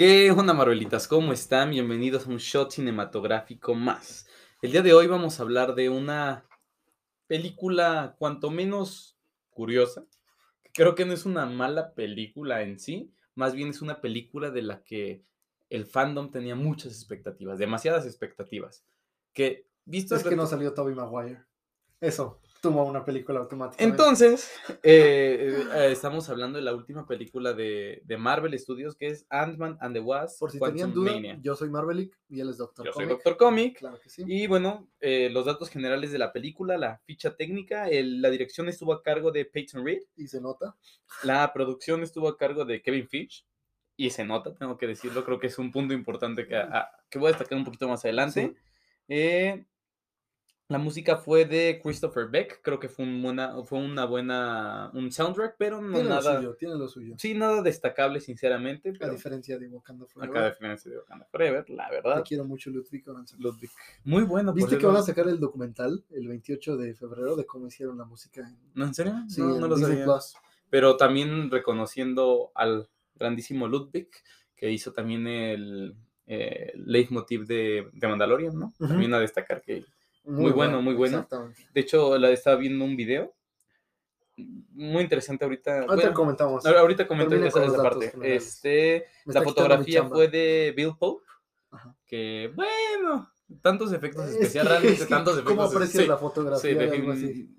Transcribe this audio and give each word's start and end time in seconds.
¿Qué 0.00 0.30
onda, 0.30 0.54
Marvelitas? 0.54 1.06
¿Cómo 1.06 1.30
están? 1.30 1.72
Bienvenidos 1.72 2.26
a 2.26 2.30
un 2.30 2.38
shot 2.38 2.70
cinematográfico 2.70 3.74
más. 3.74 4.26
El 4.62 4.72
día 4.72 4.80
de 4.80 4.94
hoy 4.94 5.06
vamos 5.06 5.38
a 5.38 5.42
hablar 5.42 5.74
de 5.74 5.90
una 5.90 6.46
película 7.26 8.16
cuanto 8.18 8.50
menos 8.50 9.18
curiosa. 9.50 10.06
Creo 10.72 10.94
que 10.94 11.04
no 11.04 11.12
es 11.12 11.26
una 11.26 11.44
mala 11.44 11.92
película 11.92 12.62
en 12.62 12.78
sí, 12.78 13.12
más 13.34 13.52
bien 13.52 13.68
es 13.68 13.82
una 13.82 14.00
película 14.00 14.50
de 14.50 14.62
la 14.62 14.82
que 14.82 15.22
el 15.68 15.84
fandom 15.84 16.30
tenía 16.30 16.54
muchas 16.54 16.94
expectativas, 16.94 17.58
demasiadas 17.58 18.06
expectativas. 18.06 18.86
Que 19.34 19.66
visto 19.84 20.16
Es 20.16 20.24
que 20.24 20.34
no 20.34 20.46
salió 20.46 20.72
Toby 20.72 20.94
Maguire. 20.94 21.44
Eso, 22.00 22.39
tuvo 22.60 22.84
una 22.84 23.04
película 23.04 23.40
automáticamente. 23.40 23.84
Entonces, 24.02 24.50
eh, 24.82 25.64
eh, 25.74 25.88
estamos 25.92 26.28
hablando 26.28 26.58
de 26.58 26.64
la 26.64 26.74
última 26.74 27.06
película 27.06 27.52
de, 27.52 28.02
de 28.04 28.16
Marvel 28.16 28.58
Studios, 28.58 28.94
que 28.94 29.08
es 29.08 29.26
Ant-Man 29.30 29.78
and 29.80 29.94
the 29.94 30.00
Wasp. 30.00 30.38
por 30.40 30.50
si 30.50 30.58
tenían 30.60 30.92
duda, 30.92 31.12
Mania. 31.12 31.38
yo 31.42 31.56
soy 31.56 31.70
Marvelic 31.70 32.16
y 32.28 32.40
él 32.40 32.50
es 32.50 32.58
Doctor 32.58 32.86
Yo 32.86 32.92
soy 32.92 33.04
Comic. 33.04 33.16
Doctor 33.16 33.36
Comic. 33.36 33.78
Claro 33.78 33.98
que 34.00 34.08
sí. 34.10 34.24
Y 34.26 34.46
bueno, 34.46 34.88
eh, 35.00 35.30
los 35.30 35.46
datos 35.46 35.70
generales 35.70 36.12
de 36.12 36.18
la 36.18 36.32
película, 36.32 36.76
la 36.76 36.98
ficha 37.06 37.34
técnica, 37.36 37.88
el- 37.88 38.20
la 38.20 38.30
dirección 38.30 38.68
estuvo 38.68 38.92
a 38.92 39.02
cargo 39.02 39.30
de 39.32 39.44
Peyton 39.46 39.84
Reed, 39.84 40.02
Y 40.16 40.28
se 40.28 40.40
nota. 40.40 40.76
la 41.24 41.52
producción 41.52 42.02
estuvo 42.02 42.28
a 42.28 42.36
cargo 42.36 42.64
de 42.64 42.82
Kevin 42.82 43.08
Fitch, 43.08 43.46
y 43.96 44.10
se 44.10 44.24
nota, 44.24 44.54
tengo 44.54 44.78
que 44.78 44.86
decirlo, 44.86 45.24
creo 45.24 45.38
que 45.38 45.48
es 45.48 45.58
un 45.58 45.70
punto 45.70 45.92
importante 45.94 46.46
que, 46.46 46.56
a- 46.56 46.90
que 47.10 47.18
voy 47.18 47.28
a 47.28 47.32
destacar 47.32 47.58
un 47.58 47.64
poquito 47.64 47.86
más 47.88 48.02
adelante. 48.04 48.54
Eh, 49.08 49.64
la 50.70 50.78
música 50.78 51.16
fue 51.16 51.44
de 51.46 51.80
Christopher 51.82 52.28
Beck, 52.28 52.60
creo 52.62 52.78
que 52.78 52.88
fue, 52.88 53.04
un 53.04 53.20
buena, 53.20 53.62
fue 53.64 53.80
una 53.80 54.04
buena, 54.04 54.90
un 54.94 55.10
soundtrack, 55.10 55.56
pero 55.58 55.80
no 55.82 55.92
Tiene 55.94 56.08
lo 56.08 56.14
nada, 56.14 56.36
suyo, 56.36 56.54
tiene 56.54 56.74
lo 56.76 56.88
suyo. 56.88 57.14
sí, 57.18 57.34
nada 57.34 57.60
destacable, 57.60 58.20
sinceramente, 58.20 58.90
A 58.90 58.92
pero 58.98 59.12
diferencia 59.12 59.58
de 59.58 59.66
Wakanda 59.66 60.06
Forever. 60.06 60.42
de 60.44 60.48
diferencia 60.50 60.90
de 60.92 60.98
Wakanda 60.98 61.26
Forever, 61.26 61.68
la 61.70 61.88
Te 61.88 61.94
verdad. 61.96 62.24
quiero 62.26 62.44
mucho, 62.44 62.70
Ludwig. 62.70 63.02
Muy 64.04 64.22
bueno. 64.22 64.52
¿Viste 64.52 64.78
que 64.78 64.86
van 64.86 64.96
a 64.96 65.02
sacar 65.02 65.28
el 65.28 65.40
documental 65.40 66.04
el 66.10 66.28
28 66.28 66.76
de 66.76 66.94
febrero 66.94 67.34
de 67.34 67.44
cómo 67.44 67.66
hicieron 67.66 67.98
la 67.98 68.04
música 68.04 68.40
en, 68.42 68.56
¿No, 68.74 68.84
¿En 68.86 68.94
serio? 68.94 69.14
sí, 69.28 69.40
no, 69.40 69.66
lo 69.66 69.76
sabía. 69.76 70.04
Plus? 70.04 70.34
pero 70.70 70.96
también 70.96 71.50
reconociendo 71.50 72.52
al 72.54 72.88
grandísimo 73.16 73.66
Ludwig, 73.66 74.08
que 74.54 74.70
hizo 74.70 74.92
también 74.92 75.26
el 75.26 75.96
eh, 76.28 76.72
leitmotiv 76.76 77.44
de, 77.46 77.88
de 77.92 78.06
Mandalorian, 78.06 78.56
¿no? 78.56 78.72
También 78.78 79.12
a 79.14 79.18
destacar 79.18 79.62
que, 79.62 79.84
Muy 80.24 80.52
bueno, 80.52 80.82
muy 80.82 80.94
bueno. 80.94 81.26
De 81.74 81.80
hecho, 81.80 82.16
la 82.18 82.30
estaba 82.30 82.56
viendo 82.56 82.84
un 82.84 82.96
video 82.96 83.34
muy 84.36 85.02
interesante 85.02 85.44
ahorita. 85.44 85.80
Ahorita 85.80 85.94
bueno, 85.94 86.14
comentamos. 86.14 86.64
ahorita 86.66 87.06
comento 87.06 87.34
esa, 87.34 87.64
esa 87.64 87.82
parte. 87.82 88.10
generales. 88.10 88.42
Este, 88.46 89.06
la 89.26 89.42
fotografía 89.42 90.04
fue 90.04 90.28
de 90.28 90.72
Bill 90.76 90.92
Pope, 90.98 91.24
Ajá. 91.70 91.94
que 92.06 92.50
bueno, 92.54 93.30
tantos 93.60 93.92
efectos 93.92 94.26
Es 94.28 94.32
especiales, 94.36 94.62
que- 94.68 94.68
realmente 94.68 95.02
es 95.02 95.08
que 95.08 95.14
tantos 95.14 95.34
efectos. 95.34 95.54
¿Cómo 95.54 95.62
aprecias 95.66 96.02
sí, 96.04 96.08
la 96.08 96.16
sí, 96.16 96.20
fotografía 96.20 96.74
de 96.74 96.84
algo 96.90 97.12
defin- 97.12 97.30
así? 97.30 97.50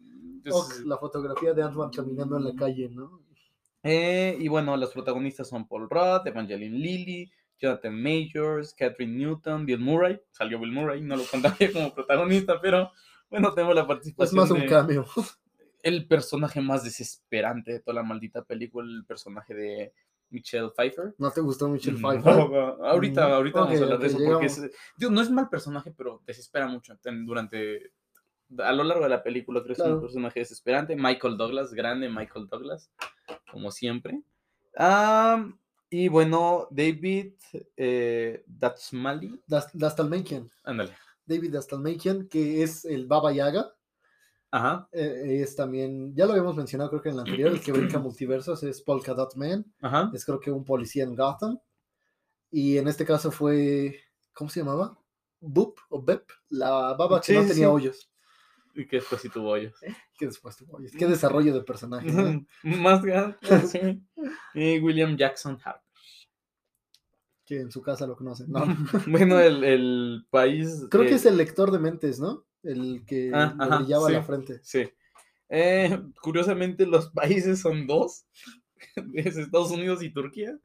es- 0.46 0.54
O 0.54 0.68
la 0.86 0.98
fotografía 0.98 1.54
de 1.54 1.62
Ant-Man 1.64 1.92
caminando 1.92 2.38
en 2.38 2.44
la 2.46 2.56
calle, 2.56 2.90
¿no? 2.90 3.22
Eh, 3.84 4.38
y 4.40 4.48
bueno, 4.48 4.76
los 4.78 4.92
protagonistas 4.92 5.48
son 5.50 5.68
Paul 5.68 5.88
Rudd, 5.90 6.26
Evangeline 6.28 6.78
Lilly, 6.78 7.32
Jonathan 7.62 8.02
Majors, 8.02 8.74
Catherine 8.74 9.18
Newton, 9.18 9.66
Bill 9.66 9.80
Murray. 9.80 10.20
Salió 10.32 10.60
Bill 10.60 10.72
Murray, 10.72 11.02
no 11.02 11.16
lo 11.16 11.24
contaría 11.26 11.72
como 11.72 11.94
protagonista, 11.94 12.60
pero 12.60 12.92
bueno, 13.30 13.54
tengo 13.54 13.74
la 13.74 13.82
Es 13.82 13.88
participación 13.88 14.36
más 14.42 14.52
un 14.52 14.60
de 14.62 14.66
cameo. 14.66 15.06
el 15.84 16.08
personaje 16.08 16.62
más 16.62 16.84
desesperante 16.84 17.72
de 17.72 17.80
toda 17.80 17.96
la 17.96 18.04
maldita 18.04 18.44
película, 18.44 18.88
el 18.92 19.06
personaje 19.06 19.54
de 19.54 19.94
Michelle 20.30 20.70
Pfeiffer. 20.76 21.14
¿No 21.18 21.32
te 21.32 21.42
gustó 21.42 21.68
Michelle 21.70 22.00
No, 22.00 22.10
Pfeiffer? 22.10 22.34
ahorita, 22.84 23.28
Mm, 23.28 23.32
ahorita 23.32 23.60
vamos 23.60 23.76
ok, 23.76 23.80
a 23.82 23.84
hablar 23.84 24.00
de 24.00 24.08
eso 24.08 24.18
porque 24.26 24.46
es, 24.46 24.62
digo, 24.98 25.12
no 25.12 25.22
es 25.22 25.30
mal 25.30 25.50
personaje, 25.50 25.94
pero 25.96 26.22
desespera 26.26 26.68
mucho 26.68 26.98
durante 27.26 27.92
a 28.60 28.74
lo 28.74 28.84
largo 28.84 29.04
de 29.04 29.10
la 29.10 29.24
película 29.24 29.62
creo 29.64 29.68
que 29.76 29.82
es 29.82 29.86
un 29.86 29.86
Claro. 29.86 30.02
personaje 30.02 30.40
desesperante. 30.40 30.96
Michael 30.96 31.38
Douglas, 31.38 31.74
grande 31.74 32.10
Michael 32.10 32.48
Douglas, 32.48 32.92
como 33.50 33.72
siempre. 33.72 34.22
Ah, 34.78 35.50
y 35.91 36.07
bueno, 36.07 36.68
David 36.72 37.34
eh, 37.78 38.44
Datsmali, 38.47 39.40
Das- 39.46 39.69
Dastalmakian. 39.74 40.50
ándale. 40.63 40.94
David 41.25 41.53
Dastalmakian, 41.53 42.28
que 42.28 42.63
es 42.63 42.85
el 42.85 43.06
Baba 43.06 43.31
Yaga. 43.31 43.75
Ajá, 44.53 44.90
eh, 44.91 45.41
es 45.44 45.56
también, 45.56 46.13
ya 46.16 46.25
lo 46.25 46.31
habíamos 46.31 46.56
mencionado 46.57 46.90
creo 46.90 47.02
que 47.02 47.09
en 47.09 47.16
el 47.16 47.22
anterior, 47.22 47.52
el 47.52 47.62
que 47.62 47.72
brinca 47.72 48.00
multiversos 48.00 48.63
es 48.63 48.81
Polka 48.81 49.13
Dot 49.13 49.35
Man. 49.35 49.66
ajá. 49.81 50.09
Es 50.13 50.25
creo 50.25 50.40
que 50.40 50.52
un 50.52 50.66
policía 50.66 51.03
en 51.03 51.16
Gotham. 51.16 51.59
Y 52.50 52.78
en 52.78 52.88
este 52.90 53.06
caso 53.06 53.31
fue, 53.31 53.97
¿cómo 54.34 54.50
se 54.50 54.59
llamaba? 54.62 54.97
Boop 55.40 55.78
o 55.90 56.02
Bep, 56.02 56.29
la 56.50 56.94
baba 56.96 57.22
que 57.22 57.34
no 57.34 57.41
tenía 57.41 57.53
sí. 57.56 57.63
hoyos. 57.66 58.12
Y 58.75 58.85
que 58.88 58.97
después 58.97 59.22
sí 59.22 59.29
tuvo 59.29 59.50
hoyos. 59.50 59.73
Que 60.18 60.28
después 60.28 60.56
tuvo 60.56 60.78
hoyos. 60.78 60.91
Qué 60.91 61.08
desarrollo 61.08 61.53
de 61.53 61.63
personaje. 61.63 62.12
¿no? 62.12 62.46
Más 62.63 63.02
grande. 63.02 63.38
sí. 63.68 64.03
Y 64.54 64.80
William 64.80 65.18
Jackson 65.18 65.58
Harper. 65.64 65.82
que 67.46 67.59
en 67.59 67.72
su 67.72 67.82
casa 67.82 68.08
lo 68.08 68.16
conocen. 68.16 68.50
No. 68.52 68.64
bueno, 69.08 69.40
el, 69.40 69.64
el 69.64 70.26
país. 70.30 70.86
Creo 70.90 71.04
que 71.04 71.16
es 71.16 71.26
el 71.26 71.38
lector 71.38 71.72
de 71.72 71.80
mentes, 71.80 72.20
¿no? 72.20 72.46
El 72.64 73.04
que 73.06 73.32
Ah, 73.34 73.56
ajá, 73.59 73.78
brillaba 73.80 74.08
sí. 74.08 74.14
la 74.14 74.24
frente. 74.24 74.59
Sí. 74.64 74.90
Eh, 75.50 76.00
curiosamente, 76.22 76.86
los 76.86 77.09
países 77.09 77.59
son 77.59 77.88
dos: 77.88 78.26
es 79.14 79.38
Estados 79.38 79.72
Unidos 79.72 80.02
y 80.04 80.12
Turquía. 80.14 80.58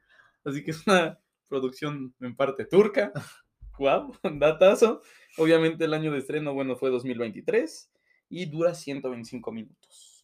Así 0.45 0.63
que 0.63 0.71
es 0.71 0.87
una 0.87 1.19
producción 1.49 2.15
en 2.21 2.37
parte 2.37 2.65
turca. 2.65 3.13
Wow, 3.79 4.17
datazo. 4.39 5.03
Obviamente, 5.37 5.85
el 5.85 5.93
año 5.93 6.11
de 6.11 6.17
estreno, 6.21 6.55
bueno, 6.55 6.77
fue 6.77 6.89
2023 6.89 7.91
y 8.31 8.47
dura 8.47 8.75
125 8.75 9.53
minutos. 9.53 10.16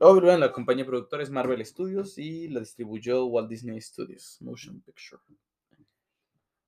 Luego, 0.00 0.20
la 0.20 0.52
compañía 0.52 0.86
productora 0.86 1.22
es 1.22 1.30
Marvel 1.30 1.64
Studios 1.64 2.18
y 2.18 2.48
la 2.48 2.60
distribuyó 2.60 3.24
Walt 3.26 3.48
Disney 3.48 3.80
Studios 3.80 4.38
Motion 4.40 4.80
Picture. 4.82 5.20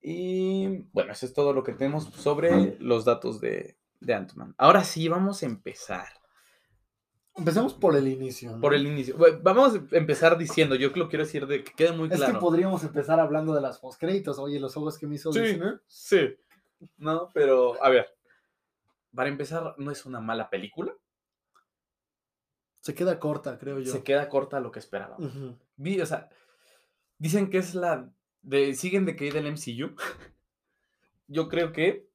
Y 0.02 0.66
bueno, 0.92 1.12
eso 1.12 1.26
es 1.26 1.34
todo 1.34 1.52
lo 1.52 1.62
que 1.62 1.72
tenemos 1.72 2.04
sobre 2.06 2.76
los 2.80 3.04
datos 3.04 3.40
de, 3.40 3.76
de 4.00 4.14
Ant-Man. 4.14 4.54
Ahora 4.58 4.82
sí, 4.82 5.08
vamos 5.08 5.42
a 5.42 5.46
empezar. 5.46 6.06
Empecemos 7.36 7.74
por 7.74 7.96
el 7.96 8.08
inicio. 8.08 8.52
¿no? 8.52 8.60
Por 8.60 8.74
el 8.74 8.86
inicio. 8.86 9.16
Bueno, 9.16 9.38
vamos 9.42 9.74
a 9.74 9.96
empezar 9.96 10.36
diciendo, 10.36 10.74
yo 10.74 10.90
lo 10.94 11.08
quiero 11.08 11.24
decir 11.24 11.46
de 11.46 11.62
que 11.62 11.72
quede 11.72 11.92
muy 11.92 12.08
Es 12.08 12.16
claro. 12.16 12.34
que 12.34 12.38
podríamos 12.40 12.82
empezar 12.82 13.20
hablando 13.20 13.54
de 13.54 13.60
las 13.60 13.78
postcréditos. 13.78 14.38
Oye, 14.38 14.58
los 14.58 14.76
ojos 14.76 14.98
que 14.98 15.06
me 15.06 15.14
hizo 15.14 15.32
Sí. 15.32 15.40
Listener. 15.40 15.80
Sí. 15.86 16.36
No, 16.96 17.28
pero 17.32 17.82
a 17.82 17.88
ver. 17.90 18.06
Para 19.14 19.28
empezar, 19.28 19.74
no 19.78 19.90
es 19.90 20.06
una 20.06 20.20
mala 20.20 20.50
película. 20.50 20.94
Se 22.80 22.94
queda 22.94 23.18
corta, 23.18 23.58
creo 23.58 23.78
yo. 23.78 23.92
Se 23.92 24.02
queda 24.02 24.28
corta 24.28 24.56
a 24.56 24.60
lo 24.60 24.72
que 24.72 24.78
esperaba. 24.78 25.16
Ujú. 25.18 25.56
Vi, 25.76 26.00
o 26.00 26.06
sea, 26.06 26.28
dicen 27.18 27.50
que 27.50 27.58
es 27.58 27.74
la. 27.74 28.10
De, 28.42 28.74
siguen 28.74 29.04
de 29.04 29.16
que 29.16 29.30
del 29.30 29.52
MCU. 29.52 29.94
Yo 31.28 31.48
creo 31.48 31.72
que 31.72 32.10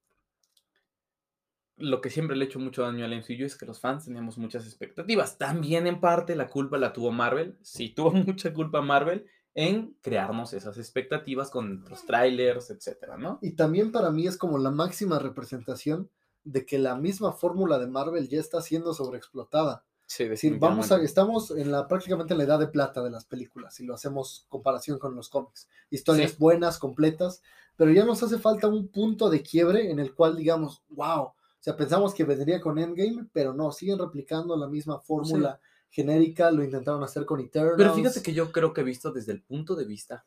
lo 1.77 2.01
que 2.01 2.09
siempre 2.09 2.35
le 2.35 2.45
he 2.45 2.47
hecho 2.47 2.59
mucho 2.59 2.83
daño 2.83 3.05
al 3.05 3.15
MCU 3.17 3.45
es 3.45 3.57
que 3.57 3.65
los 3.65 3.79
fans 3.79 4.05
teníamos 4.05 4.37
muchas 4.37 4.65
expectativas. 4.65 5.37
También 5.37 5.87
en 5.87 5.99
parte 5.99 6.35
la 6.35 6.47
culpa 6.47 6.77
la 6.77 6.93
tuvo 6.93 7.11
Marvel. 7.11 7.57
Sí, 7.61 7.89
tuvo 7.89 8.11
mucha 8.11 8.53
culpa 8.53 8.81
Marvel 8.81 9.25
en 9.53 9.97
crearnos 10.01 10.53
esas 10.53 10.77
expectativas 10.77 11.49
con 11.49 11.85
los 11.89 12.05
trailers, 12.05 12.69
etcétera, 12.71 13.17
¿no? 13.17 13.39
Y 13.41 13.51
también 13.51 13.91
para 13.91 14.11
mí 14.11 14.27
es 14.27 14.37
como 14.37 14.57
la 14.57 14.71
máxima 14.71 15.17
representación 15.17 16.09
de 16.43 16.65
que 16.65 16.77
la 16.77 16.95
misma 16.95 17.31
fórmula 17.31 17.79
de 17.79 17.87
Marvel 17.87 18.27
ya 18.27 18.39
está 18.39 18.61
siendo 18.61 18.93
sobreexplotada. 18.93 19.85
Sí, 20.07 20.25
decir, 20.25 20.59
vamos 20.59 20.91
a, 20.91 21.01
estamos 21.01 21.49
en 21.51 21.71
la 21.71 21.87
prácticamente 21.87 22.33
en 22.33 22.37
la 22.37 22.43
edad 22.43 22.59
de 22.59 22.67
plata 22.67 23.01
de 23.01 23.09
las 23.09 23.25
películas, 23.25 23.73
si 23.75 23.85
lo 23.85 23.95
hacemos 23.95 24.45
comparación 24.49 24.99
con 24.99 25.15
los 25.15 25.29
cómics. 25.29 25.67
Historias 25.89 26.31
Sí. 26.31 26.37
buenas, 26.39 26.77
completas, 26.77 27.41
pero 27.75 27.91
ya 27.91 28.05
nos 28.05 28.21
hace 28.21 28.37
falta 28.37 28.67
un 28.67 28.87
punto 28.89 29.29
de 29.29 29.41
quiebre 29.41 29.89
en 29.89 29.99
el 29.99 30.13
cual 30.13 30.37
digamos, 30.37 30.83
wow, 30.89 31.23
o 31.23 31.35
sea, 31.59 31.75
pensamos 31.75 32.13
que 32.13 32.23
vendría 32.23 32.61
con 32.61 32.77
Endgame, 32.77 33.27
pero 33.33 33.53
no, 33.53 33.71
siguen 33.71 33.97
replicando 33.97 34.55
la 34.55 34.67
misma 34.67 34.99
fórmula 34.99 35.59
genérica, 35.89 36.51
lo 36.51 36.63
intentaron 36.63 37.03
hacer 37.03 37.25
con 37.25 37.39
Eternals. 37.39 37.77
Pero 37.77 37.95
fíjate 37.95 38.21
que 38.21 38.33
yo 38.33 38.51
creo 38.51 38.73
que 38.73 38.83
visto 38.83 39.11
desde 39.11 39.31
el 39.31 39.41
punto 39.41 39.75
de 39.75 39.85
vista 39.85 40.25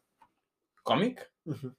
cómic, 0.83 1.33
Ujú. 1.45 1.75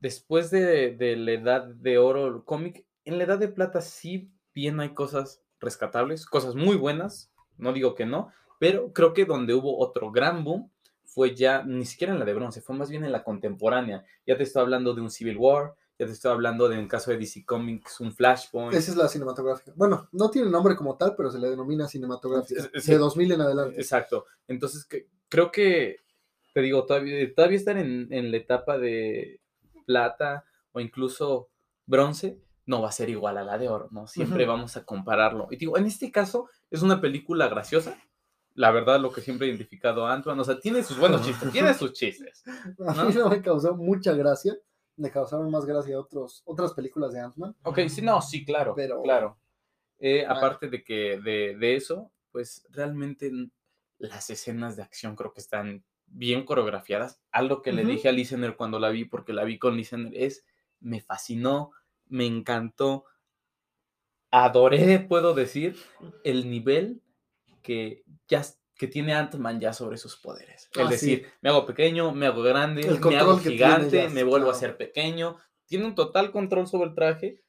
después 0.00 0.50
de, 0.50 0.96
de 0.96 1.16
la 1.16 1.32
edad 1.32 1.66
de 1.66 1.98
oro, 1.98 2.44
cómic, 2.44 2.84
en 3.04 3.18
la 3.18 3.24
edad 3.24 3.38
de 3.38 3.48
plata 3.48 3.80
sí 3.80 4.32
bien 4.54 4.80
hay 4.80 4.94
cosas 4.94 5.41
rescatables, 5.62 6.26
cosas 6.26 6.54
muy 6.54 6.76
buenas, 6.76 7.30
no 7.56 7.72
digo 7.72 7.94
que 7.94 8.04
no, 8.04 8.30
pero 8.58 8.92
creo 8.92 9.14
que 9.14 9.24
donde 9.24 9.54
hubo 9.54 9.78
otro 9.78 10.10
gran 10.12 10.44
boom 10.44 10.70
fue 11.04 11.34
ya, 11.34 11.62
ni 11.64 11.84
siquiera 11.84 12.12
en 12.12 12.18
la 12.18 12.24
de 12.24 12.34
bronce, 12.34 12.60
fue 12.60 12.76
más 12.76 12.90
bien 12.90 13.04
en 13.04 13.12
la 13.12 13.22
contemporánea. 13.24 14.04
Ya 14.26 14.36
te 14.36 14.42
estoy 14.44 14.62
hablando 14.62 14.94
de 14.94 15.00
un 15.02 15.10
Civil 15.10 15.36
War, 15.36 15.74
ya 15.98 16.06
te 16.06 16.12
estoy 16.12 16.32
hablando 16.32 16.68
de, 16.68 16.78
en 16.78 16.88
caso 16.88 17.10
de 17.10 17.18
DC 17.18 17.44
Comics, 17.44 18.00
un 18.00 18.12
Flashpoint. 18.12 18.72
Esa 18.74 18.90
es 18.92 18.96
la 18.96 19.08
cinematográfica. 19.08 19.72
Bueno, 19.76 20.08
no 20.12 20.30
tiene 20.30 20.48
nombre 20.50 20.74
como 20.74 20.96
tal, 20.96 21.14
pero 21.16 21.30
se 21.30 21.38
le 21.38 21.50
denomina 21.50 21.86
cinematográfica. 21.86 22.60
Es- 22.60 22.70
es- 22.72 22.84
sí. 22.84 22.92
De 22.92 22.98
2000 22.98 23.30
en 23.32 23.40
adelante. 23.42 23.76
Exacto. 23.80 24.24
Entonces, 24.48 24.84
que- 24.86 25.06
creo 25.28 25.50
que 25.52 25.96
te 26.54 26.60
digo, 26.62 26.86
todavía, 26.86 27.34
todavía 27.34 27.56
estar 27.58 27.76
en, 27.76 28.08
en 28.12 28.30
la 28.30 28.36
etapa 28.38 28.78
de 28.78 29.40
plata 29.86 30.44
o 30.72 30.80
incluso 30.80 31.50
bronce, 31.86 32.38
no 32.72 32.80
va 32.82 32.88
a 32.88 32.92
ser 32.92 33.10
igual 33.10 33.36
a 33.36 33.44
la 33.44 33.58
de 33.58 33.68
oro, 33.68 33.88
¿no? 33.90 34.06
Siempre 34.06 34.46
vamos 34.46 34.76
a 34.78 34.84
compararlo. 34.84 35.46
Y 35.50 35.56
digo, 35.56 35.76
en 35.76 35.84
este 35.86 36.10
caso 36.10 36.48
es 36.70 36.82
una 36.82 37.00
película 37.00 37.48
graciosa. 37.48 37.96
La 38.54 38.70
verdad, 38.70 38.98
lo 38.98 39.12
que 39.12 39.20
siempre 39.20 39.46
he 39.46 39.50
identificado 39.50 40.06
a 40.06 40.12
Ant-Man, 40.14 40.40
o 40.40 40.44
sea, 40.44 40.58
tiene 40.58 40.82
sus 40.82 40.98
buenos 40.98 41.22
chistes, 41.24 41.52
tiene 41.52 41.74
sus 41.74 41.92
chistes. 41.92 42.42
A 42.86 43.04
mí 43.04 43.14
no 43.14 43.28
me 43.28 43.42
causó 43.42 43.74
mucha 43.76 44.12
gracia. 44.14 44.56
Me 44.96 45.10
causaron 45.10 45.50
más 45.50 45.64
gracia 45.66 45.98
otros, 46.00 46.42
otras 46.46 46.72
películas 46.72 47.12
de 47.12 47.20
Ant-Man. 47.20 47.54
Ok, 47.62 47.80
sí, 47.88 48.00
no, 48.02 48.20
sí, 48.22 48.44
claro, 48.44 48.74
Pero- 48.74 49.02
claro. 49.02 49.38
Eh, 49.98 50.26
aparte 50.26 50.68
de 50.68 50.82
que 50.82 51.20
de, 51.20 51.56
de 51.56 51.76
eso, 51.76 52.10
pues 52.32 52.66
realmente 52.70 53.30
las 53.98 54.30
escenas 54.30 54.76
de 54.76 54.82
acción 54.82 55.14
creo 55.14 55.32
que 55.32 55.40
están 55.40 55.84
bien 56.06 56.44
coreografiadas. 56.44 57.20
Algo 57.30 57.62
que 57.62 57.72
le 57.72 57.84
dije 57.84 58.08
a 58.08 58.12
Listener 58.12 58.56
cuando 58.56 58.78
la 58.80 58.90
vi, 58.90 59.04
porque 59.04 59.32
la 59.32 59.44
vi 59.44 59.58
con 59.58 59.76
Listener, 59.76 60.12
es, 60.14 60.44
me 60.80 61.00
fascinó, 61.00 61.70
me 62.12 62.26
encantó, 62.26 63.04
adoré, 64.30 65.00
puedo 65.00 65.34
decir, 65.34 65.76
el 66.24 66.50
nivel 66.50 67.02
que 67.62 68.04
ya 68.28 68.42
que 68.76 68.88
tiene 68.88 69.14
Ant-Man 69.14 69.60
ya 69.60 69.72
sobre 69.72 69.96
sus 69.96 70.16
poderes. 70.16 70.68
Es 70.74 70.80
Ah, 70.80 70.84
sí. 70.86 70.90
decir, 70.90 71.26
me 71.40 71.50
hago 71.50 71.66
pequeño, 71.66 72.12
me 72.12 72.26
hago 72.26 72.42
grande, 72.42 72.82
me 72.82 73.16
hago 73.16 73.38
gigante, 73.38 74.08
me 74.08 74.24
vuelvo 74.24 74.50
a 74.50 74.54
ser 74.54 74.76
pequeño. 74.76 75.36
Tiene 75.66 75.84
un 75.84 75.94
total 75.94 76.32
control 76.32 76.66
sobre 76.66 76.88
el 76.88 76.94
traje 76.94 77.42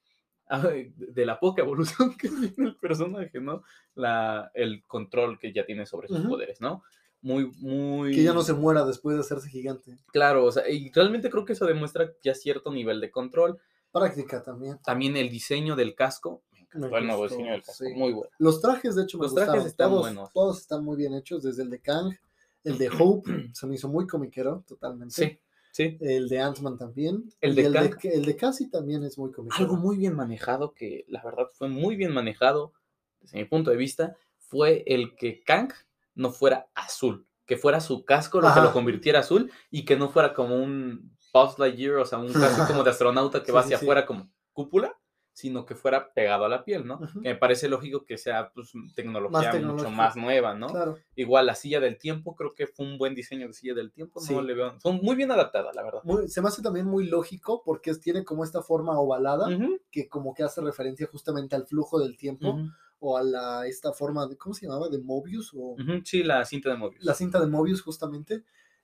de 0.96 1.26
la 1.26 1.40
poca 1.40 1.64
evolución 1.64 2.16
que 2.18 2.30
tiene 2.30 2.70
el 2.70 2.76
personaje, 2.78 3.40
¿no? 3.42 3.64
La, 3.96 4.52
el 4.54 4.84
control 4.86 5.40
que 5.40 5.52
ya 5.54 5.66
tiene 5.66 5.86
sobre 5.88 6.08
sus 6.08 6.20
poderes, 6.20 6.62
¿no? 6.62 6.84
Muy, 7.22 7.50
muy... 7.60 8.14
Que 8.14 8.24
ya 8.24 8.34
no 8.34 8.44
se 8.44 8.54
muera 8.54 8.86
después 8.86 9.16
de 9.16 9.22
hacerse 9.22 9.50
gigante. 9.50 9.98
Claro, 10.12 10.46
o 10.46 10.52
sea, 10.52 10.70
y 10.70 10.92
realmente 10.92 11.30
creo 11.32 11.46
que 11.46 11.54
eso 11.54 11.66
demuestra 11.66 12.12
ya 12.22 12.36
cierto 12.36 12.72
nivel 12.72 13.00
de 13.02 13.10
control. 13.10 13.60
Práctica 13.94 14.44
también. 14.44 14.80
También 14.84 15.16
el 15.16 15.30
diseño 15.30 15.76
del 15.78 15.96
casco. 15.96 16.44
Me 16.74 16.90
nuevo 16.90 17.22
gustó, 17.22 17.36
diseño 17.36 17.52
del 17.52 17.64
casco. 17.64 17.86
sí. 17.86 17.94
Muy 17.94 18.12
bueno. 18.12 18.30
Los 18.40 18.60
trajes, 18.60 18.96
de 18.96 19.04
hecho, 19.04 19.18
me 19.20 19.24
Los 19.26 19.36
trajes 19.36 19.64
gustaron. 19.64 19.68
están 19.68 19.90
todos, 19.90 20.02
buenos. 20.02 20.34
Todos 20.34 20.60
están 20.60 20.84
muy 20.84 20.98
bien 20.98 21.14
hechos, 21.14 21.44
desde 21.44 21.64
el 21.64 21.70
de 21.70 21.80
Kang, 21.80 22.12
el 22.64 22.78
de 22.78 22.90
Hope, 22.90 23.24
se 23.54 23.68
me 23.68 23.76
hizo 23.76 23.88
muy 23.88 24.08
comiquero, 24.08 24.64
totalmente. 24.68 25.14
Sí, 25.14 25.40
sí. 25.72 25.98
El 26.02 26.28
de 26.28 26.40
Ant-Man 26.40 26.78
también. 26.78 27.32
El 27.40 27.54
de 27.56 27.66
el, 27.66 27.74
de, 27.74 27.96
el 28.06 28.26
de 28.26 28.36
Cassie 28.36 28.70
también 28.70 29.04
es 29.04 29.18
muy 29.18 29.32
comiquero. 29.32 29.62
Algo 29.64 29.78
muy 29.78 29.98
bien 29.98 30.16
manejado, 30.16 30.74
que 30.74 31.06
la 31.08 31.24
verdad 31.24 31.48
fue 31.54 31.70
muy 31.70 31.96
bien 31.96 32.12
manejado, 32.12 32.74
desde 33.22 33.38
mi 33.38 33.46
punto 33.46 33.70
de 33.70 33.78
vista, 33.78 34.16
fue 34.40 34.84
el 34.88 35.16
que 35.16 35.42
Kang 35.42 35.72
no 36.16 36.32
fuera 36.32 36.68
azul, 36.74 37.28
que 37.46 37.58
fuera 37.58 37.80
su 37.82 38.06
casco 38.06 38.42
lo 38.42 38.54
que 38.54 38.62
lo 38.62 38.74
convirtiera 38.74 39.20
azul 39.20 39.52
y 39.70 39.86
que 39.86 39.96
no 39.96 40.10
fuera 40.10 40.34
como 40.34 40.56
un 40.56 41.13
Buzz 41.34 41.58
Lightyear, 41.60 41.96
o 41.98 42.06
sea, 42.06 42.20
un 42.20 42.32
casco 42.32 42.68
como 42.68 42.84
de 42.84 42.90
astronauta 42.92 43.44
que 43.44 43.52
va 43.52 43.62
hacia 43.62 43.78
afuera 43.78 44.06
como 44.06 44.30
cúpula, 44.52 44.96
sino 45.36 45.66
que 45.66 45.74
fuera 45.74 46.14
pegado 46.14 46.46
a 46.46 46.50
la 46.50 46.64
piel, 46.64 46.86
¿no? 46.86 47.00
Que 47.00 47.30
me 47.30 47.36
parece 47.36 47.68
lógico 47.68 48.06
que 48.06 48.20
sea 48.20 48.52
pues, 48.54 48.72
tecnología 48.96 49.52
mucho 49.62 49.90
más 49.90 50.16
nueva, 50.16 50.54
¿no? 50.54 50.68
Claro. 50.68 50.98
Igual 51.16 51.48
la 51.48 51.56
silla 51.56 51.80
del 51.80 51.98
tiempo, 51.98 52.36
creo 52.36 52.54
que 52.54 52.68
fue 52.68 52.86
un 52.86 53.00
buen 53.00 53.16
diseño 53.16 53.48
de 53.48 53.54
silla 53.54 53.74
del 53.74 53.92
tiempo, 53.92 54.20
Sí. 54.20 54.32
no 54.36 54.44
le 54.44 54.54
veo, 54.54 54.76
fue 54.80 54.92
muy 54.94 55.16
bien 55.16 55.32
adaptada, 55.32 55.72
la 55.74 55.82
verdad. 55.82 56.02
Muy- 56.04 56.30
se 56.30 56.40
me 56.40 56.50
hace 56.50 56.62
también 56.62 56.86
muy 56.86 57.08
lógico 57.08 57.64
porque 57.66 57.96
tiene 57.96 58.24
como 58.24 58.44
esta 58.44 58.62
forma 58.62 59.00
ovalada 59.00 59.48
que 59.90 60.08
como 60.08 60.36
que 60.36 60.44
hace 60.44 60.62
referencia 60.62 61.08
justamente 61.12 61.56
al 61.56 61.66
flujo 61.66 62.00
del 62.00 62.16
tiempo 62.16 62.50
ujú, 62.52 62.68
o 63.00 63.18
a 63.18 63.24
la, 63.24 63.66
esta 63.66 63.92
forma 63.92 64.28
de, 64.28 64.38
¿cómo 64.38 64.54
se 64.54 64.68
llamaba? 64.68 64.88
De 64.88 65.00
Mobius 65.00 65.52
o 65.56 65.76
Sí, 66.06 66.22
la 66.24 66.46
cinta 66.46 66.70
de 66.70 66.78
Mobius. 66.78 67.04
la 67.04 67.16
cinta 67.16 67.40
de 67.40 67.48
Mobius 67.48 67.82
justamente 67.82 68.44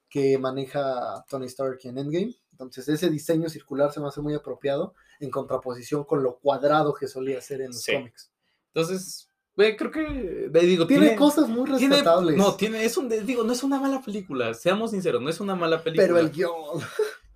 que 0.10 0.38
maneja 0.38 1.24
Tony 1.30 1.46
Stark 1.46 1.80
en 1.84 1.98
Endgame. 1.98 2.36
Entonces 2.52 2.88
ese 2.90 3.10
diseño 3.10 3.48
circular 3.50 3.92
se 3.94 4.00
me 4.00 4.08
hace 4.08 4.22
muy 4.22 4.34
apropiado 4.34 4.94
en 5.20 5.30
contraposición 5.30 6.04
con 6.04 6.24
lo 6.24 6.38
cuadrado 6.40 6.94
que 6.94 7.08
solía 7.08 7.42
ser 7.42 7.62
en 7.62 7.68
los 7.68 7.82
Sí. 7.82 7.94
cómics. 7.94 8.32
Entonces, 8.74 9.30
güey, 9.56 9.76
creo 9.78 9.92
que, 9.92 10.50
digo, 10.62 10.88
Tiene, 10.88 11.16
cosas 11.16 11.48
muy 11.48 11.66
tiene- 11.78 11.96
respetables. 11.96 12.38
no, 12.38 12.56
tiene, 12.56 12.84
es 12.86 12.98
un, 12.98 13.08
digo, 13.10 13.44
no 13.44 13.54
es 13.54 13.64
una 13.64 13.80
mala 13.80 14.02
película, 14.02 14.54
seamos 14.54 14.92
sinceros, 14.92 15.22
no 15.22 15.30
es 15.30 15.40
una 15.40 15.56
mala 15.56 15.82
película. 15.84 16.08
pero 16.08 16.18
el 16.20 16.32
guion. 16.32 16.52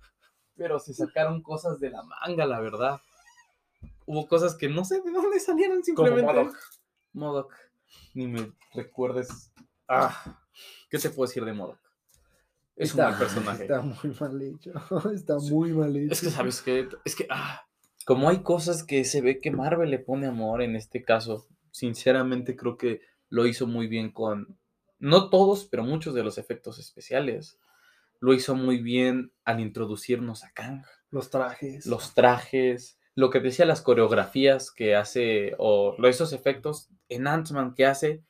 pero 0.56 0.78
se 0.78 0.94
sacaron 0.94 1.42
cosas 1.42 1.80
de 1.80 1.90
la 1.90 2.02
manga, 2.02 2.46
la 2.46 2.60
verdad. 2.60 3.00
Hubo 4.06 4.28
cosas 4.28 4.54
que 4.54 4.68
no 4.68 4.84
sé 4.84 5.00
de 5.00 5.10
dónde 5.10 5.40
salieron 5.40 5.82
simplemente. 5.82 6.32
MODOK. 6.32 6.56
Modoc. 7.14 7.52
Ni 8.14 8.26
me 8.26 8.52
recuerdes. 8.74 9.50
Ah, 9.88 10.38
¿qué 10.90 10.98
te 10.98 11.10
puedo 11.10 11.26
decir 11.26 11.44
de 11.44 11.52
Modoc? 11.52 11.78
Es 12.76 12.94
un 12.94 13.04
buen 13.04 13.18
personaje. 13.18 13.62
Está 13.64 13.82
muy 13.82 14.14
mal 14.20 14.42
hecho. 14.42 14.72
Está 15.14 15.38
Sí. 15.40 15.52
muy 15.52 15.72
mal 15.72 15.96
hecho. 15.96 16.12
Es 16.12 16.20
que, 16.20 16.30
¿sabes 16.30 16.62
qué? 16.62 16.88
Es 17.04 17.14
que, 17.16 17.26
ah, 17.30 17.66
como 18.04 18.28
hay 18.28 18.42
cosas 18.42 18.82
que 18.84 19.04
se 19.04 19.20
ve 19.20 19.40
que 19.40 19.50
Marvel 19.50 19.90
le 19.90 19.98
pone 19.98 20.26
amor 20.26 20.62
en 20.62 20.76
este 20.76 21.02
caso, 21.04 21.46
sinceramente 21.70 22.56
creo 22.56 22.76
que 22.76 23.00
lo 23.28 23.46
hizo 23.46 23.66
muy 23.66 23.86
bien 23.86 24.12
con, 24.12 24.58
no 24.98 25.30
todos, 25.30 25.64
pero 25.66 25.82
muchos 25.84 26.14
de 26.14 26.22
los 26.24 26.38
efectos 26.38 26.78
especiales. 26.78 27.58
Lo 28.20 28.32
hizo 28.34 28.54
muy 28.54 28.78
bien 28.80 29.32
al 29.44 29.60
introducirnos 29.60 30.44
a 30.44 30.50
Kang, 30.52 30.84
Los 31.10 31.30
trajes. 31.30 31.84
los 31.86 32.14
trajes, 32.14 32.98
lo 33.14 33.28
que 33.30 33.40
decía, 33.40 33.66
las 33.66 33.82
coreografías 33.82 34.70
que 34.70 34.94
hace, 34.96 35.54
o 35.58 35.94
esos 36.06 36.32
efectos 36.32 36.88
en 37.08 37.26
Ant-Man 37.26 37.74
que 37.74 37.86
hace, 37.86 38.22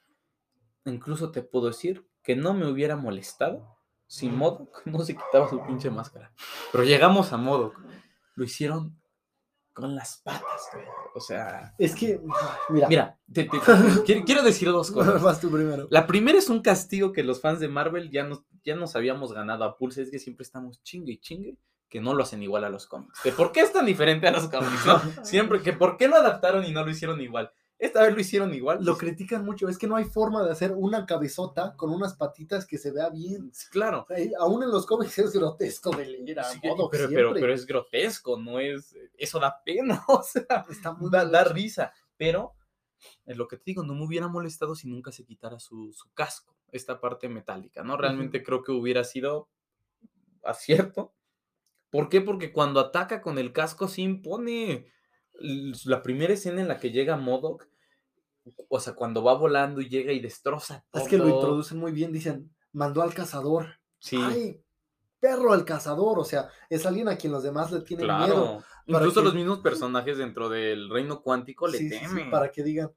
incluso 0.84 1.30
te 1.30 1.42
puedo 1.42 1.68
decir 1.68 2.06
que 2.22 2.34
no 2.36 2.54
me 2.54 2.66
hubiera 2.70 2.96
molestado 2.96 3.73
si 4.14 4.28
Modok 4.28 4.82
no 4.86 5.00
se 5.00 5.14
quitaba 5.14 5.48
su 5.48 5.60
pinche 5.66 5.90
máscara. 5.90 6.32
Pero 6.72 6.84
llegamos 6.84 7.32
a 7.32 7.36
Modok. 7.36 7.78
Lo 8.36 8.44
hicieron 8.44 9.00
con 9.72 9.94
las 9.96 10.18
patas, 10.22 10.68
güey. 10.72 10.84
O 11.16 11.20
sea, 11.20 11.74
Es 11.78 11.94
que, 11.96 12.20
mira, 12.68 12.88
mira, 12.88 13.18
te- 13.32 13.44
te- 13.44 13.58
quiero, 14.04 14.24
quiero 14.24 14.42
decir 14.42 14.68
dos 14.68 14.90
cosas. 14.92 15.20
vas 15.22 15.40
tú 15.40 15.50
primero. 15.50 15.86
La 15.90 16.06
primera 16.06 16.38
es 16.38 16.48
un 16.48 16.60
castigo 16.62 17.12
que 17.12 17.22
los 17.24 17.40
fans 17.40 17.58
de 17.60 17.68
Marvel 17.68 18.10
ya 18.10 18.22
nos, 18.24 18.42
ya 18.64 18.76
nos 18.76 18.94
habíamos 18.96 19.32
ganado 19.32 19.64
a 19.64 19.76
pulse, 19.76 20.02
es 20.02 20.10
que 20.10 20.18
siempre 20.20 20.44
estamos 20.44 20.82
chingue 20.84 21.12
y 21.14 21.18
chingue 21.18 21.58
que 21.88 22.00
no 22.00 22.14
lo 22.14 22.22
hacen 22.24 22.42
igual 22.42 22.64
a 22.64 22.70
los 22.70 22.86
cómics. 22.86 23.20
¿De 23.24 23.30
por 23.32 23.52
qué 23.52 23.60
es 23.60 23.72
tan 23.72 23.86
diferente 23.86 24.26
a 24.26 24.32
los 24.32 24.48
cómics? 24.48 24.84
no? 24.86 25.00
Siempre 25.24 25.60
que 25.62 25.72
por 25.72 25.96
qué 25.96 26.08
lo 26.08 26.16
adaptaron 26.16 26.64
y 26.64 26.72
no 26.72 26.84
lo 26.84 26.90
hicieron 26.90 27.20
igual. 27.20 27.52
Esta 27.78 28.02
vez 28.02 28.14
lo 28.14 28.20
hicieron 28.20 28.54
igual. 28.54 28.84
Lo 28.84 28.96
critican 28.96 29.44
mucho. 29.44 29.68
Es 29.68 29.78
que 29.78 29.86
no 29.86 29.96
hay 29.96 30.04
forma 30.04 30.44
de 30.44 30.50
hacer 30.52 30.72
una 30.72 31.06
cabezota 31.06 31.74
con 31.76 31.90
unas 31.90 32.14
patitas 32.14 32.66
que 32.66 32.78
se 32.78 32.92
vea 32.92 33.10
bien. 33.10 33.52
Claro. 33.70 34.06
O 34.08 34.14
sea, 34.14 34.26
aún 34.38 34.62
en 34.62 34.70
los 34.70 34.86
cómics 34.86 35.18
es 35.18 35.32
grotesco 35.32 35.90
de 35.90 36.06
leer 36.06 36.40
a 36.40 36.44
Sí, 36.44 36.60
pero, 36.62 36.88
siempre. 36.90 37.08
pero, 37.08 37.34
pero 37.34 37.52
es 37.52 37.66
grotesco, 37.66 38.38
no 38.38 38.60
es. 38.60 38.96
Eso 39.16 39.40
da 39.40 39.62
pena, 39.64 40.04
o 40.08 40.22
sea, 40.22 40.64
Está 40.70 40.92
muy 40.92 41.10
da, 41.10 41.24
da 41.24 41.44
risa. 41.44 41.92
Pero, 42.16 42.54
es 43.26 43.36
lo 43.36 43.48
que 43.48 43.56
te 43.56 43.64
digo, 43.66 43.82
no 43.82 43.94
me 43.94 44.04
hubiera 44.04 44.28
molestado 44.28 44.74
si 44.74 44.88
nunca 44.88 45.12
se 45.12 45.24
quitara 45.24 45.58
su, 45.58 45.92
su 45.92 46.12
casco, 46.14 46.56
esta 46.70 47.00
parte 47.00 47.28
metálica, 47.28 47.82
¿no? 47.82 47.96
Realmente 47.96 48.42
creo 48.42 48.62
que 48.62 48.72
hubiera 48.72 49.04
sido 49.04 49.48
acierto. 50.42 51.12
¿Por 51.90 52.08
qué? 52.08 52.20
Porque 52.20 52.52
cuando 52.52 52.80
ataca 52.80 53.20
con 53.20 53.38
el 53.38 53.52
casco 53.52 53.88
se 53.88 54.02
impone. 54.02 54.86
La 55.40 56.02
primera 56.02 56.32
escena 56.32 56.60
en 56.60 56.68
la 56.68 56.78
que 56.78 56.90
llega 56.90 57.16
Modok, 57.16 57.66
o 58.68 58.78
sea, 58.80 58.94
cuando 58.94 59.22
va 59.22 59.34
volando 59.34 59.80
y 59.80 59.88
llega 59.88 60.12
y 60.12 60.20
destroza 60.20 60.84
todo. 60.90 61.02
Es 61.02 61.08
que 61.08 61.18
lo 61.18 61.28
introducen 61.28 61.78
muy 61.78 61.92
bien. 61.92 62.12
Dicen, 62.12 62.54
mandó 62.72 63.02
al 63.02 63.14
cazador. 63.14 63.80
Sí, 63.98 64.18
¡Ay! 64.20 64.60
Perro 65.18 65.52
al 65.52 65.64
cazador. 65.64 66.18
O 66.18 66.24
sea, 66.24 66.50
es 66.68 66.84
alguien 66.86 67.08
a 67.08 67.16
quien 67.16 67.32
los 67.32 67.42
demás 67.42 67.72
le 67.72 67.80
tienen 67.80 68.06
miedo. 68.06 68.26
claro. 68.26 68.64
Incluso 68.86 69.20
que- 69.20 69.24
los 69.24 69.34
mismos 69.34 69.60
personajes 69.60 70.18
dentro 70.18 70.48
del 70.50 70.90
reino 70.90 71.22
cuántico 71.22 71.66
le 71.66 71.78
Sí, 71.78 71.88
sí, 71.88 71.98
sí, 71.98 72.04
temen. 72.06 72.30
para 72.30 72.50
que 72.52 72.62
digan, 72.62 72.92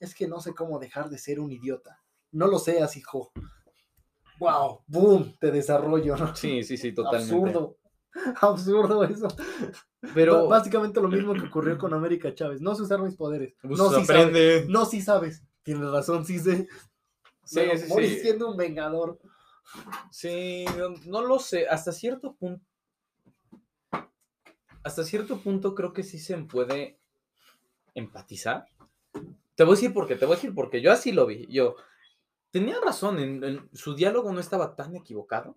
es 0.00 0.14
que 0.14 0.26
no 0.26 0.40
sé 0.40 0.54
cómo 0.54 0.78
dejar 0.78 1.10
de 1.10 1.18
ser 1.18 1.38
un 1.38 1.52
idiota. 1.52 2.02
No 2.30 2.46
lo 2.46 2.58
seas, 2.58 2.96
hijo. 2.96 3.30
¡Wow! 4.38 4.82
¡Boom! 4.86 5.36
Te 5.38 5.50
desarrollo, 5.50 6.16
¿no? 6.16 6.34
Sí, 6.34 6.62
sí, 6.64 6.76
sí, 6.76 6.92
totalmente. 6.94 7.34
Absurdo. 7.34 7.76
Absurdo 8.40 9.04
eso. 9.04 9.28
Pero 10.14 10.48
Básicamente 10.48 11.00
lo 11.00 11.08
mismo 11.08 11.34
que 11.34 11.46
ocurrió 11.46 11.78
con 11.78 11.94
América 11.94 12.34
Chávez. 12.34 12.60
No 12.60 12.74
sé 12.74 12.82
usar 12.82 13.00
mis 13.02 13.16
poderes. 13.16 13.54
pues, 13.62 13.78
no, 13.78 13.90
sí 13.90 14.04
sabes. 14.04 14.68
No, 14.68 14.84
sí 14.84 15.00
sabes. 15.00 15.42
Tienes 15.62 15.90
razón, 15.90 16.24
sí 16.24 16.38
sé. 16.38 16.68
Sí, 17.44 17.60
sí. 17.76 18.18
siendo 18.20 18.50
un 18.50 18.56
vengador. 18.56 19.18
Sí, 20.10 20.64
no, 20.76 20.94
no 21.06 21.22
lo 21.22 21.38
sé. 21.38 21.66
Hasta 21.68 21.92
cierto 21.92 22.34
punto. 22.34 22.64
Hasta 24.82 25.04
cierto 25.04 25.38
punto 25.40 25.74
creo 25.74 25.92
que 25.92 26.02
sí 26.02 26.18
se 26.18 26.36
puede 26.38 26.98
empatizar. 27.94 28.66
Te 29.54 29.64
voy 29.64 29.74
a 29.74 29.76
decir 29.76 29.92
por 29.92 30.08
qué, 30.08 30.16
te 30.16 30.24
voy 30.24 30.34
a 30.34 30.36
decir 30.36 30.54
porque 30.54 30.80
yo 30.80 30.90
así 30.90 31.12
lo 31.12 31.26
vi. 31.26 31.46
Yo 31.48 31.76
tenía 32.50 32.76
razón, 32.84 33.18
en, 33.18 33.44
en- 33.44 33.68
su 33.72 33.94
diálogo 33.94 34.32
no 34.32 34.40
estaba 34.40 34.74
tan 34.74 34.96
equivocado 34.96 35.56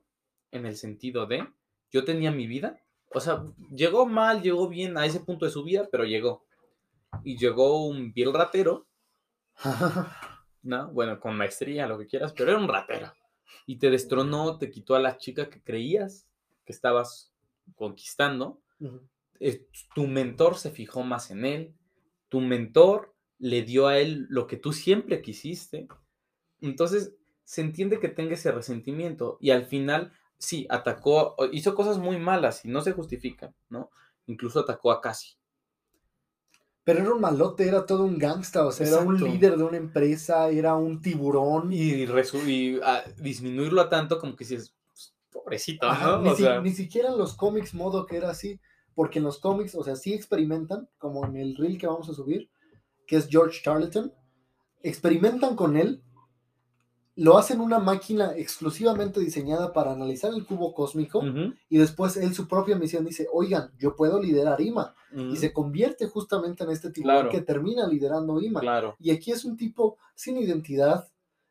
en 0.52 0.66
el 0.66 0.78
sentido 0.78 1.26
de 1.26 1.48
yo 1.96 2.04
tenía 2.04 2.30
mi 2.30 2.46
vida. 2.46 2.78
O 3.14 3.22
sea, 3.22 3.46
llegó 3.72 4.06
mal, 4.06 4.42
llegó 4.42 4.68
bien 4.68 4.98
a 4.98 5.06
ese 5.06 5.22
punto 5.22 5.46
de 5.46 5.52
su 5.52 5.64
vida, 5.64 5.88
pero 5.90 6.04
llegó. 6.04 6.46
Y 7.24 7.38
llegó 7.38 7.88
un 7.88 8.12
vil 8.12 8.34
ratero, 8.34 8.86
¿no? 10.62 10.92
Bueno, 10.92 11.22
con 11.22 11.38
maestría, 11.38 11.88
lo 11.88 11.98
que 11.98 12.08
quieras, 12.08 12.34
pero 12.34 12.52
era 12.52 12.60
un 12.60 12.68
ratero. 12.68 13.14
y 13.66 13.78
te 13.78 13.90
destronó, 13.90 14.58
te 14.58 14.70
quitó 14.70 14.96
a 14.96 15.00
la 15.00 15.18
chica 15.18 15.50
que 15.50 15.64
creías 15.64 16.28
que 16.66 16.74
estabas 16.74 17.34
conquistando. 17.76 18.62
Eh, 19.40 19.66
tu 19.94 20.08
mentor 20.08 20.58
se 20.58 20.72
fijó 20.72 21.04
más 21.04 21.32
en 21.32 21.46
él, 21.46 21.74
tu 22.28 22.42
mentor 22.42 23.16
le 23.40 23.62
dio 23.62 23.88
a 23.88 24.00
él 24.00 24.28
lo 24.30 24.48
que 24.48 24.58
tú 24.58 24.74
siempre 24.74 25.22
quisiste. 25.22 25.88
Entonces, 26.60 27.16
se 27.46 27.62
entiende 27.62 28.02
que 28.02 28.10
tenga 28.10 28.34
ese 28.34 28.52
resentimiento 28.52 29.38
y 29.40 29.52
al 29.52 29.66
final, 29.66 30.12
sí, 30.38 30.68
atacó, 30.70 31.36
hizo 31.52 31.76
cosas 31.76 31.98
muy 31.98 32.18
malas 32.18 32.66
y 32.66 32.70
no 32.70 32.82
se 32.82 32.94
justifican, 32.94 33.54
¿no? 33.70 33.90
Incluso 34.28 34.60
atacó 34.60 34.92
a 34.92 35.02
Cassie. 35.02 35.38
Pero 36.84 37.00
era 37.00 37.14
un 37.14 37.22
malote, 37.22 37.68
era 37.68 37.86
todo 37.86 38.04
un 38.04 38.20
gangsta, 38.20 38.64
o 38.66 38.72
sea, 38.72 38.88
era 38.88 39.00
un 39.00 39.18
líder 39.20 39.58
de 39.58 39.64
una 39.64 39.78
empresa, 39.78 40.50
era 40.50 40.76
un 40.76 41.02
tiburón. 41.02 41.74
Y, 41.74 42.06
ah, 42.84 43.04
disminuirlo 43.18 43.82
a 43.82 43.90
tanto 43.90 44.20
como 44.20 44.36
que 44.36 44.46
si 44.46 44.54
es 44.56 44.76
pobrecito, 45.32 45.88
Ajá, 45.88 46.18
¿no? 46.18 46.22
ni, 46.22 46.30
O 46.30 46.36
si- 46.36 46.44
sea, 46.44 46.62
ni 46.62 46.72
siquiera 46.72 47.10
en 47.10 47.18
los 47.18 47.36
cómics 47.36 47.74
modo 47.74 48.06
que 48.06 48.18
era 48.18 48.30
así, 48.30 48.60
porque 48.94 49.18
en 49.18 49.26
los 49.26 49.40
cómics, 49.40 49.74
o 49.74 49.84
sea, 49.84 49.96
sí 49.96 50.14
experimentan, 50.14 50.88
como 51.00 51.26
en 51.26 51.38
el 51.38 51.56
reel 51.56 51.80
que 51.80 51.88
vamos 51.88 52.08
a 52.10 52.14
subir, 52.14 52.50
que 53.08 53.18
es 53.18 53.28
George 53.30 53.62
Charlton, 53.64 54.14
experimentan 54.84 55.56
con 55.56 55.78
él, 55.78 56.04
lo 57.18 57.38
hacen 57.38 57.62
una 57.62 57.80
máquina 57.80 58.34
exclusivamente 58.36 59.20
diseñada 59.22 59.72
para 59.72 59.94
analizar 59.94 60.34
el 60.34 60.46
cubo 60.46 60.74
cósmico, 60.74 61.22
y 61.70 61.78
después 61.78 62.18
él 62.18 62.34
su 62.34 62.48
propia 62.48 62.76
misión 62.76 63.06
dice, 63.06 63.28
oigan, 63.32 63.72
yo 63.78 63.96
puedo 63.96 64.22
liderar 64.22 64.60
IMA, 64.62 64.94
y 65.32 65.38
se 65.38 65.54
convierte 65.54 66.08
justamente 66.08 66.64
en 66.66 66.72
este 66.72 66.90
tiburón 66.92 67.16
Claro. 67.16 67.30
que 67.30 67.42
termina 67.42 67.88
liderando 67.88 68.42
IMA. 68.42 68.60
claro. 68.60 68.96
Y 69.00 69.12
aquí 69.12 69.32
es 69.32 69.46
un 69.46 69.56
tipo 69.56 69.98
sin 70.14 70.36
identidad, 70.38 71.08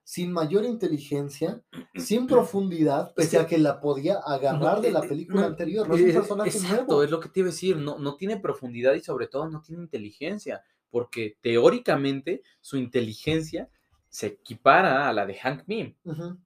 sin 0.06 0.30
mayor 0.32 0.66
inteligencia, 0.66 1.62
sin 1.96 2.26
profundidad, 2.26 3.14
pese 3.14 3.38
a 3.38 3.46
que 3.46 3.56
la 3.56 3.80
podía 3.80 4.16
agarrar 4.18 4.82
de 4.82 4.90
la 4.92 5.00
eh, 5.00 5.08
película 5.08 5.40
no, 5.40 5.46
anterior. 5.46 5.88
No 5.88 5.94
es 5.94 6.02
un 6.02 6.10
Eh, 6.10 6.12
personaje 6.12 6.50
Exacto, 6.50 6.84
nuevo. 6.88 7.02
es 7.04 7.10
lo 7.10 7.20
que 7.20 7.30
te 7.30 7.40
iba 7.40 7.48
a 7.48 7.52
decir, 7.52 7.78
no, 7.78 7.98
no 7.98 8.16
tiene 8.16 8.36
profundidad 8.36 8.92
y 8.92 9.00
sobre 9.00 9.28
todo 9.28 9.48
no 9.48 9.62
tiene 9.62 9.80
inteligencia, 9.82 10.62
porque 10.90 11.38
teóricamente 11.40 12.42
su 12.60 12.76
inteligencia 12.76 13.70
se 14.14 14.28
equipara 14.28 15.08
a 15.08 15.12
la 15.12 15.26
de 15.26 15.34
Hank 15.34 15.64
Pym. 15.64 15.96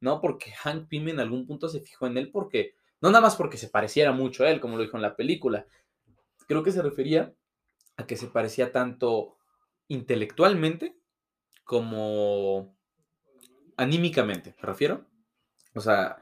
¿no? 0.00 0.22
Porque 0.22 0.52
Hank 0.52 0.88
Pym 0.88 1.10
en 1.10 1.20
algún 1.20 1.46
punto 1.46 1.68
se 1.68 1.80
fijó 1.80 2.06
en 2.06 2.16
él 2.16 2.30
porque, 2.30 2.72
no 3.02 3.10
nada 3.10 3.20
más 3.20 3.37
porque 3.37 3.58
se 3.58 3.68
pareciera 3.68 4.10
mucho 4.10 4.44
a 4.44 4.50
él, 4.50 4.58
como 4.58 4.78
lo 4.78 4.84
dijo 4.84 4.96
en 4.96 5.02
la 5.02 5.16
película, 5.16 5.66
creo 6.46 6.62
que 6.62 6.72
se 6.72 6.80
refería 6.80 7.34
a 7.98 8.06
que 8.06 8.16
se 8.16 8.28
parecía 8.28 8.72
tanto 8.72 9.37
intelectualmente 9.87 10.96
como 11.62 12.75
anímicamente, 13.76 14.54
me 14.62 14.66
refiero. 14.66 15.04
O 15.75 15.82
sea, 15.82 16.16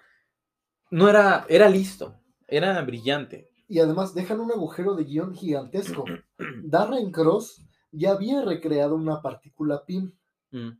no 0.90 1.08
era, 1.08 1.46
era 1.48 1.68
listo, 1.68 2.20
era 2.48 2.82
brillante. 2.82 3.52
Y 3.68 3.78
además 3.78 4.14
dejan 4.14 4.40
un 4.40 4.50
agujero 4.50 4.96
de 4.96 5.04
guion 5.04 5.32
gigantesco. 5.32 6.06
Darren 6.64 7.12
Cross 7.12 7.64
ya 7.92 8.10
había 8.10 8.42
recreado 8.42 8.96
una 8.96 9.22
partícula 9.22 9.84
PIM. 9.86 10.12
Mm, 10.50 10.70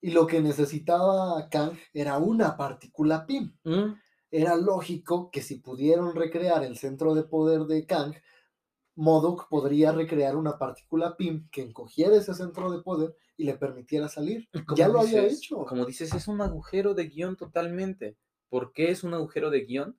Y 0.00 0.12
lo 0.12 0.26
que 0.26 0.40
necesitaba 0.40 1.48
Kang 1.50 1.72
era 1.92 2.18
una 2.18 2.56
partícula 2.56 3.26
PIM. 3.26 3.52
mm, 3.64 3.94
Era 4.30 4.56
lógico 4.56 5.30
que 5.30 5.42
si 5.42 5.56
pudieron 5.56 6.14
recrear 6.14 6.64
el 6.64 6.78
centro 6.78 7.14
de 7.14 7.24
poder 7.24 7.62
de 7.62 7.84
Kang, 7.86 8.14
Modok 8.96 9.48
podría 9.48 9.92
recrear 9.92 10.36
una 10.36 10.58
partícula 10.58 11.16
PIM 11.16 11.48
que 11.50 11.62
encogiera 11.62 12.16
ese 12.16 12.34
centro 12.34 12.70
de 12.70 12.82
poder 12.82 13.14
y 13.36 13.44
le 13.44 13.54
permitiera 13.56 14.08
salir. 14.08 14.48
Ya 14.76 14.88
lo 14.88 15.00
había 15.00 15.24
hecho. 15.26 15.64
Como 15.64 15.84
dices, 15.86 16.12
es 16.14 16.28
un 16.28 16.40
agujero 16.42 16.94
de 16.94 17.08
guion 17.08 17.36
totalmente. 17.36 18.16
¿Por 18.48 18.72
qué 18.72 18.90
es 18.90 19.02
un 19.04 19.14
agujero 19.14 19.50
de 19.50 19.60
guion? 19.64 19.98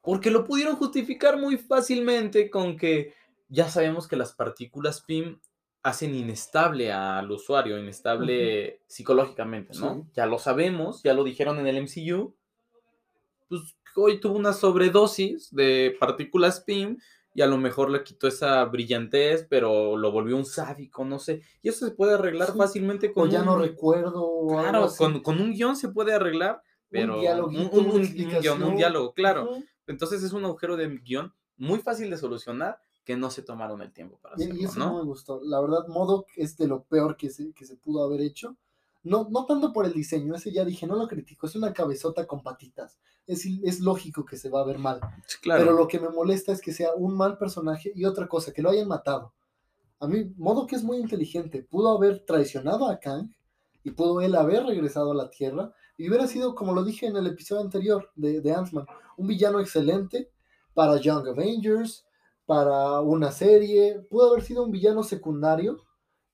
Porque 0.00 0.30
lo 0.30 0.44
pudieron 0.44 0.76
justificar 0.76 1.38
muy 1.38 1.56
fácilmente 1.56 2.50
con 2.50 2.76
que 2.76 3.14
ya 3.48 3.68
sabemos 3.68 4.06
que 4.06 4.16
las 4.16 4.32
partículas 4.32 5.00
PIM 5.02 5.40
hacen 5.86 6.16
inestable 6.16 6.90
al 6.92 7.30
usuario, 7.30 7.78
inestable 7.78 8.80
psicológicamente, 8.88 9.78
¿no? 9.78 9.94
Sí. 9.94 10.10
Ya 10.14 10.26
lo 10.26 10.38
sabemos, 10.40 11.00
ya 11.04 11.14
lo 11.14 11.22
dijeron 11.22 11.58
en 11.60 11.68
el 11.68 11.76
MCU. 11.82 12.34
Pues 13.48 13.76
hoy 13.94 14.18
tuvo 14.20 14.36
una 14.36 14.52
sobredosis 14.52 15.54
de 15.54 15.96
partículas 16.00 16.60
PIM 16.60 16.98
y 17.34 17.42
a 17.42 17.46
lo 17.46 17.56
mejor 17.58 17.90
le 17.90 18.02
quitó 18.02 18.26
esa 18.26 18.64
brillantez, 18.64 19.46
pero 19.48 19.96
lo 19.96 20.10
volvió 20.10 20.36
un 20.36 20.44
sádico, 20.44 21.04
no 21.04 21.18
sé. 21.20 21.42
Y 21.62 21.68
eso 21.68 21.86
se 21.86 21.94
puede 21.94 22.14
arreglar 22.14 22.50
Sí. 22.52 22.58
fácilmente 22.58 23.08
O 23.10 23.14
con 23.14 23.30
ya 23.30 23.42
no 23.42 23.56
recuerdo. 23.56 24.24
o 24.24 24.48
Claro, 24.58 24.88
con, 24.98 25.20
con 25.20 25.40
un 25.40 25.52
guion 25.52 25.76
se 25.76 25.90
puede 25.90 26.14
arreglar, 26.14 26.62
pero 26.90 27.14
un, 27.14 27.20
dialoguito, 27.20 27.76
un- 27.78 28.02
guion, 28.40 28.62
un 28.62 28.76
diálogo, 28.76 29.12
claro. 29.12 29.50
Entonces 29.86 30.22
es 30.24 30.32
un 30.32 30.44
agujero 30.44 30.76
de 30.76 30.88
guion 30.98 31.32
muy 31.56 31.78
fácil 31.78 32.10
de 32.10 32.16
solucionar 32.16 32.78
que 33.06 33.16
no 33.16 33.30
se 33.30 33.42
tomaron 33.42 33.80
el 33.82 33.92
tiempo 33.92 34.18
para 34.18 34.34
hacerlo, 34.34 34.56
y 34.56 34.64
eso 34.64 34.80
no 34.80 34.86
¿no? 34.86 34.98
me 34.98 35.04
gustó. 35.04 35.40
La 35.44 35.60
verdad, 35.60 35.86
Modok 35.86 36.26
es 36.34 36.56
de 36.56 36.66
lo 36.66 36.82
peor 36.82 37.16
que 37.16 37.30
se, 37.30 37.52
que 37.52 37.64
se 37.64 37.76
pudo 37.76 38.02
haber 38.02 38.20
hecho. 38.20 38.56
No, 39.04 39.28
no 39.30 39.46
tanto 39.46 39.72
por 39.72 39.86
el 39.86 39.92
diseño, 39.92 40.34
ese 40.34 40.52
ya 40.52 40.64
dije, 40.64 40.88
no 40.88 40.96
lo 40.96 41.06
critico, 41.06 41.46
es 41.46 41.54
una 41.54 41.72
cabezota 41.72 42.26
con 42.26 42.42
patitas. 42.42 42.98
Es, 43.24 43.46
es 43.62 43.78
lógico 43.78 44.24
que 44.24 44.36
se 44.36 44.50
va 44.50 44.60
a 44.60 44.64
ver 44.64 44.78
mal. 44.78 44.98
Claro. 45.40 45.64
Pero 45.64 45.76
lo 45.76 45.86
que 45.86 46.00
me 46.00 46.08
molesta 46.08 46.50
es 46.50 46.60
que 46.60 46.72
sea 46.72 46.94
un 46.96 47.16
mal 47.16 47.38
personaje 47.38 47.92
y 47.94 48.04
otra 48.04 48.26
cosa, 48.26 48.52
que 48.52 48.60
lo 48.60 48.70
hayan 48.70 48.88
matado. 48.88 49.32
A 50.00 50.08
mí, 50.08 50.32
Modok 50.36 50.72
es 50.72 50.82
muy 50.82 50.98
inteligente. 50.98 51.62
Pudo 51.62 51.96
haber 51.96 52.24
traicionado 52.26 52.88
a 52.88 52.98
Kang 52.98 53.30
y 53.84 53.92
pudo 53.92 54.20
él 54.20 54.34
haber 54.34 54.64
regresado 54.64 55.12
a 55.12 55.14
la 55.14 55.30
Tierra 55.30 55.72
y 55.96 56.08
hubiera 56.08 56.26
sido, 56.26 56.56
como 56.56 56.74
lo 56.74 56.82
dije 56.82 57.06
en 57.06 57.16
el 57.16 57.28
episodio 57.28 57.62
anterior 57.62 58.10
de, 58.16 58.40
de 58.40 58.52
Ant-Man, 58.52 58.86
un 59.16 59.28
villano 59.28 59.60
excelente 59.60 60.32
para 60.74 60.96
Young 60.96 61.28
Avengers, 61.28 62.05
para 62.46 63.00
una 63.00 63.30
serie. 63.32 64.00
Pudo 64.08 64.30
haber 64.30 64.42
sido 64.44 64.64
un 64.64 64.70
villano 64.70 65.02
secundario 65.02 65.82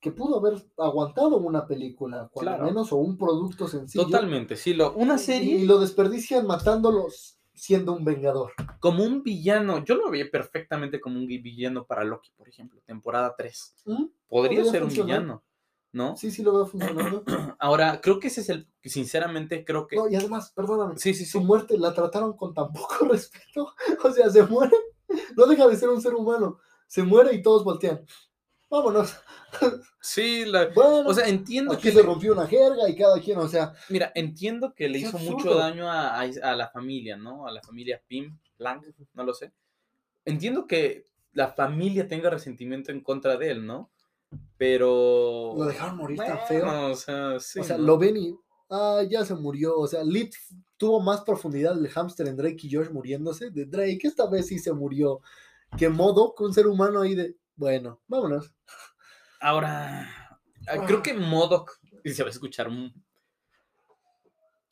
que 0.01 0.11
pudo 0.13 0.39
haber 0.39 0.61
aguantado 0.79 1.37
una 1.39 1.67
película, 1.67 2.29
cuando 2.33 2.53
Claro. 2.53 2.65
menos, 2.65 2.93
o 2.93 2.97
un 2.97 3.17
producto 3.17 3.69
sencillo. 3.69 4.05
Totalmente, 4.05 4.57
sí, 4.57 4.75
lo, 4.75 4.93
una 4.95 5.17
serie 5.17 5.59
y 5.59 5.65
lo 5.65 5.79
desperdician 5.79 6.45
matándolos 6.47 7.39
siendo 7.55 7.93
un 7.93 8.05
vengador. 8.05 8.53
como 8.81 9.05
un 9.05 9.23
villano, 9.23 9.85
yo 9.85 9.95
lo 9.95 10.11
veía 10.11 10.29
perfectamente 10.29 11.01
como 11.01 11.19
un 11.21 11.29
villano 11.29 11.87
para 11.87 12.03
Loki, 12.03 12.31
por 12.37 12.49
ejemplo, 12.49 12.81
temporada 12.85 13.35
3. 13.39 13.77
¿Mm? 13.85 14.05
Podría 14.27 14.65
Podría 14.65 14.65
ser 14.65 14.83
un 14.83 14.89
villano, 14.89 15.45
¿no? 15.93 16.17
Sí, 16.17 16.33
sí 16.33 16.43
lo 16.43 16.53
veo 16.53 16.67
funcionando. 16.67 17.23
Ahora, 17.61 18.01
creo 18.01 18.19
que 18.19 18.27
ese 18.27 18.41
es 18.41 18.49
el, 18.49 18.67
sinceramente, 18.83 19.65
creo 19.65 19.87
que... 19.87 19.95
No, 19.95 20.09
y 20.09 20.17
además, 20.17 20.51
perdóname, 20.57 20.99
Sí, 20.99 21.15
sí, 21.15 21.25
su 21.25 21.41
muerte 21.43 21.79
la 21.79 21.95
trataron 21.95 22.37
con 22.37 22.53
tan 22.55 22.73
poco 22.73 23.05
respeto. 23.09 23.73
O 24.03 24.11
sea, 24.11 24.29
se 24.31 24.43
muere, 24.43 24.77
no 25.37 25.47
deja 25.47 25.67
de 25.69 25.77
ser 25.77 25.89
un 25.89 26.01
ser 26.03 26.15
humano. 26.15 26.59
Se 26.87 27.03
muere 27.03 27.35
y 27.35 27.43
todos 27.43 27.65
voltean. 27.65 28.05
Vámonos. 28.71 29.15
Sí, 30.01 30.45
la- 30.47 30.69
Bueno, 30.69 31.09
o 31.09 31.13
sea, 31.15 31.29
entiendo 31.29 31.75
aquí 31.75 31.83
que... 31.85 31.91
se 31.91 31.97
le- 31.97 32.03
rompió 32.03 32.33
una 32.33 32.47
jerga 32.47 32.89
y 32.89 32.97
cada 32.97 33.21
quien, 33.21 33.39
o 33.39 33.47
sea, 33.49 33.75
Mira, 33.91 34.11
entiendo 34.15 34.75
que 34.75 34.89
le 34.89 34.99
hizo 34.99 35.19
mucho 35.19 35.55
daño 35.55 35.91
a, 35.91 36.19
a- 36.21 36.23
a 36.43 36.57
la 36.57 36.69
familia, 36.69 37.17
¿no? 37.17 37.47
A 37.47 37.53
la 37.53 37.61
familia 37.63 38.03
Pim, 38.07 38.39
Lang, 38.59 38.83
no 39.15 39.25
lo 39.25 39.35
sé. 39.35 39.53
Entiendo 40.25 40.67
que 40.67 41.07
la 41.33 41.49
familia 41.49 42.09
tenga 42.09 42.31
resentimiento 42.31 42.93
en 42.93 43.03
contra 43.03 43.37
de 43.37 43.51
él, 43.51 43.67
¿no? 43.67 43.91
Pero... 44.57 45.55
lo 45.57 45.65
dejaron 45.67 45.97
morir 45.97 46.17
tan 46.19 46.39
feo. 46.47 46.91
O 46.91 46.95
sea, 46.95 47.39
sí, 47.41 47.61
o 47.61 47.65
sea, 47.65 47.77
¿no? 47.77 47.85
lo 47.85 47.99
ven 47.99 48.17
y, 48.17 48.39
ah, 48.73 49.03
ya 49.09 49.25
se 49.25 49.35
murió. 49.35 49.79
O 49.79 49.87
sea, 49.87 50.03
Lit 50.03 50.35
tuvo 50.77 51.01
más 51.01 51.21
profundidad 51.21 51.79
el 51.79 51.89
hámster 51.89 52.27
en 52.27 52.37
Drake 52.37 52.59
y 52.63 52.75
Josh 52.75 52.91
muriéndose. 52.91 53.51
De 53.51 53.67
Drake, 53.67 54.01
esta 54.03 54.27
vez 54.29 54.49
sí 54.49 54.59
se 54.59 54.73
murió. 54.73 55.21
Que 55.79 55.89
modo 55.89 56.35
con 56.35 56.49
un 56.49 56.55
ser 56.55 56.67
humano 56.67 57.01
ahí 57.03 57.15
de, 57.15 57.37
bueno, 57.55 58.01
vámonos. 58.09 58.53
Ahora, 59.41 60.39
ah, 60.69 60.85
creo 60.87 61.03
que 61.03 61.15
Modoc, 61.15 61.79
y 62.05 62.11
se 62.11 62.23
va 62.23 62.29
a 62.29 62.33
escuchar... 62.33 62.69
un- 62.69 62.93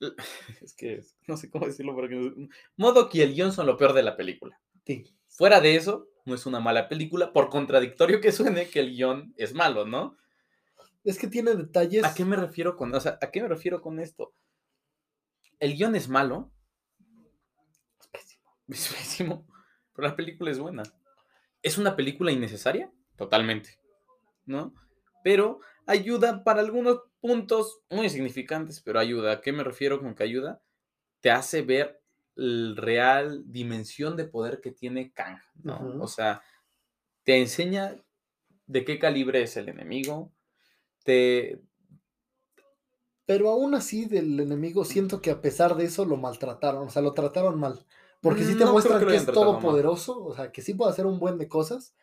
Es 0.62 0.74
que 0.74 1.02
no 1.26 1.36
sé 1.36 1.50
cómo 1.50 1.66
decirlo, 1.66 1.94
porque 1.94 2.48
Modoc 2.76 3.14
y 3.14 3.22
el 3.22 3.34
guion 3.34 3.52
son 3.52 3.66
lo 3.66 3.76
peor 3.76 3.92
de 3.92 4.02
la 4.02 4.16
película. 4.16 4.58
Sí. 4.86 5.04
Fuera 5.28 5.60
de 5.60 5.76
eso, 5.76 6.08
no 6.24 6.34
es 6.34 6.46
una 6.46 6.60
mala 6.60 6.88
película, 6.88 7.32
por 7.32 7.48
contradictorio 7.50 8.20
que 8.20 8.32
suene 8.32 8.68
que 8.68 8.80
el 8.80 8.90
guion 8.90 9.34
es 9.36 9.54
malo, 9.54 9.86
¿no? 9.86 10.16
Es 11.04 11.18
que 11.18 11.28
tiene 11.28 11.54
detalles. 11.54 12.04
¿A 12.04 12.14
qué 12.14 12.24
me 12.24 12.36
refiero 12.36 12.76
con, 12.76 12.94
o 12.94 13.00
sea, 13.00 13.18
¿a 13.20 13.30
qué 13.30 13.42
me 13.42 13.48
refiero 13.48 13.80
con 13.80 14.00
esto? 14.00 14.34
El 15.58 15.74
guion 15.74 15.94
es 15.94 16.08
malo. 16.08 16.52
Es 18.00 18.08
pésimo. 18.08 18.56
Es 18.68 18.88
pésimo. 18.88 19.46
Pero 19.94 20.08
la 20.08 20.16
película 20.16 20.50
es 20.50 20.58
buena. 20.58 20.82
¿Es 21.62 21.78
una 21.78 21.96
película 21.96 22.32
innecesaria? 22.32 22.90
Totalmente. 23.16 23.78
¿No? 24.46 24.74
Pero 25.22 25.60
ayuda 25.86 26.44
para 26.44 26.60
algunos 26.60 27.02
puntos 27.20 27.80
muy 27.90 28.08
significantes, 28.08 28.80
pero 28.80 28.98
ayuda. 28.98 29.32
¿A 29.32 29.40
qué 29.40 29.52
me 29.52 29.64
refiero 29.64 30.00
con 30.00 30.14
que 30.14 30.22
ayuda? 30.22 30.62
Te 31.20 31.30
hace 31.30 31.62
ver 31.62 32.00
la 32.34 32.80
real 32.80 33.42
dimensión 33.46 34.16
de 34.16 34.24
poder 34.24 34.60
que 34.60 34.70
tiene 34.70 35.12
Kang, 35.12 35.40
¿no? 35.62 35.78
O 36.00 36.06
sea, 36.06 36.42
te 37.24 37.38
enseña 37.38 37.96
de 38.66 38.84
qué 38.84 38.98
calibre 38.98 39.42
es 39.42 39.56
el 39.56 39.68
enemigo, 39.68 40.32
te, 41.04 41.60
Pero 43.26 43.48
aún 43.50 43.74
así, 43.74 44.06
del 44.06 44.38
enemigo, 44.40 44.84
siento 44.84 45.20
que 45.22 45.30
a 45.30 45.40
pesar 45.40 45.76
de 45.76 45.84
eso 45.84 46.04
lo 46.04 46.16
maltrataron, 46.16 46.86
o 46.88 46.90
sea, 46.90 47.02
lo 47.02 47.14
trataron 47.14 47.58
mal. 47.58 47.86
Porque 48.20 48.44
sí 48.44 48.56
te 48.56 48.64
No 48.64 48.72
muestran 48.72 49.06
que 49.06 49.14
es 49.16 49.24
mal. 49.26 49.34
todopoderoso, 49.34 50.22
o 50.24 50.34
sea, 50.34 50.52
que 50.52 50.62
sí 50.62 50.74
puede 50.74 50.90
hacer 50.92 51.06
un 51.06 51.18
buen 51.18 51.38
de 51.38 51.48
cosas, 51.48 51.94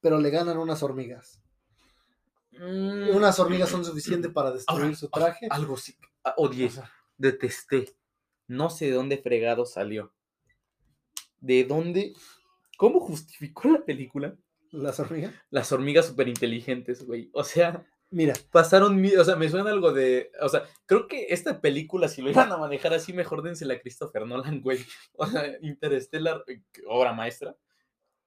pero 0.00 0.18
le 0.20 0.30
ganan 0.30 0.58
unas 0.58 0.82
hormigas. 0.82 1.42
Mm, 2.52 3.14
Unas 3.14 3.38
hormigas 3.38 3.68
son 3.68 3.84
suficientes 3.84 4.32
para 4.32 4.50
destruir 4.52 4.84
Ahora, 4.84 4.96
su 4.96 5.08
traje. 5.10 5.46
Algo 5.50 5.76
sí. 5.76 5.94
ah, 6.24 6.34
Odié. 6.38 6.66
O 6.66 6.70
sea, 6.70 6.90
Detesté. 7.18 7.94
No 8.48 8.70
sé 8.70 8.86
de 8.86 8.92
dónde 8.92 9.18
fregado 9.18 9.66
salió. 9.66 10.12
¿De 11.40 11.64
dónde? 11.64 12.14
¿Cómo 12.78 13.00
justificó 13.00 13.68
la 13.68 13.84
película? 13.84 14.36
las 14.72 14.98
hormigas. 15.00 15.34
Las 15.50 15.72
hormigas 15.72 16.06
súper 16.06 16.28
inteligentes, 16.28 17.04
güey. 17.06 17.30
O 17.32 17.44
sea, 17.44 17.86
Mira, 18.10 18.34
pasaron. 18.52 19.04
O 19.18 19.24
sea, 19.24 19.36
me 19.36 19.48
suena 19.48 19.70
algo 19.70 19.92
de. 19.92 20.30
O 20.40 20.48
sea, 20.48 20.64
creo 20.86 21.08
que 21.08 21.26
esta 21.30 21.60
película, 21.60 22.08
si 22.08 22.22
lo 22.22 22.30
iban 22.30 22.50
a 22.52 22.56
manejar 22.56 22.94
así, 22.94 23.12
mejor 23.12 23.42
dénsela 23.42 23.74
a 23.74 23.80
Christopher 23.80 24.26
Nolan, 24.26 24.60
güey. 24.60 24.78
O 25.14 25.26
sea, 25.26 25.56
Interstellar, 25.60 26.44
eh, 26.46 26.62
obra 26.86 27.12
maestra. 27.12 27.56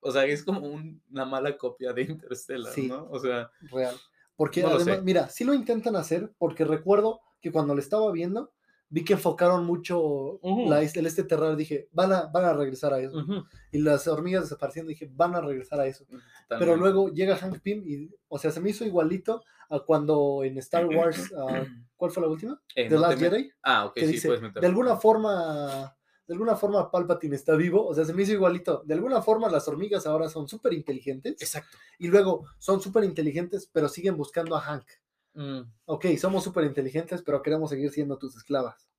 O 0.01 0.12
sea, 0.12 0.25
es 0.25 0.43
como 0.43 0.62
un- 0.62 1.01
una 1.12 1.25
mala 1.25 1.57
copia 1.57 1.93
de 1.93 2.03
Interstellar, 2.03 2.74
Sí. 2.74 2.88
¿no? 2.88 3.07
O 3.12 3.19
sea, 3.19 3.51
real. 3.71 3.95
Porque 4.36 4.62
No 4.62 4.69
además, 4.69 5.03
mira, 5.03 5.27
sí 5.29 5.43
lo 5.43 5.53
intentan 5.53 5.95
hacer, 5.98 6.31
porque 6.38 6.63
recuerdo 6.63 7.19
que 7.41 7.51
cuando 7.51 7.74
lo 7.75 7.81
estaba 7.81 8.09
viendo, 8.12 8.53
vi 8.89 9.03
que 9.03 9.13
enfocaron 9.13 9.65
mucho 9.65 10.39
la, 10.67 10.81
el 10.81 11.05
este 11.05 11.24
terror. 11.24 11.55
Dije, 11.55 11.88
van 11.91 12.12
a, 12.12 12.24
van 12.24 12.46
a 12.46 12.53
regresar 12.53 12.93
a 12.93 13.00
eso. 13.00 13.24
Y 13.72 13.79
las 13.79 14.08
hormigas 14.08 14.43
desapareciendo, 14.43 14.89
dije, 14.89 15.10
van 15.13 15.36
a 15.36 15.41
regresar 15.41 15.79
a 15.79 15.86
eso. 15.88 16.05
Pero 16.48 16.75
luego 16.75 17.10
llega 17.10 17.38
Hank 17.38 17.60
Pym 17.60 17.84
y, 17.88 18.10
o 18.27 18.38
sea, 18.39 18.51
se 18.51 18.60
me 18.60 18.72
hizo 18.72 18.86
igualito 18.86 19.43
a 19.69 19.79
cuando 19.79 20.43
en 20.43 20.58
Star 20.58 20.88
Wars, 20.88 21.31
ah, 21.38 21.63
¿cuál 21.96 22.12
fue 22.12 22.24
la 22.24 22.29
última? 22.29 22.60
Eh, 22.75 22.89
The 22.89 22.96
no 22.96 23.01
Last 23.01 23.19
Jedi, 23.19 23.51
Ah, 23.62 23.86
ok, 23.86 23.93
que 23.93 24.05
sí, 24.08 24.12
dice, 24.13 24.27
puedes 24.29 24.41
meter. 24.41 24.62
de 24.62 24.67
alguna 24.67 24.96
forma, 24.98 25.96
de 26.25 26.34
alguna 26.34 26.55
forma 26.55 26.89
Palpatine 26.89 27.36
está 27.36 27.55
vivo, 27.55 27.86
o 27.86 27.93
sea, 27.93 28.03
se 28.03 28.13
me 28.13 28.24
hizo 28.24 28.31
igualito. 28.31 28.81
De 28.86 28.96
alguna 28.96 29.22
forma 29.22 29.48
las 29.50 29.67
hormigas 29.67 30.08
ahora 30.08 30.27
son 30.27 30.48
súper 30.48 30.74
inteligentes 30.74 31.39
Exacto. 31.39 31.77
y 32.00 32.08
luego 32.08 32.46
son 32.58 32.81
súper 32.81 33.03
inteligentes, 33.03 33.69
pero 33.72 33.89
siguen 33.89 34.17
buscando 34.17 34.55
a 34.55 34.62
Hank. 34.62 34.86
Mm. 35.33 35.62
Ok, 35.86 36.05
somos 36.17 36.43
súper 36.43 36.65
inteligentes, 36.65 37.21
pero 37.21 37.41
queremos 37.41 37.69
seguir 37.69 37.91
siendo 37.91 38.17
tus 38.17 38.36
esclavas. 38.36 38.89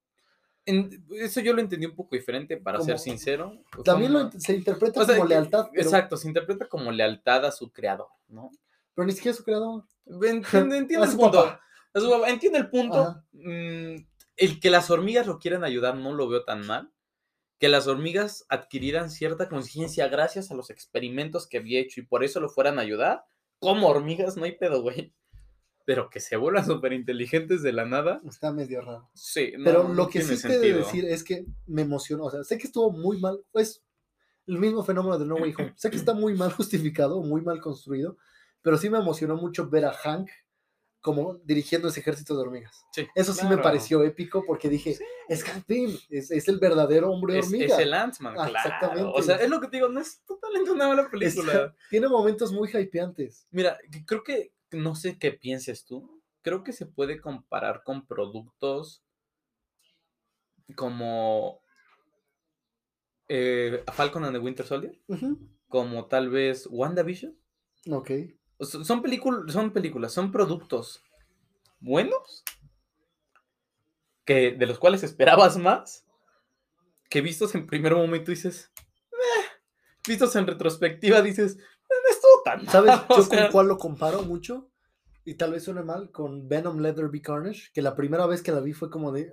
En- 0.66 1.04
eso 1.12 1.40
yo 1.40 1.52
lo 1.52 1.60
entendí 1.60 1.86
un 1.86 1.94
poco 1.96 2.14
diferente, 2.16 2.56
para 2.56 2.80
ser 2.80 2.98
sincero. 2.98 3.62
También 3.84 4.12
lo 4.12 4.30
se 4.32 4.54
interpreta 4.54 5.00
o 5.00 5.04
sea, 5.04 5.16
como 5.16 5.26
que- 5.28 5.34
lealtad, 5.34 5.68
pero, 5.72 5.82
Exacto, 5.82 6.16
se 6.16 6.28
interpreta 6.28 6.68
como 6.68 6.92
lealtad 6.92 7.44
a 7.46 7.52
su 7.52 7.70
creador, 7.72 8.08
¿no? 8.28 8.50
pero 8.94 9.06
ni 9.06 9.12
siquiera 9.12 9.36
su 9.36 9.44
creador. 9.44 9.84
A 10.06 11.06
el 11.10 11.16
punto. 11.16 11.30
papá. 11.42 11.60
El 11.94 12.68
punto. 12.68 13.22
Mm, 13.32 13.96
el 14.36 14.60
que 14.60 14.70
las 14.70 14.90
hormigas 14.90 15.26
lo 15.26 15.38
quieran 15.38 15.64
ayudar 15.64 15.96
no 15.96 16.12
lo 16.12 16.28
veo 16.28 16.44
tan 16.44 16.66
mal. 16.66 16.92
Que 17.58 17.68
las 17.68 17.86
hormigas 17.86 18.44
adquirieran 18.48 19.10
cierta 19.10 19.48
conciencia 19.48 20.08
gracias 20.08 20.50
a 20.50 20.54
los 20.54 20.70
experimentos 20.70 21.46
que 21.46 21.58
había 21.58 21.80
hecho 21.80 22.00
y 22.00 22.06
por 22.06 22.24
eso 22.24 22.40
lo 22.40 22.48
fueran 22.48 22.78
a 22.78 22.82
ayudar. 22.82 23.24
Como 23.58 23.88
hormigas, 23.88 24.36
no 24.36 24.44
hay 24.44 24.52
pedo, 24.52 24.82
güey. 24.82 25.12
Pero 25.86 26.08
que 26.10 26.20
se 26.20 26.36
vuelvan 26.36 26.64
súper 26.66 26.92
inteligentes 26.92 27.62
de 27.62 27.72
la 27.72 27.84
nada. 27.84 28.20
Está 28.28 28.52
medio 28.52 28.80
raro. 28.82 29.10
Sí, 29.14 29.52
no, 29.58 29.64
Pero 29.64 29.82
no 29.88 29.94
lo 29.94 30.06
que 30.08 30.20
tiene 30.20 30.36
sí 30.36 30.42
te 30.42 30.48
he 30.48 30.58
de 30.58 30.58
sentido. 30.66 30.78
decir 30.78 31.04
es 31.06 31.24
que 31.24 31.44
me 31.66 31.82
emocionó. 31.82 32.24
O 32.24 32.30
sea, 32.30 32.44
sé 32.44 32.58
que 32.58 32.66
estuvo 32.66 32.90
muy 32.92 33.18
mal. 33.18 33.42
Pues 33.50 33.82
el 34.46 34.58
mismo 34.58 34.82
fenómeno 34.84 35.18
de 35.18 35.26
No 35.26 35.36
Way 35.36 35.54
Home. 35.58 35.72
Sé 35.76 35.90
que 35.90 35.96
está 35.96 36.12
muy 36.14 36.34
mal 36.34 36.52
justificado, 36.56 37.22
muy 37.22 37.40
mal 37.42 37.60
construido. 37.60 38.16
Pero 38.62 38.76
sí 38.76 38.90
me 38.90 38.98
emocionó 38.98 39.36
mucho 39.36 39.68
ver 39.70 39.86
a 39.86 39.92
Hank 39.92 40.28
como 41.00 41.36
dirigiendo 41.44 41.88
ese 41.88 42.00
ejército 42.00 42.36
de 42.36 42.42
hormigas. 42.42 42.84
Sí, 42.92 43.06
Eso 43.14 43.32
sí 43.32 43.42
me 43.44 43.48
claro. 43.52 43.62
pareció 43.62 44.02
épico 44.04 44.44
porque 44.46 44.68
dije, 44.68 44.92
Sí. 44.94 45.04
es 45.30 45.42
Hank 45.44 45.64
Pym, 45.64 45.96
es, 46.10 46.30
es 46.30 46.46
el 46.46 46.58
verdadero 46.58 47.10
hombre 47.10 47.38
Es, 47.38 47.46
hormiga. 47.46 47.74
es 47.74 47.78
el 47.80 47.94
Ant-Man, 47.94 48.34
Ah, 48.38 48.48
claro. 48.50 48.68
exactamente. 48.68 49.12
O 49.14 49.22
sea, 49.22 49.36
es 49.36 49.48
lo 49.48 49.60
que 49.62 49.68
te 49.68 49.78
digo, 49.78 49.88
no 49.88 49.98
es 49.98 50.20
totalmente 50.26 50.70
una 50.70 50.88
mala 50.88 51.02
Es- 51.04 51.08
película. 51.08 51.74
tiene 51.90 52.06
momentos 52.06 52.52
muy 52.52 52.68
hypeantes. 52.68 53.46
Mira, 53.50 53.78
que- 53.90 54.04
creo 54.04 54.22
que, 54.22 54.52
no 54.72 54.94
sé 54.94 55.18
qué 55.18 55.32
pienses 55.32 55.84
tú, 55.84 56.22
creo 56.42 56.62
que 56.64 56.72
se 56.72 56.86
puede 56.86 57.20
comparar 57.20 57.82
con 57.84 58.06
productos 58.06 59.02
como 60.76 61.60
eh, 63.28 63.84
Falcon 63.92 64.24
and 64.24 64.34
the 64.36 64.38
Winter 64.40 64.66
Soldier, 64.66 64.98
como 65.68 66.06
tal 66.06 66.30
vez 66.30 66.66
WandaVision. 66.70 67.36
Ok. 67.90 68.10
Son, 68.60 69.02
películ- 69.02 69.48
son 69.50 69.72
películas, 69.72 70.12
son 70.12 70.32
productos 70.32 71.02
buenos, 71.80 72.44
que, 74.24 74.52
de 74.52 74.66
los 74.66 74.78
cuales 74.78 75.02
esperabas 75.02 75.56
más, 75.56 76.04
que 77.08 77.20
vistos 77.20 77.54
en 77.54 77.66
primer 77.66 77.94
momento 77.94 78.30
dices, 78.30 78.70
"Meh", 79.10 79.46
vistos 80.06 80.36
en 80.36 80.46
retrospectiva 80.46 81.22
dices, 81.22 81.56
"Eh, 81.58 81.94
estuvo 82.10 82.29
tan 82.44 82.64
mal", 82.64 82.72
¿Sabes 82.72 82.94
o 83.08 83.16
yo 83.16 83.22
sea, 83.22 83.42
con 83.44 83.52
cuál 83.52 83.68
lo 83.68 83.78
comparo 83.78 84.22
mucho? 84.22 84.70
Y 85.24 85.34
tal 85.34 85.52
vez 85.52 85.64
suene 85.64 85.82
mal, 85.82 86.10
con 86.10 86.48
Venom 86.48 86.78
Leatherby 86.78 87.20
Carnage, 87.20 87.68
que 87.74 87.82
la 87.82 87.94
primera 87.94 88.26
vez 88.26 88.42
que 88.42 88.52
la 88.52 88.60
vi 88.60 88.72
fue 88.72 88.90
como 88.90 89.12
de, 89.12 89.32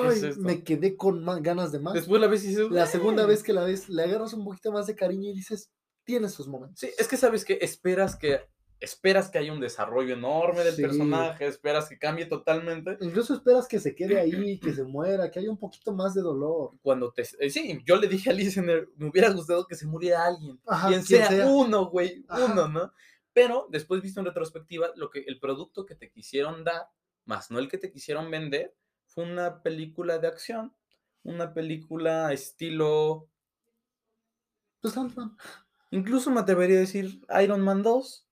¿Qué 0.00 0.08
es 0.08 0.22
"Ay", 0.22 0.28
esto? 0.30 0.40
me 0.42 0.64
quedé 0.64 0.96
con 0.96 1.22
más 1.22 1.42
ganas 1.42 1.72
de 1.72 1.78
más. 1.78 1.94
Después 1.94 2.20
la 2.20 2.26
ves 2.26 2.44
y 2.44 2.48
dices, 2.48 2.70
La 2.70 2.86
segunda 2.86 3.26
vez 3.26 3.42
que 3.42 3.52
la 3.52 3.62
ves, 3.64 3.88
le 3.88 4.02
agarras 4.02 4.32
un 4.32 4.44
poquito 4.44 4.72
más 4.72 4.86
de 4.86 4.96
cariño 4.96 5.30
y 5.30 5.34
dices, 5.34 5.70
tiene 6.04 6.28
sus 6.28 6.48
momentos. 6.48 6.80
Sí, 6.80 6.88
es 6.98 7.06
que 7.08 7.16
sabes 7.16 7.44
que 7.44 7.58
esperas 7.60 8.16
que 8.16 8.40
esperas 8.80 9.30
que 9.30 9.38
haya 9.38 9.52
un 9.52 9.60
desarrollo 9.60 10.14
enorme 10.14 10.62
del 10.64 10.74
Sí. 10.74 10.82
personaje, 10.82 11.46
esperas 11.46 11.88
que 11.88 11.98
cambie 11.98 12.26
totalmente. 12.26 12.96
Incluso 13.00 13.34
esperas 13.34 13.66
que 13.68 13.80
se 13.80 13.94
quede 13.94 14.20
ahí, 14.20 14.58
que 14.60 14.72
se 14.74 14.84
muera, 14.84 15.30
que 15.30 15.38
haya 15.38 15.50
un 15.50 15.58
poquito 15.58 15.92
más 15.92 16.14
de 16.14 16.22
dolor. 16.22 16.72
Cuando 16.82 17.12
te. 17.12 17.22
eh, 17.40 17.50
sí, 17.50 17.78
yo 17.86 17.96
le 17.96 18.06
dije 18.08 18.30
a 18.30 18.32
Listener, 18.32 18.88
me 18.96 19.08
hubiera 19.08 19.30
gustado 19.30 19.66
que 19.66 19.74
se 19.74 19.86
muriera 19.86 20.26
alguien. 20.26 20.60
Ajá, 20.66 20.88
quien 20.88 21.02
quien 21.02 21.20
sea, 21.20 21.28
sea. 21.30 21.46
uno, 21.46 21.86
güey, 21.86 22.24
uno, 22.28 22.68
¿no? 22.68 22.92
Pero 23.32 23.66
después 23.70 24.00
visto 24.02 24.20
en 24.20 24.26
retrospectiva, 24.26 24.90
lo 24.96 25.10
que, 25.10 25.20
el 25.20 25.38
producto 25.40 25.84
que 25.86 25.94
te 25.94 26.10
quisieron 26.10 26.64
dar, 26.64 26.88
más 27.24 27.50
no 27.50 27.58
el 27.58 27.68
que 27.68 27.78
te 27.78 27.90
quisieron 27.90 28.30
vender, 28.30 28.74
fue 29.06 29.24
una 29.24 29.62
película 29.62 30.18
de 30.18 30.28
acción, 30.28 30.74
una 31.22 31.52
película 31.52 32.32
estilo, 32.32 33.28
Pues 34.80 34.94
incluso 35.90 36.30
me 36.30 36.40
atrevería 36.40 36.76
a 36.76 36.80
decir 36.80 37.20
Iron 37.42 37.60
Man 37.60 37.82
2. 37.82 38.25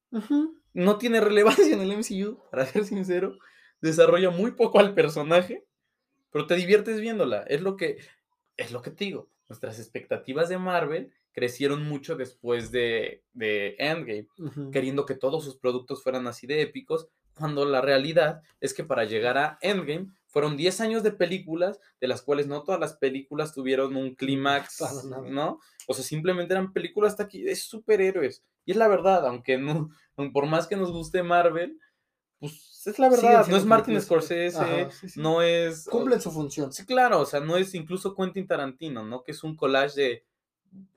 No 0.72 0.98
tiene 0.98 1.20
relevancia 1.20 1.72
en 1.72 1.80
el 1.80 1.96
MCU, 1.96 2.40
para 2.50 2.66
ser 2.66 2.84
sincero. 2.84 3.38
Desarrolla 3.80 4.30
muy 4.30 4.52
poco 4.52 4.78
al 4.78 4.94
personaje, 4.94 5.64
pero 6.30 6.46
te 6.46 6.56
diviertes 6.56 7.00
viéndola. 7.00 7.42
Es 7.48 7.60
lo 7.60 7.76
que, 7.76 7.98
es 8.56 8.72
lo 8.72 8.82
que 8.82 8.90
te 8.90 9.04
digo. 9.04 9.28
Nuestras 9.48 9.78
expectativas 9.78 10.48
de 10.48 10.58
Marvel 10.58 11.12
crecieron 11.32 11.82
mucho 11.84 12.16
después 12.16 12.70
de, 12.70 13.22
de 13.32 13.76
Endgame, 13.78 14.28
queriendo 14.72 15.04
que 15.04 15.14
todos 15.16 15.44
sus 15.44 15.56
productos 15.56 16.02
fueran 16.02 16.26
así 16.26 16.46
de 16.46 16.62
épicos, 16.62 17.08
cuando 17.34 17.64
la 17.64 17.80
realidad 17.80 18.42
es 18.60 18.72
que 18.72 18.84
para 18.84 19.04
llegar 19.04 19.36
a 19.36 19.58
Endgame 19.60 20.08
fueron 20.34 20.56
10 20.56 20.80
años 20.80 21.04
de 21.04 21.12
películas, 21.12 21.78
de 22.00 22.08
las 22.08 22.20
cuales 22.20 22.48
no 22.48 22.64
todas 22.64 22.80
las 22.80 22.94
películas 22.96 23.54
tuvieron 23.54 23.94
un 23.94 24.16
clímax. 24.16 24.82
¿no? 25.30 25.60
O 25.86 25.94
sea, 25.94 26.04
simplemente 26.04 26.54
eran 26.54 26.72
películas 26.72 27.12
hasta 27.12 27.22
aquí 27.22 27.42
de 27.42 27.54
superhéroes. 27.54 28.42
Y 28.64 28.72
es 28.72 28.76
la 28.76 28.88
verdad, 28.88 29.24
aunque 29.28 29.58
no, 29.58 29.90
por 30.34 30.46
más 30.46 30.66
que 30.66 30.74
nos 30.74 30.90
guste 30.90 31.22
Marvel, 31.22 31.78
pues 32.40 32.82
es 32.84 32.98
la 32.98 33.10
verdad, 33.10 33.46
no 33.46 33.56
es 33.56 33.64
Martin. 33.64 34.00
Scorsese, 34.00 34.58
Ajá, 34.58 34.90
sí, 34.90 35.08
sí. 35.08 35.20
no 35.20 35.40
es... 35.40 35.86
Cumplen 35.88 36.20
su 36.20 36.32
función. 36.32 36.72
Sí, 36.72 36.84
claro, 36.84 37.20
o 37.20 37.26
sea, 37.26 37.38
no 37.38 37.56
es 37.56 37.72
incluso 37.76 38.16
Quentin 38.16 38.48
Tarantino, 38.48 39.04
¿no? 39.04 39.22
Que 39.22 39.30
es 39.30 39.44
un 39.44 39.54
collage 39.54 39.94
de 39.94 40.26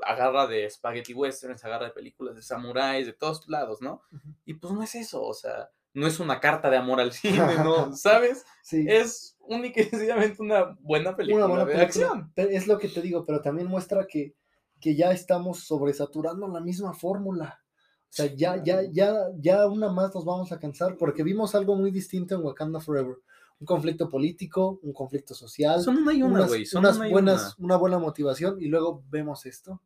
agarra 0.04 0.48
de 0.48 0.68
spaghetti 0.68 1.14
westerns, 1.14 1.64
agarra 1.64 1.86
de 1.86 1.92
películas 1.92 2.36
de 2.36 2.42
samuráis, 2.42 3.06
de 3.06 3.14
todos 3.14 3.48
lados, 3.48 3.84
¿no? 3.84 4.02
Ujú. 4.12 4.34
Y 4.46 4.56
pues 4.56 4.74
no 4.74 4.82
es 4.82 4.96
eso, 4.96 5.22
o 5.22 5.36
sea, 5.36 5.70
no 5.98 6.06
es 6.06 6.20
una 6.20 6.40
carta 6.40 6.70
de 6.70 6.78
amor 6.78 7.00
al 7.02 7.12
cine, 7.12 7.56
¿no? 7.64 7.92
¿Sabes? 7.96 8.46
Sí. 8.62 8.86
Es 8.88 9.36
única 9.40 9.82
y 9.82 9.86
sencillamente 9.86 10.44
una 10.44 10.78
buena 10.80 11.16
película 11.16 11.46
una 11.46 11.56
buena 11.56 11.66
de 11.66 11.76
película. 11.76 12.12
acción. 12.12 12.34
Es 12.36 12.68
lo 12.68 12.78
que 12.78 12.88
te 12.88 13.02
digo, 13.02 13.26
pero 13.26 13.42
también 13.42 13.68
muestra 13.68 14.06
que, 14.06 14.36
que 14.80 14.96
ya 14.96 15.12
estamos 15.12 15.62
sobresaturando 15.64 16.48
la 16.50 16.60
misma 16.60 16.94
fórmula. 16.94 17.60
O 17.64 18.10
sea, 18.10 18.28
ya, 18.28 18.62
ya, 18.64 18.84
ya, 18.92 19.16
ya 19.40 19.66
una 19.66 19.92
más 19.92 20.14
nos 20.14 20.24
vamos 20.24 20.52
a 20.52 20.60
cansar 20.60 20.98
porque 20.98 21.24
vimos 21.24 21.56
algo 21.56 21.76
muy 21.76 21.90
distinto 21.90 22.36
en 22.36 22.44
Wakanda 22.44 22.80
Forever. 22.80 23.16
Un 23.60 23.66
conflicto 23.66 24.08
político, 24.08 24.80
un 24.84 24.94
conflicto 24.94 25.34
social, 25.34 25.82
Son 25.82 25.98
una 25.98 26.14
y 26.14 26.22
una, 26.22 26.36
unas, 26.36 26.48
güey. 26.48 26.66
Son 26.68 26.82
unas 26.82 26.98
una 26.98 27.08
y 27.08 27.12
buenas, 27.12 27.56
una. 27.58 27.66
una 27.66 27.78
buena 27.78 27.98
motivación 27.98 28.62
y 28.62 28.68
luego 28.68 29.04
vemos 29.10 29.48
esto 29.48 29.82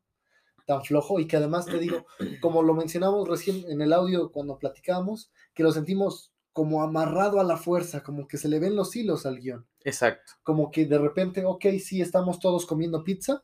tan 0.72 0.86
flojo 0.86 1.20
y 1.20 1.28
que 1.28 1.36
además 1.36 1.66
te 1.66 1.80
digo, 1.80 2.06
como 2.40 2.64
lo 2.64 2.74
mencionamos 2.74 3.28
recién 3.28 3.66
en 3.70 3.82
el 3.82 3.92
audio 3.92 4.32
cuando 4.32 4.58
platicábamos, 4.58 5.30
que 5.54 5.64
lo 5.64 5.74
sentimos 5.74 6.32
como 6.54 6.82
amarrado 6.82 7.42
a 7.42 7.44
la 7.44 7.58
fuerza, 7.58 8.04
como 8.04 8.26
que 8.26 8.38
se 8.38 8.48
le 8.48 8.58
ven 8.58 8.78
los 8.78 8.96
hilos 8.96 9.26
al 9.26 9.40
guion 9.40 9.68
Exacto. 9.84 10.32
como 10.44 10.72
que 10.72 10.86
de 10.86 10.98
repente, 10.98 11.44
ok, 11.44 11.66
sí, 11.84 12.02
estamos 12.02 12.40
todos 12.40 12.66
comiendo 12.66 13.04
pizza. 13.04 13.44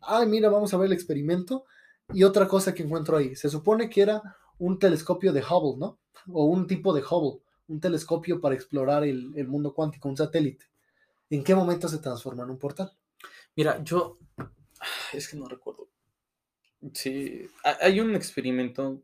Ay, 0.00 0.26
mira, 0.26 0.48
vamos 0.48 0.74
a 0.74 0.78
ver 0.78 0.86
el 0.86 0.94
experimento. 0.94 1.64
Y 2.12 2.24
otra 2.24 2.48
cosa 2.48 2.74
que 2.74 2.82
encuentro 2.82 3.16
ahí, 3.16 3.36
se 3.36 3.48
supone 3.48 3.88
que 3.88 4.02
era 4.02 4.20
un 4.58 4.80
telescopio 4.80 5.32
de 5.32 5.42
Hubble, 5.42 5.78
¿no? 5.78 6.00
O 6.32 6.46
un 6.46 6.66
tipo 6.66 6.92
de 6.92 7.02
Hubble, 7.02 7.40
un 7.68 7.78
telescopio 7.78 8.40
para 8.40 8.56
explorar 8.56 9.04
el, 9.04 9.30
el 9.36 9.46
mundo 9.46 9.72
cuántico, 9.72 10.08
un 10.08 10.16
satélite. 10.16 10.64
¿En 11.30 11.44
qué 11.44 11.54
momento 11.54 11.86
se 11.86 11.98
transforma 11.98 12.42
en 12.42 12.50
un 12.50 12.58
portal? 12.58 12.90
Mira, 13.54 13.80
yo. 13.84 14.18
Es 15.12 15.28
que 15.28 15.36
no 15.36 15.46
recuerdo. 15.46 15.88
Sí. 16.92 17.48
ha- 17.64 17.78
Hay 17.82 18.00
un 18.00 18.14
experimento. 18.14 19.02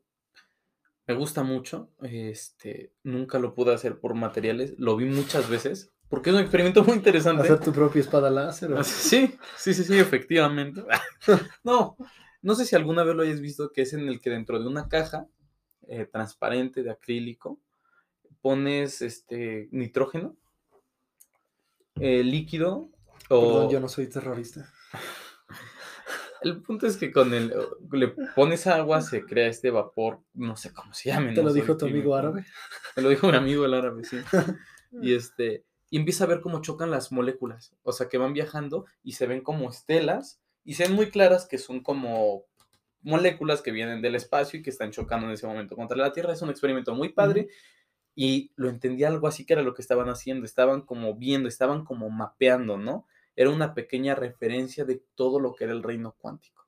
Me 1.06 1.14
gusta 1.14 1.42
mucho. 1.42 1.90
Este. 2.02 2.92
Nunca 3.02 3.38
lo 3.38 3.54
pude 3.54 3.74
hacer 3.74 3.98
por 3.98 4.14
materiales. 4.14 4.74
Lo 4.78 4.96
vi 4.96 5.04
muchas 5.06 5.48
veces. 5.48 5.90
Porque 6.08 6.30
es 6.30 6.36
un 6.36 6.42
experimento 6.42 6.84
muy 6.84 6.94
interesante. 6.96 7.42
Hacer 7.42 7.60
tu 7.60 7.72
propia 7.72 8.00
espada 8.00 8.30
láser. 8.30 8.72
o- 8.72 8.78
Ah, 8.78 8.84
Sí, 8.84 9.34
sí, 9.56 9.74
sí, 9.74 9.84
sí, 9.84 9.98
efectivamente. 9.98 10.84
No, 11.64 11.96
no 12.42 12.54
sé 12.54 12.64
si 12.66 12.76
alguna 12.76 13.04
vez 13.04 13.14
lo 13.16 13.22
hayas 13.22 13.40
visto, 13.40 13.72
que 13.72 13.82
es 13.82 13.92
en 13.94 14.08
el 14.08 14.20
que 14.20 14.30
dentro 14.30 14.58
de 14.60 14.66
una 14.66 14.88
caja 14.88 15.26
eh, 15.88 16.06
transparente 16.06 16.82
de 16.82 16.90
acrílico 16.90 17.58
pones 18.40 19.00
este 19.02 19.68
nitrógeno, 19.72 20.36
eh, 22.00 22.22
líquido 22.22 22.90
o 23.30 23.40
Perdón, 23.40 23.70
yo 23.70 23.80
no 23.80 23.88
soy 23.88 24.06
terrorista. 24.08 24.70
El 26.44 26.62
punto 26.62 26.86
es 26.86 26.96
que 26.96 27.10
con 27.10 27.34
el 27.34 27.52
le 27.92 28.08
pones 28.34 28.66
agua 28.66 29.00
se 29.00 29.24
crea 29.24 29.48
este 29.48 29.70
vapor, 29.70 30.20
no 30.34 30.56
sé 30.56 30.72
cómo 30.72 30.94
se 30.94 31.10
llama. 31.10 31.28
¿Te 31.28 31.36
no 31.36 31.42
lo 31.44 31.50
soy 31.50 31.60
dijo 31.60 31.76
tu 31.76 31.86
amigo 31.86 32.14
árabe? 32.14 32.44
Me 32.96 33.02
lo 33.02 33.08
dijo 33.08 33.26
un 33.26 33.34
amigo 33.34 33.64
el 33.64 33.74
árabe, 33.74 34.04
sí. 34.04 34.18
Y 35.02 35.14
este, 35.14 35.64
y 35.90 35.96
empieza 35.96 36.24
a 36.24 36.28
ver 36.28 36.40
cómo 36.40 36.62
chocan 36.62 36.90
las 36.90 37.10
moléculas. 37.10 37.74
O 37.82 37.92
sea, 37.92 38.08
que 38.08 38.18
van 38.18 38.32
viajando 38.32 38.86
y 39.02 39.12
se 39.12 39.26
ven 39.26 39.42
como 39.42 39.68
estelas 39.68 40.40
y 40.64 40.74
se 40.74 40.84
ven 40.84 40.94
muy 40.94 41.10
claras 41.10 41.46
que 41.46 41.58
son 41.58 41.82
como 41.82 42.44
moléculas 43.02 43.60
que 43.60 43.70
vienen 43.70 44.02
del 44.02 44.14
espacio 44.14 44.58
y 44.58 44.62
que 44.62 44.70
están 44.70 44.92
chocando 44.92 45.26
en 45.26 45.32
ese 45.32 45.46
momento 45.46 45.76
contra 45.76 45.96
la 45.96 46.12
Tierra. 46.12 46.32
Es 46.32 46.42
un 46.42 46.50
experimento 46.50 46.94
muy 46.94 47.10
padre 47.10 47.48
y 48.14 48.52
lo 48.56 48.68
entendí 48.68 49.04
algo 49.04 49.26
así 49.26 49.44
que 49.44 49.54
era 49.54 49.62
lo 49.62 49.74
que 49.74 49.82
estaban 49.82 50.08
haciendo. 50.08 50.46
Estaban 50.46 50.82
como 50.82 51.14
viendo, 51.14 51.48
estaban 51.48 51.84
como 51.84 52.08
mapeando, 52.10 52.78
¿no? 52.78 53.06
Era 53.36 53.50
una 53.50 53.74
pequeña 53.74 54.14
referencia 54.14 54.84
de 54.84 55.02
todo 55.14 55.40
lo 55.40 55.54
que 55.54 55.64
era 55.64 55.72
el 55.72 55.82
reino 55.82 56.14
cuántico. 56.18 56.66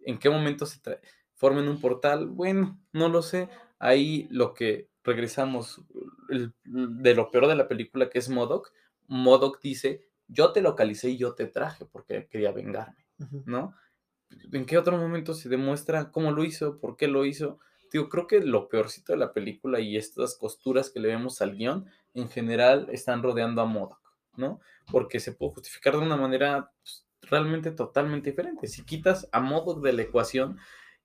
¿En 0.00 0.18
qué 0.18 0.30
momento 0.30 0.66
se 0.66 0.80
trae? 0.80 1.00
formen 1.36 1.68
un 1.68 1.80
portal? 1.80 2.26
Bueno, 2.28 2.80
no 2.92 3.08
lo 3.08 3.22
sé. 3.22 3.48
Ahí 3.78 4.26
lo 4.30 4.54
que 4.54 4.88
regresamos 5.04 5.82
el- 6.30 6.54
de 6.64 7.14
lo 7.14 7.30
peor 7.30 7.46
de 7.46 7.54
la 7.54 7.68
película 7.68 8.08
que 8.08 8.18
es 8.18 8.28
Modoc. 8.28 8.72
Modoc 9.06 9.60
dice, 9.60 10.08
yo 10.26 10.52
te 10.52 10.62
localicé 10.62 11.10
y 11.10 11.18
yo 11.18 11.34
te 11.34 11.46
traje 11.46 11.84
porque 11.84 12.26
quería 12.28 12.52
vengarme. 12.52 13.06
¿no? 13.44 13.74
¿En 14.52 14.66
qué 14.66 14.76
otro 14.78 14.96
momento 14.96 15.34
se 15.34 15.48
demuestra 15.48 16.10
cómo 16.10 16.32
lo 16.32 16.44
hizo, 16.44 16.78
por 16.80 16.96
qué 16.96 17.06
lo 17.06 17.24
hizo? 17.24 17.60
Digo, 17.92 18.08
creo 18.08 18.26
que 18.26 18.40
lo 18.40 18.68
peorcito 18.68 19.12
de 19.12 19.18
la 19.18 19.32
película 19.32 19.78
y 19.80 19.96
estas 19.96 20.36
costuras 20.36 20.90
que 20.90 21.00
le 21.00 21.08
vemos 21.08 21.40
al 21.40 21.54
guion, 21.54 21.86
en 22.14 22.28
general 22.28 22.88
están 22.90 23.22
rodeando 23.22 23.62
a 23.62 23.66
Modoc, 23.66 24.00
¿no? 24.36 24.60
Porque 24.90 25.20
se 25.20 25.32
puede 25.32 25.54
justificar 25.54 25.94
de 25.94 26.00
una 26.00 26.16
manera 26.16 26.70
pues, 26.82 27.06
realmente 27.22 27.70
totalmente 27.70 28.30
diferente. 28.30 28.66
Si 28.66 28.84
quitas 28.84 29.28
a 29.32 29.40
Modoc 29.40 29.82
de 29.82 29.92
la 29.92 30.02
ecuación 30.02 30.58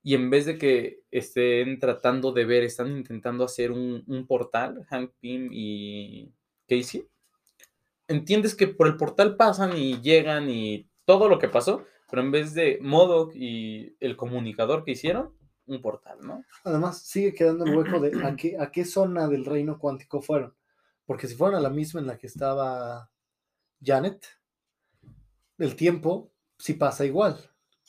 y 0.04 0.16
en 0.16 0.30
vez 0.30 0.46
de 0.46 0.58
que 0.58 1.02
estén 1.12 1.80
tratando 1.80 2.32
de 2.32 2.46
ver, 2.46 2.64
están 2.64 2.92
intentando 2.92 3.44
hacer 3.44 3.72
un, 3.72 4.04
un 4.08 4.28
portal, 4.28 4.86
Hank 4.90 5.12
Pym 5.20 5.50
y 5.52 6.32
Casey, 6.68 7.08
entiendes 8.08 8.56
que 8.56 8.68
por 8.68 8.88
el 8.88 8.98
portal 8.98 9.36
pasan 9.38 9.78
y 9.78 10.02
llegan 10.02 10.50
y 10.50 10.90
todo 11.06 11.30
lo 11.30 11.40
que 11.40 11.50
pasó, 11.50 11.86
pero 12.10 12.22
en 12.22 12.32
vez 12.32 12.54
de 12.54 12.80
Modoc 12.82 13.34
y 13.36 13.96
el 14.00 14.16
comunicador 14.18 14.84
que 14.84 14.92
hicieron, 14.92 15.34
un 15.68 15.82
portal, 15.82 16.20
¿no? 16.22 16.44
Además, 16.64 17.02
sigue 17.04 17.34
quedando 17.34 17.66
el 17.66 17.76
hueco 17.76 18.00
de 18.00 18.12
a 18.26 18.36
qué, 18.36 18.58
a 18.60 18.72
qué 18.72 18.86
zona 18.86 19.28
del 19.28 19.46
reino 19.46 19.80
cuántico 19.80 20.22
fueron. 20.22 20.54
Porque 21.06 21.28
si 21.28 21.36
fueron 21.36 21.56
a 21.58 21.62
la 21.62 21.70
misma 21.70 22.02
en 22.02 22.08
la 22.08 22.18
que 22.18 22.28
estaba 22.28 23.10
Janet, 23.84 24.26
el 25.58 25.76
tiempo 25.76 26.32
sí 26.58 26.74
pasa 26.74 27.06
igual, 27.06 27.38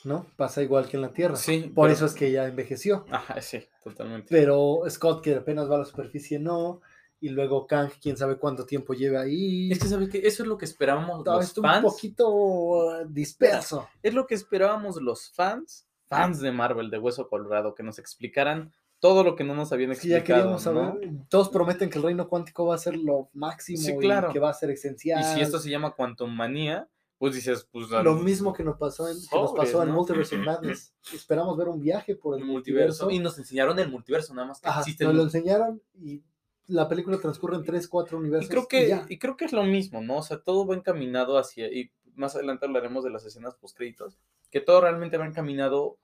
¿no? 0.05 0.27
Pasa 0.37 0.63
igual 0.63 0.89
que 0.89 0.97
en 0.97 1.03
la 1.03 1.13
Tierra. 1.13 1.37
Sí, 1.37 1.71
Por 1.75 1.87
pero- 1.87 1.95
eso 1.95 2.07
es 2.07 2.15
que 2.15 2.27
ella 2.29 2.47
envejeció. 2.47 3.05
Ajá, 3.11 3.41
sí, 3.41 3.65
totalmente. 3.83 4.29
Pero 4.31 4.83
Scott, 4.89 5.23
que 5.23 5.35
apenas 5.37 5.71
va 5.71 5.77
a 5.77 5.81
la 5.81 5.85
superficie, 5.85 6.39
no. 6.39 6.81
Y 7.21 7.29
luego 7.29 7.69
Kang, 7.69 7.91
quién 8.03 8.17
sabe 8.17 8.37
cuánto 8.37 8.67
tiempo 8.67 8.95
lleva 8.95 9.21
ahí. 9.21 9.71
Es 9.71 9.79
que, 9.79 9.87
¿sabes 9.87 10.09
qué? 10.09 10.19
Eso 10.27 10.43
es 10.43 10.49
lo 10.49 10.59
que 10.59 10.65
esperábamos 10.65 11.23
Todo 11.23 11.37
los 11.39 11.53
fans. 11.55 11.85
un 11.85 11.91
poquito 11.91 12.29
uh, 12.31 13.05
disperso. 13.09 13.89
Es 14.03 14.13
lo 14.13 14.27
que 14.27 14.35
esperábamos 14.35 15.01
los 15.01 15.31
fans, 15.31 15.87
fans 16.09 16.41
de 16.41 16.51
Marvel, 16.51 16.91
de 16.91 16.99
Hueso 16.99 17.29
Colorado, 17.29 17.77
que 17.77 17.85
nos 17.85 18.01
explicaran 18.01 18.73
todo 19.03 19.25
lo 19.25 19.35
que 19.35 19.43
no 19.43 19.57
nos 19.57 19.73
habían 19.73 19.91
Es 19.91 20.01
que 20.01 20.07
ya 20.09 20.19
explicado. 20.19 20.43
queríamos 20.43 20.63
saber. 20.63 21.11
¿no? 21.13 21.27
Todos 21.29 21.49
prometen 21.49 21.91
que 21.91 21.99
el 21.99 22.05
reino 22.05 22.29
cuántico 22.29 22.67
va 22.67 22.77
a 22.77 22.79
ser 22.79 22.97
lo 22.97 23.29
máximo 23.33 23.79
Sí, 23.83 23.97
claro. 23.99 24.31
y 24.31 24.33
que 24.33 24.39
va 24.39 24.51
a 24.51 24.55
ser 24.55 24.71
esencial. 24.71 25.21
Y 25.21 25.25
si 25.25 25.41
esto 25.41 25.59
se 25.59 25.69
llama 25.71 25.91
Quantum 25.97 26.31
Manía, 26.31 26.89
pues 27.19 27.35
dices, 27.35 27.67
pues 27.73 27.89
Lo 27.91 28.15
mismo 28.15 28.53
que 28.53 28.63
nos 28.63 28.79
pasó 28.79 29.09
en, 29.09 29.17
que 29.17 29.37
nos 29.37 29.51
Sobres, 29.51 29.75
en. 29.75 29.91
Multiverse 29.91 30.37
of 30.37 30.43
Madness. 30.47 30.95
Esperamos 31.13 31.57
ver 31.57 31.69
un 31.69 31.81
viaje 31.81 32.15
por 32.15 32.37
el 32.37 32.43
el 32.43 32.47
multiverso. 32.47 33.07
multiverso. 33.07 33.11
Y 33.11 33.19
nos 33.19 33.37
enseñaron 33.39 33.77
el 33.81 33.91
multiverso, 33.91 34.35
nada 34.35 34.47
más 34.47 34.61
que 34.61 34.69
Ajá, 34.69 34.81
existe 34.81 35.05
nos 35.05 35.15
lo 35.17 35.23
enseñaron 35.25 35.83
y 36.01 36.23
la 36.69 36.89
película 36.89 37.19
transcurre 37.19 37.57
en 37.57 37.65
3, 37.65 37.89
4 37.89 38.19
universos. 38.19 38.47
Y 38.47 38.51
creo 38.51 38.69
que, 38.69 39.01
y 39.09 39.19
creo 39.19 39.37
que 39.37 39.47
es 39.47 39.53
lo 39.53 39.65
mismo, 39.65 40.01
¿no? 40.01 40.19
O 40.19 40.23
sea, 40.23 40.39
todo 40.39 40.65
va 40.65 40.77
encaminado 40.77 41.37
hacia, 41.39 41.67
y 41.67 41.91
más 42.15 42.37
adelante 42.37 42.67
hablaremos 42.67 43.03
de 43.03 43.11
las 43.11 43.25
escenas 43.27 43.57
postcréditos, 43.57 44.17
que 44.51 44.61
todo 44.61 44.81
realmente 44.81 45.17
va 45.17 45.27
encaminado, 45.27 45.99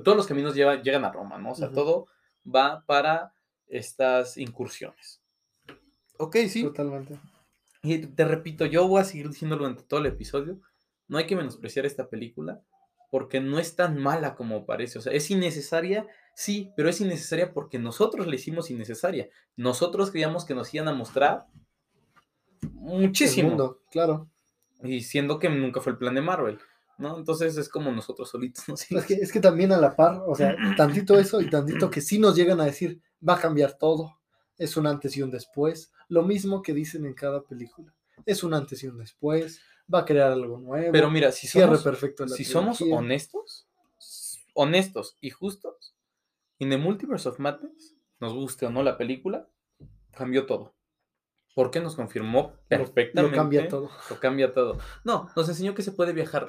todos 0.00 0.16
los 0.16 0.26
caminos 0.26 0.54
llevan, 0.54 0.82
llegan 0.82 1.04
a 1.04 1.12
Roma, 1.12 1.38
¿no? 1.38 1.52
O 1.52 1.54
sea, 1.54 1.70
todo 1.70 2.06
va 2.44 2.84
para 2.86 3.34
estas 3.66 4.36
incursiones. 4.38 5.22
Ok, 6.18 6.36
sí. 6.48 6.62
Totalmente. 6.62 7.18
Y 7.82 7.98
te 7.98 8.24
repito, 8.24 8.64
yo 8.66 8.86
voy 8.86 9.00
a 9.00 9.04
seguir 9.04 9.28
diciendo 9.28 9.56
durante 9.56 9.82
todo 9.82 10.00
el 10.00 10.06
episodio, 10.06 10.60
no 11.08 11.18
hay 11.18 11.26
que 11.26 11.36
menospreciar 11.36 11.84
esta 11.84 12.08
película 12.08 12.62
porque 13.10 13.40
no 13.40 13.58
es 13.58 13.76
tan 13.76 13.98
mala 13.98 14.34
como 14.34 14.64
parece. 14.64 14.98
O 14.98 15.02
sea, 15.02 15.12
es 15.12 15.30
innecesaria, 15.30 16.06
sí, 16.34 16.72
pero 16.76 16.88
es 16.88 17.00
innecesaria 17.00 17.52
porque 17.52 17.78
nosotros 17.78 18.26
la 18.26 18.34
hicimos 18.34 18.70
innecesaria. 18.70 19.28
Nosotros 19.56 20.10
creíamos 20.10 20.46
que 20.46 20.54
nos 20.54 20.72
iban 20.72 20.88
a 20.88 20.94
mostrar 20.94 21.46
El 22.62 22.70
muchísimo. 22.70 23.50
mundo, 23.50 23.82
claro. 23.90 24.30
Y 24.82 25.02
siendo 25.02 25.38
que 25.38 25.50
nunca 25.50 25.80
fue 25.80 25.92
el 25.92 25.98
plan 25.98 26.14
de 26.14 26.22
Marvel, 26.22 26.58
¿no? 27.02 27.18
Entonces 27.18 27.56
es 27.56 27.68
como 27.68 27.90
nosotros 27.92 28.30
solitos 28.30 28.68
nos 28.68 28.90
Es 28.90 29.04
que, 29.04 29.14
es 29.20 29.32
que 29.32 29.40
también 29.40 29.72
a 29.72 29.78
la 29.78 29.94
par, 29.94 30.22
o 30.26 30.34
sea, 30.34 30.56
tantito 30.76 31.18
eso 31.18 31.40
y 31.40 31.50
tantito 31.50 31.90
que 31.90 32.00
sí 32.00 32.18
nos 32.18 32.36
llegan 32.36 32.60
a 32.60 32.64
decir, 32.64 33.02
va 33.26 33.34
a 33.34 33.40
cambiar 33.40 33.76
todo. 33.76 34.18
Es 34.56 34.76
un 34.76 34.86
antes 34.86 35.16
y 35.16 35.22
un 35.22 35.30
después. 35.30 35.92
Lo 36.08 36.22
mismo 36.22 36.62
que 36.62 36.72
dicen 36.72 37.04
en 37.04 37.14
cada 37.14 37.42
película. 37.42 37.92
Es 38.24 38.44
un 38.44 38.54
antes 38.54 38.82
y 38.84 38.86
un 38.86 38.98
después. 38.98 39.60
Va 39.92 40.00
a 40.00 40.04
crear 40.04 40.30
algo 40.30 40.58
nuevo. 40.58 40.92
Pero 40.92 41.10
mira, 41.10 41.32
si 41.32 41.48
somos, 41.48 41.82
perfecto. 41.82 42.28
si 42.28 42.44
somos 42.44 42.80
honestos, 42.80 43.66
honestos 44.54 45.16
y 45.20 45.30
justos, 45.30 45.94
en 46.58 46.70
The 46.70 46.76
Multiverse 46.76 47.28
of 47.28 47.38
Madness, 47.40 47.96
nos 48.20 48.32
guste 48.34 48.66
o 48.66 48.70
no 48.70 48.82
la 48.84 48.96
película, 48.96 49.48
cambió 50.12 50.46
todo. 50.46 50.74
Porque 51.54 51.80
nos 51.80 51.96
confirmó 51.96 52.52
Lo- 52.52 52.78
perfectamente. 52.78 53.36
Lo 53.36 53.42
cambia 53.42 53.68
todo. 53.68 53.90
Lo 54.08 54.20
cambia 54.20 54.52
todo. 54.54 54.78
No, 55.04 55.28
nos 55.34 55.48
enseñó 55.48 55.74
que 55.74 55.82
se 55.82 55.92
puede 55.92 56.12
viajar 56.12 56.46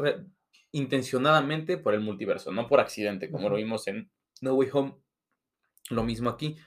intencionadamente 0.74 1.78
por 1.78 1.94
el 1.94 2.02
multiverso, 2.02 2.52
no 2.52 2.68
por 2.68 2.82
accidente, 2.82 3.32
como 3.32 3.50
lo 3.50 3.56
vimos 3.56 3.88
en 3.88 4.12
No 4.42 4.56
Way 4.56 4.70
Home. 4.74 4.96
Lo 5.90 6.04
mismo 6.04 6.30
aquí. 6.30 6.58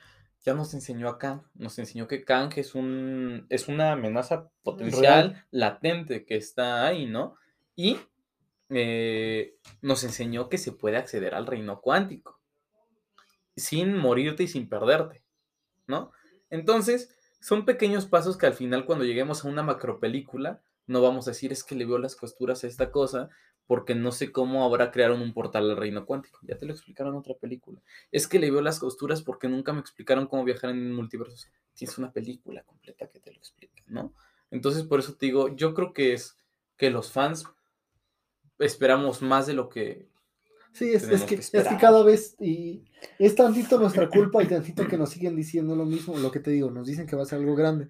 Ya 0.44 0.54
nos 0.54 0.72
enseñó 0.74 1.08
a 1.08 1.18
Kang, 1.18 1.42
nos 1.54 1.78
enseñó 1.78 2.06
que 2.06 2.24
Kang 2.24 2.52
es, 2.56 2.76
un, 2.76 3.46
es 3.50 3.66
una 3.66 3.92
amenaza 3.92 4.48
potencial, 4.62 5.44
latente 5.50 6.24
que 6.24 6.36
está 6.36 6.86
ahí, 6.86 7.06
¿no? 7.06 7.34
Y 7.74 7.98
eh, 8.70 9.56
nos 9.82 10.04
enseñó 10.04 10.48
que 10.48 10.58
se 10.58 10.70
puede 10.70 10.98
acceder 10.98 11.34
al 11.34 11.46
reino 11.46 11.80
cuántico 11.80 12.40
sin 13.56 13.96
morirte 13.96 14.44
y 14.44 14.48
sin 14.48 14.68
perderte, 14.68 15.24
¿no? 15.86 16.12
Entonces, 16.50 17.16
son 17.40 17.64
pequeños 17.64 18.06
pasos 18.06 18.36
que 18.36 18.46
al 18.46 18.54
final 18.54 18.84
cuando 18.84 19.04
lleguemos 19.04 19.44
a 19.44 19.48
una 19.48 19.62
macropelícula, 19.62 20.62
no 20.86 21.02
vamos 21.02 21.26
a 21.26 21.30
decir 21.30 21.52
es 21.52 21.64
que 21.64 21.74
le 21.74 21.86
veo 21.86 21.98
las 21.98 22.14
costuras 22.14 22.62
a 22.62 22.68
esta 22.68 22.90
cosa 22.92 23.30
porque 23.66 23.94
no 23.94 24.12
sé 24.12 24.32
cómo 24.32 24.62
ahora 24.62 24.90
crearon 24.90 25.20
un 25.20 25.32
portal 25.32 25.70
al 25.70 25.76
reino 25.76 26.06
cuántico. 26.06 26.38
Ya 26.42 26.56
te 26.56 26.66
lo 26.66 26.72
explicaron 26.72 27.14
en 27.14 27.20
otra 27.20 27.34
película. 27.34 27.80
Es 28.12 28.28
que 28.28 28.38
le 28.38 28.50
veo 28.50 28.60
las 28.60 28.78
costuras 28.78 29.22
porque 29.22 29.48
nunca 29.48 29.72
me 29.72 29.80
explicaron 29.80 30.26
cómo 30.26 30.44
viajar 30.44 30.70
en 30.70 30.94
multiversos. 30.94 31.48
Tienes 31.74 31.98
una 31.98 32.12
película 32.12 32.62
completa 32.62 33.08
que 33.08 33.20
te 33.20 33.32
lo 33.32 33.38
explica, 33.38 33.82
¿no? 33.86 34.12
Entonces, 34.50 34.84
por 34.84 35.00
eso 35.00 35.14
te 35.14 35.26
digo, 35.26 35.54
yo 35.56 35.74
creo 35.74 35.92
que 35.92 36.12
es 36.12 36.36
que 36.76 36.90
los 36.90 37.10
fans 37.10 37.44
esperamos 38.58 39.20
más 39.22 39.46
de 39.46 39.54
lo 39.54 39.68
que 39.68 40.08
Sí, 40.76 40.92
es, 40.92 41.06
que, 41.06 41.36
que 41.36 41.40
es 41.40 41.50
que 41.50 41.76
cada 41.80 42.02
vez, 42.02 42.36
y 42.38 42.84
es 43.18 43.34
tantito 43.34 43.78
nuestra 43.78 44.10
culpa 44.10 44.42
y 44.42 44.46
tantito 44.46 44.86
que 44.86 44.98
nos 44.98 45.08
siguen 45.08 45.34
diciendo 45.34 45.74
lo 45.74 45.86
mismo, 45.86 46.18
lo 46.18 46.30
que 46.30 46.38
te 46.38 46.50
digo, 46.50 46.70
nos 46.70 46.86
dicen 46.86 47.06
que 47.06 47.16
va 47.16 47.22
a 47.22 47.24
ser 47.24 47.38
algo 47.38 47.56
grande, 47.56 47.88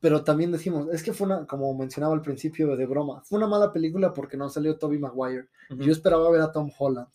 pero 0.00 0.24
también 0.24 0.50
decimos, 0.50 0.88
es 0.92 1.02
que 1.02 1.12
fue 1.12 1.26
una, 1.26 1.46
como 1.46 1.72
mencionaba 1.74 2.14
al 2.14 2.22
principio 2.22 2.74
de 2.74 2.86
broma, 2.86 3.22
fue 3.22 3.36
una 3.36 3.46
mala 3.46 3.72
película 3.72 4.12
porque 4.14 4.36
no 4.36 4.48
salió 4.48 4.78
Toby 4.78 4.98
Maguire. 4.98 5.48
Yo 5.70 5.92
esperaba 5.92 6.30
ver 6.30 6.40
a 6.40 6.50
Tom 6.50 6.70
Holland 6.76 7.08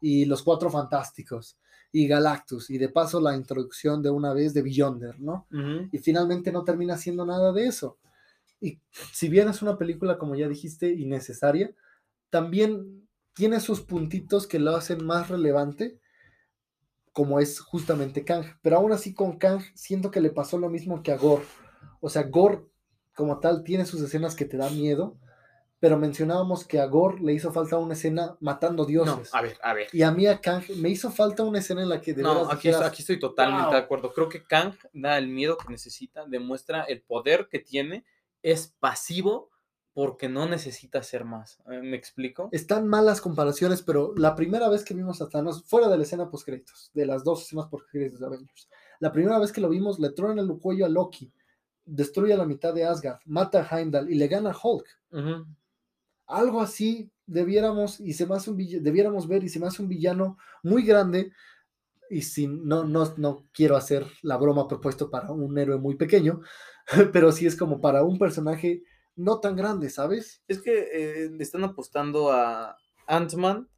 y 0.00 0.24
los 0.24 0.42
Cuatro 0.42 0.68
Fantásticos 0.68 1.56
y 1.92 2.08
Galactus, 2.08 2.70
y 2.70 2.78
de 2.78 2.88
paso 2.88 3.20
la 3.20 3.36
introducción 3.36 4.02
de 4.02 4.10
una 4.10 4.32
vez 4.32 4.54
de 4.54 4.62
Beyonder, 4.62 5.20
¿no? 5.20 5.46
Y 5.92 5.98
finalmente 5.98 6.50
no 6.50 6.64
termina 6.64 6.96
siendo 6.96 7.24
nada 7.24 7.52
de 7.52 7.66
eso. 7.66 7.98
Y 8.60 8.80
si 9.12 9.28
bien 9.28 9.48
es 9.48 9.60
una 9.60 9.76
película, 9.76 10.18
como 10.18 10.34
ya 10.34 10.48
dijiste, 10.48 10.90
innecesaria, 10.92 11.74
también 12.30 13.06
tiene 13.34 13.60
sus 13.60 13.82
puntitos 13.82 14.46
que 14.46 14.58
lo 14.58 14.74
hacen 14.74 15.04
más 15.04 15.28
relevante, 15.28 16.00
como 17.12 17.40
es 17.40 17.60
justamente 17.60 18.24
Kang. 18.24 18.46
Pero 18.62 18.76
aún 18.78 18.92
así 18.92 19.12
con 19.12 19.38
Kang 19.38 19.60
siento 19.74 20.10
que 20.10 20.20
le 20.20 20.30
pasó 20.30 20.58
lo 20.58 20.70
mismo 20.70 21.02
que 21.02 21.12
a 21.12 21.18
Gore. 21.18 21.44
O 22.04 22.08
sea, 22.10 22.24
Gore 22.24 22.66
como 23.14 23.38
tal 23.38 23.62
tiene 23.62 23.86
sus 23.86 24.00
escenas 24.02 24.34
que 24.34 24.44
te 24.44 24.56
dan 24.56 24.74
miedo, 24.76 25.16
pero 25.78 25.98
mencionábamos 25.98 26.64
que 26.66 26.80
a 26.80 26.86
Gore 26.86 27.20
le 27.22 27.32
hizo 27.32 27.52
falta 27.52 27.78
una 27.78 27.94
escena 27.94 28.36
matando 28.40 28.82
No, 28.82 28.88
dioses. 28.88 29.32
a 29.32 29.40
ver, 29.42 29.56
a 29.62 29.72
ver. 29.74 29.86
Y 29.92 30.02
a 30.02 30.10
mí 30.10 30.26
a 30.26 30.40
Kang 30.40 30.64
me 30.76 30.88
hizo 30.88 31.10
falta 31.10 31.42
una 31.44 31.60
escena 31.60 31.82
en 31.82 31.88
la 31.88 32.00
que 32.00 32.12
de 32.14 32.22
No, 32.22 32.46
aquí, 32.50 32.68
dijeras, 32.68 32.82
aquí 32.82 33.02
estoy 33.02 33.18
totalmente 33.20 33.64
"Wow". 33.66 33.72
de 33.72 33.78
acuerdo. 33.78 34.12
Creo 34.12 34.28
que 34.28 34.42
Kang 34.44 34.74
da 34.92 35.16
el 35.16 35.28
miedo 35.28 35.56
que 35.56 35.70
necesita, 35.70 36.24
demuestra 36.26 36.82
el 36.82 37.02
poder 37.02 37.48
que 37.48 37.58
tiene, 37.60 38.04
es 38.42 38.74
pasivo 38.80 39.50
porque 39.94 40.28
no 40.28 40.46
necesita 40.48 41.00
hacer 41.00 41.24
más. 41.24 41.58
Eh, 41.70 41.80
¿Me 41.82 41.96
explico? 41.96 42.48
Están 42.50 42.88
malas 42.88 43.20
comparaciones, 43.20 43.82
pero 43.82 44.14
la 44.16 44.34
primera 44.34 44.68
vez 44.68 44.84
que 44.84 44.94
vimos 44.94 45.20
a 45.20 45.28
Thanos, 45.28 45.64
fuera 45.64 45.88
de 45.88 45.98
la 45.98 46.02
escena 46.04 46.30
post 46.30 46.46
créditos, 46.46 46.90
de 46.94 47.06
las 47.06 47.22
dos 47.24 47.42
escenas 47.42 47.66
post 47.68 47.86
créditos 47.90 48.18
de 48.20 48.26
Avengers, 48.26 48.68
la 49.00 49.12
primera 49.12 49.38
vez 49.38 49.52
que 49.52 49.60
lo 49.60 49.68
vimos, 49.68 49.98
le 50.00 50.10
truena 50.10 50.40
el 50.42 50.58
cuello 50.58 50.86
a 50.86 50.88
Loki, 50.88 51.30
destruye 51.84 52.32
a 52.32 52.36
la 52.36 52.46
mitad 52.46 52.74
de 52.74 52.84
Asgard, 52.84 53.20
mata 53.24 53.62
a 53.62 53.78
Heimdall 53.78 54.10
y 54.10 54.14
le 54.14 54.28
gana 54.28 54.50
a 54.50 54.56
Hulk. 54.60 54.86
Algo 56.26 56.60
así 56.60 57.10
debiéramos, 57.26 58.00
y 58.00 58.12
se 58.14 58.26
me 58.26 58.34
hace 58.34 58.50
un 58.50 58.56
debiéramos 58.56 59.28
ver 59.28 59.44
y 59.44 59.48
se 59.48 59.60
me 59.60 59.66
hace 59.66 59.82
un 59.82 59.88
villano 59.88 60.38
muy 60.62 60.84
grande. 60.84 61.32
Y 62.10 62.22
sin, 62.22 62.66
no, 62.66 62.84
no, 62.84 63.14
no 63.16 63.48
quiero 63.52 63.74
hacer 63.76 64.06
la 64.22 64.36
broma 64.36 64.68
propuesto 64.68 65.10
para 65.10 65.32
un 65.32 65.56
héroe 65.56 65.78
muy 65.78 65.96
pequeño, 65.96 66.42
pero 67.12 67.32
sí 67.32 67.46
es 67.46 67.56
como 67.56 67.80
para 67.80 68.02
un 68.04 68.18
personaje 68.18 68.82
no 69.16 69.40
tan 69.40 69.56
grande, 69.56 69.88
¿sabes? 69.90 70.42
Es 70.48 70.60
que 70.60 70.88
eh, 70.92 71.30
le 71.30 71.42
están 71.42 71.64
apostando 71.64 72.30
a 72.30 72.76
Ant-Man, 73.06 73.68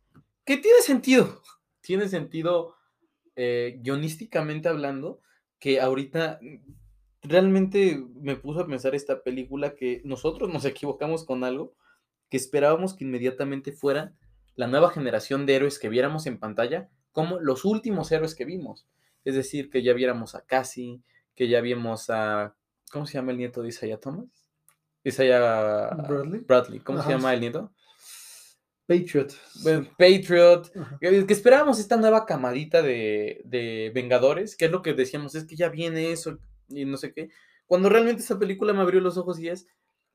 que 0.45 0.57
tiene 0.57 0.81
sentido. 0.81 1.43
Tiene 1.81 2.09
sentido 2.09 2.77
eh, 3.37 3.79
guionísticamente 3.83 4.69
hablando, 4.69 5.21
que 5.59 5.81
ahorita 5.81 6.39
realmente 7.25 8.05
me 8.21 8.37
puso 8.37 8.61
a 8.61 8.67
pensar 8.67 8.95
esta 8.95 9.23
película 9.23 9.75
que 9.75 10.03
nosotros 10.05 10.53
nos 10.53 10.65
equivocamos 10.65 11.25
con 11.25 11.45
algo, 11.45 11.75
que 12.29 12.37
esperábamos 12.37 12.95
que 12.95 13.05
inmediatamente 13.05 13.73
fuera 13.73 14.15
la 14.57 14.67
nueva 14.67 14.91
generación 14.91 15.47
de 15.47 15.57
héroes 15.57 15.79
que 15.79 15.89
viéramos 15.89 16.27
en 16.27 16.39
pantalla, 16.39 16.89
como 17.13 17.41
los 17.41 17.65
últimos 17.65 18.13
héroes 18.13 18.35
que 18.35 18.45
vimos. 18.45 18.87
Es 19.25 19.35
decir, 19.35 19.71
que 19.71 19.83
ya 19.83 19.95
viéramos 19.95 20.35
a 20.35 20.43
Cassie, 20.43 21.01
que 21.35 21.49
ya 21.49 21.61
vimos 21.61 22.11
a... 22.11 22.55
¿Cómo 22.93 23.07
se 23.07 23.15
llama 23.15 23.33
el 23.33 23.39
nieto 23.39 23.63
de 23.63 23.69
Isaiah 23.69 23.99
Thomas? 23.99 24.27
Isaiah 25.03 25.91
Bradley. 26.07 26.41
Bradley. 26.41 26.81
¿Cómo 26.81 27.01
Ajá, 27.01 27.09
se 27.09 27.17
llama 27.17 27.35
el 27.35 27.41
nieto? 27.41 27.73
Patriot. 28.87 29.33
Bueno, 29.63 29.89
Patriot. 29.99 30.71
Que 31.01 31.33
esperábamos 31.33 31.81
esta 31.81 31.97
nueva 31.97 32.27
camadita 32.27 32.83
de, 32.83 33.41
de 33.45 33.91
Vengadores, 33.95 34.57
que 34.57 34.67
es 34.67 34.71
lo 34.71 34.83
que 34.83 34.93
decíamos, 34.93 35.35
es 35.35 35.45
que 35.45 35.57
ya 35.57 35.69
viene 35.69 36.13
eso 36.13 36.39
y 36.69 36.85
no 36.85 36.97
sé 36.97 37.13
qué. 37.13 37.31
Cuando 37.67 37.89
realmente 37.89 38.23
esa 38.23 38.39
película 38.39 38.73
me 38.73 38.81
abrió 38.81 39.01
los 39.01 39.17
ojos 39.17 39.39
y 39.39 39.49
es 39.49 39.67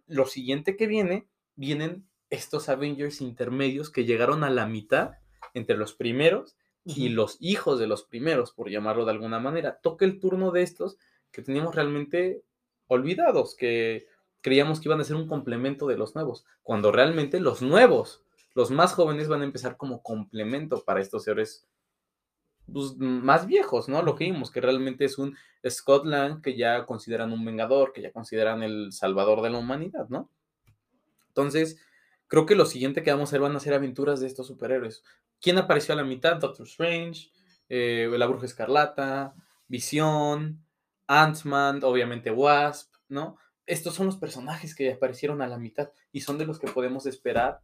lo 0.07 0.25
siguiente 0.25 0.75
que 0.75 0.88
viene, 0.88 1.27
vienen 1.55 2.07
estos 2.29 2.69
Avengers 2.69 3.21
intermedios 3.21 3.89
que 3.89 4.05
llegaron 4.05 4.43
a 4.43 4.49
la 4.49 4.67
mitad 4.67 5.13
entre 5.53 5.77
los 5.77 5.93
primeros 5.93 6.55
y 6.85 7.09
los 7.09 7.38
hijos 7.39 7.79
de 7.79 7.88
los 7.88 8.03
primeros, 8.03 8.51
por 8.51 8.69
llamarlo 8.69 9.05
de 9.05 9.12
alguna 9.12 9.39
manera. 9.39 9.79
Toca 9.81 10.05
el 10.05 10.19
turno 10.19 10.51
de 10.51 10.63
estos 10.63 10.97
que 11.31 11.41
teníamos 11.41 11.75
realmente 11.75 12.43
olvidados, 12.88 13.55
que 13.55 14.07
creíamos 14.41 14.79
que 14.79 14.88
iban 14.88 15.01
a 15.01 15.03
ser 15.03 15.15
un 15.15 15.27
complemento 15.27 15.88
de 15.88 15.97
los 15.97 16.15
nuevos, 16.15 16.45
cuando 16.63 16.91
realmente 16.91 17.39
los 17.39 17.62
nuevos, 17.62 18.23
los 18.55 18.71
más 18.71 18.93
jóvenes 18.93 19.27
van 19.27 19.41
a 19.41 19.45
empezar 19.45 19.77
como 19.77 20.01
complemento 20.01 20.83
para 20.83 21.01
estos 21.01 21.27
héroes 21.27 21.67
pues, 22.71 22.95
más 22.97 23.47
viejos, 23.47 23.89
¿no? 23.89 24.01
Lo 24.01 24.15
que 24.15 24.25
vimos, 24.25 24.51
que 24.51 24.62
realmente 24.62 25.05
es 25.05 25.17
un 25.17 25.36
Scott 25.67 26.05
Lang 26.05 26.41
que 26.41 26.58
ya 26.58 26.86
consideran 26.86 27.32
un 27.32 27.43
vengador, 27.43 27.93
que 27.93 28.01
ya 28.01 28.12
consideran 28.12 28.63
el 28.63 28.91
salvador 28.91 29.41
de 29.41 29.49
la 29.49 29.58
humanidad, 29.58 30.08
¿no? 30.10 30.29
Entonces, 31.27 31.79
creo 32.27 32.45
que 32.45 32.55
lo 32.55 32.65
siguiente 32.65 33.03
que 33.03 33.12
vamos 33.12 33.29
a 33.29 33.32
hacer 33.32 33.41
van 33.41 33.55
a 33.55 33.60
ser 33.60 33.73
aventuras 33.73 34.19
de 34.19 34.27
estos 34.27 34.47
superhéroes. 34.47 35.03
¿Quién 35.41 35.58
apareció 35.58 35.93
a 35.93 35.97
la 35.97 36.03
mitad? 36.03 36.38
Doctor 36.38 36.67
Strange, 36.67 37.32
eh, 37.69 38.10
la 38.12 38.27
Bruja 38.27 38.45
Escarlata, 38.45 39.36
Visión, 39.67 40.63
Ant-Man, 41.08 41.84
obviamente 41.84 42.32
Wasp, 42.32 42.93
¿no? 43.08 43.38
Estos 43.65 43.93
son 43.93 44.08
los 44.08 44.17
personajes 44.17 44.75
que 44.75 44.91
aparecieron 44.91 45.41
a 45.41 45.47
la 45.47 45.58
mitad 45.58 45.91
y 46.12 46.21
son 46.21 46.38
de 46.38 46.45
los 46.45 46.60
que 46.60 46.67
podemos 46.67 47.05
esperar 47.05 47.62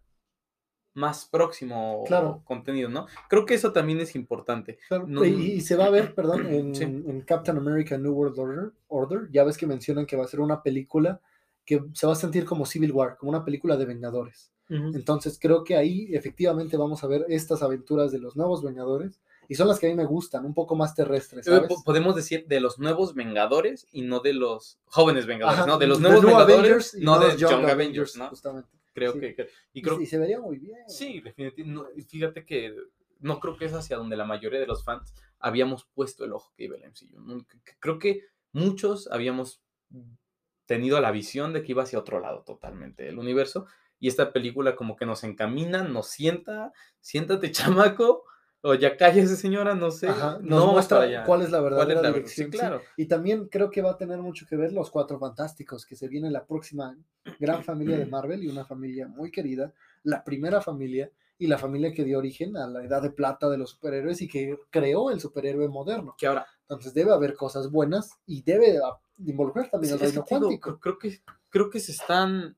más 0.95 1.25
próximo 1.25 2.03
Claro. 2.07 2.41
contenido, 2.45 2.89
¿no? 2.89 3.05
Creo 3.29 3.45
que 3.45 3.53
eso 3.53 3.71
también 3.71 3.99
es 3.99 4.15
importante. 4.15 4.79
Claro, 4.87 5.05
No- 5.07 5.23
y, 5.23 5.29
y 5.53 5.61
se 5.61 5.75
va 5.75 5.85
a 5.85 5.89
ver, 5.91 6.15
perdón, 6.15 6.47
en, 6.53 6.73
Sí. 6.73 6.83
en 6.83 7.21
Captain 7.21 7.57
America 7.57 7.97
New 7.97 8.13
World 8.13 8.39
Order, 8.39 8.71
Order, 8.87 9.29
ya 9.31 9.43
ves 9.43 9.57
que 9.57 9.67
mencionan 9.67 10.05
que 10.07 10.15
va 10.17 10.23
a 10.25 10.27
ser 10.27 10.39
una 10.39 10.63
película 10.63 11.19
que 11.65 11.83
se 11.93 12.07
va 12.07 12.13
a 12.13 12.15
sentir 12.15 12.45
como 12.45 12.65
Civil 12.65 12.91
War, 12.91 13.17
como 13.17 13.29
una 13.31 13.43
película 13.45 13.75
de 13.77 13.85
Vengadores. 13.85 14.51
Entonces 14.67 15.37
creo 15.39 15.63
que 15.63 15.75
ahí 15.75 16.07
efectivamente 16.15 16.75
vamos 16.75 17.03
a 17.03 17.07
ver 17.07 17.25
estas 17.29 17.61
aventuras 17.61 18.11
de 18.11 18.17
los 18.17 18.35
nuevos 18.35 18.63
Vengadores 18.63 19.19
y 19.47 19.53
son 19.53 19.67
las 19.67 19.77
que 19.79 19.85
a 19.85 19.89
mí 19.91 19.95
me 19.95 20.05
gustan, 20.05 20.43
un 20.43 20.55
poco 20.55 20.75
más 20.75 20.95
terrestres, 20.95 21.45
Eh, 21.45 21.51
¿sabes? 21.51 21.69
po- 21.69 21.83
Podemos 21.83 22.15
decir 22.15 22.47
de 22.47 22.59
los 22.59 22.79
nuevos 22.79 23.13
Vengadores 23.13 23.87
y 23.91 24.01
no 24.01 24.21
de 24.21 24.33
los 24.33 24.79
jóvenes 24.85 25.27
Vengadores, 25.27 25.59
Ajá, 25.59 25.67
¿no? 25.67 25.77
De 25.77 25.85
los 25.85 25.99
nuevos 25.99 26.23
Vengadores, 26.25 26.57
Avengers 26.57 26.93
y 26.95 27.01
no 27.05 27.19
de 27.19 27.27
los 27.27 27.37
Young, 27.37 27.65
Avengers, 27.69 28.15
¿no? 28.17 28.29
Justamente. 28.29 28.69
Creo 28.95 29.11
sí. 29.11 29.19
que, 29.19 29.49
y 29.73 29.81
creo 29.81 29.99
y 29.99 30.05
se 30.05 30.17
vería 30.17 30.39
muy 30.39 30.57
bien. 30.57 30.87
Sí, 30.87 31.19
definitivamente. 31.19 31.65
no, 31.65 32.03
fíjate 32.07 32.45
que 32.45 32.73
no 33.19 33.41
creo 33.41 33.57
que 33.57 33.65
es 33.65 33.73
hacia 33.73 33.97
donde 33.97 34.15
la 34.15 34.23
mayoría 34.23 34.61
de 34.61 34.67
los 34.67 34.85
fans 34.85 35.13
habíamos 35.37 35.85
puesto 35.93 36.23
el 36.23 36.31
ojo 36.31 36.53
que 36.55 36.63
iba 36.63 36.77
el 36.77 36.83
MCU. 36.83 37.45
Creo 37.79 37.99
que 37.99 38.21
muchos 38.53 39.11
habíamos 39.11 39.61
tenido 40.65 41.01
la 41.01 41.11
visión 41.11 41.51
de 41.51 41.61
que 41.61 41.73
iba 41.73 41.83
hacia 41.83 41.99
otro 41.99 42.21
lado 42.21 42.43
totalmente 42.43 43.09
el 43.09 43.19
universo. 43.19 43.67
Y 43.99 44.07
esta 44.07 44.31
película 44.31 44.77
como 44.77 44.95
que 44.95 45.05
nos 45.05 45.25
encamina, 45.25 45.83
nos 45.83 46.07
sienta, 46.07 46.71
siéntate 47.01 47.51
chamaco, 47.99 48.24
o 48.67 48.73
ya 48.73 48.97
cállese 48.97 49.35
señora, 49.35 49.75
no 49.75 49.91
sé. 49.91 50.07
Ajá, 50.09 50.39
nos 50.41 50.65
no 50.65 50.71
muestra 50.73 51.25
cuál 51.25 51.43
es 51.43 51.51
la 51.51 51.61
verdadera 51.61 52.01
la 52.01 52.01
verdad? 52.01 52.15
dirección. 52.15 52.47
Sí, 52.47 52.51
sí. 52.51 52.57
claro. 52.57 52.81
Y 52.97 53.05
también 53.05 53.47
creo 53.47 53.69
que 53.69 53.81
va 53.81 53.91
a 53.91 53.97
tener 53.97 54.19
mucho 54.19 54.45
que 54.49 54.55
ver 54.55 54.73
los 54.73 54.89
Cuatro 54.89 55.19
Fantásticos, 55.19 55.85
que 55.85 55.95
se 55.95 56.07
viene 56.07 56.31
la 56.31 56.45
próxima 56.45 56.97
gran 57.39 57.63
familia 57.63 57.97
de 57.97 58.05
Marvel 58.07 58.43
y 58.43 58.47
una 58.47 58.65
familia 58.65 59.07
muy 59.07 59.31
querida, 59.31 59.71
la 60.03 60.23
primera 60.23 60.61
familia 60.61 61.11
y 61.37 61.47
la 61.47 61.57
familia 61.57 61.93
que 61.93 62.03
dio 62.05 62.17
origen 62.17 62.55
a 62.57 62.65
la 62.65 62.83
edad 62.83 63.01
de 63.01 63.11
plata 63.11 63.49
de 63.49 63.57
los 63.57 63.71
superhéroes 63.71 64.21
y 64.21 64.27
que 64.27 64.57
creó 64.69 65.11
el 65.11 65.19
superhéroe 65.19 65.67
moderno. 65.67 66.15
Que 66.17 66.27
ahora, 66.27 66.47
Entonces 66.61 66.93
debe 66.93 67.11
haber 67.11 67.35
cosas 67.35 67.69
buenas 67.69 68.11
y 68.25 68.41
debe 68.41 68.79
involucrar 69.19 69.69
también 69.69 69.93
Sí, 69.93 69.99
el 69.99 70.01
es 70.01 70.15
reino 70.15 70.25
digo, 70.27 70.39
cuántico. 70.39 70.71
cre- 70.71 70.79
creo, 70.79 70.97
que, 70.97 71.21
creo 71.49 71.69
que 71.69 71.79
se 71.79 71.91
están. 71.91 72.57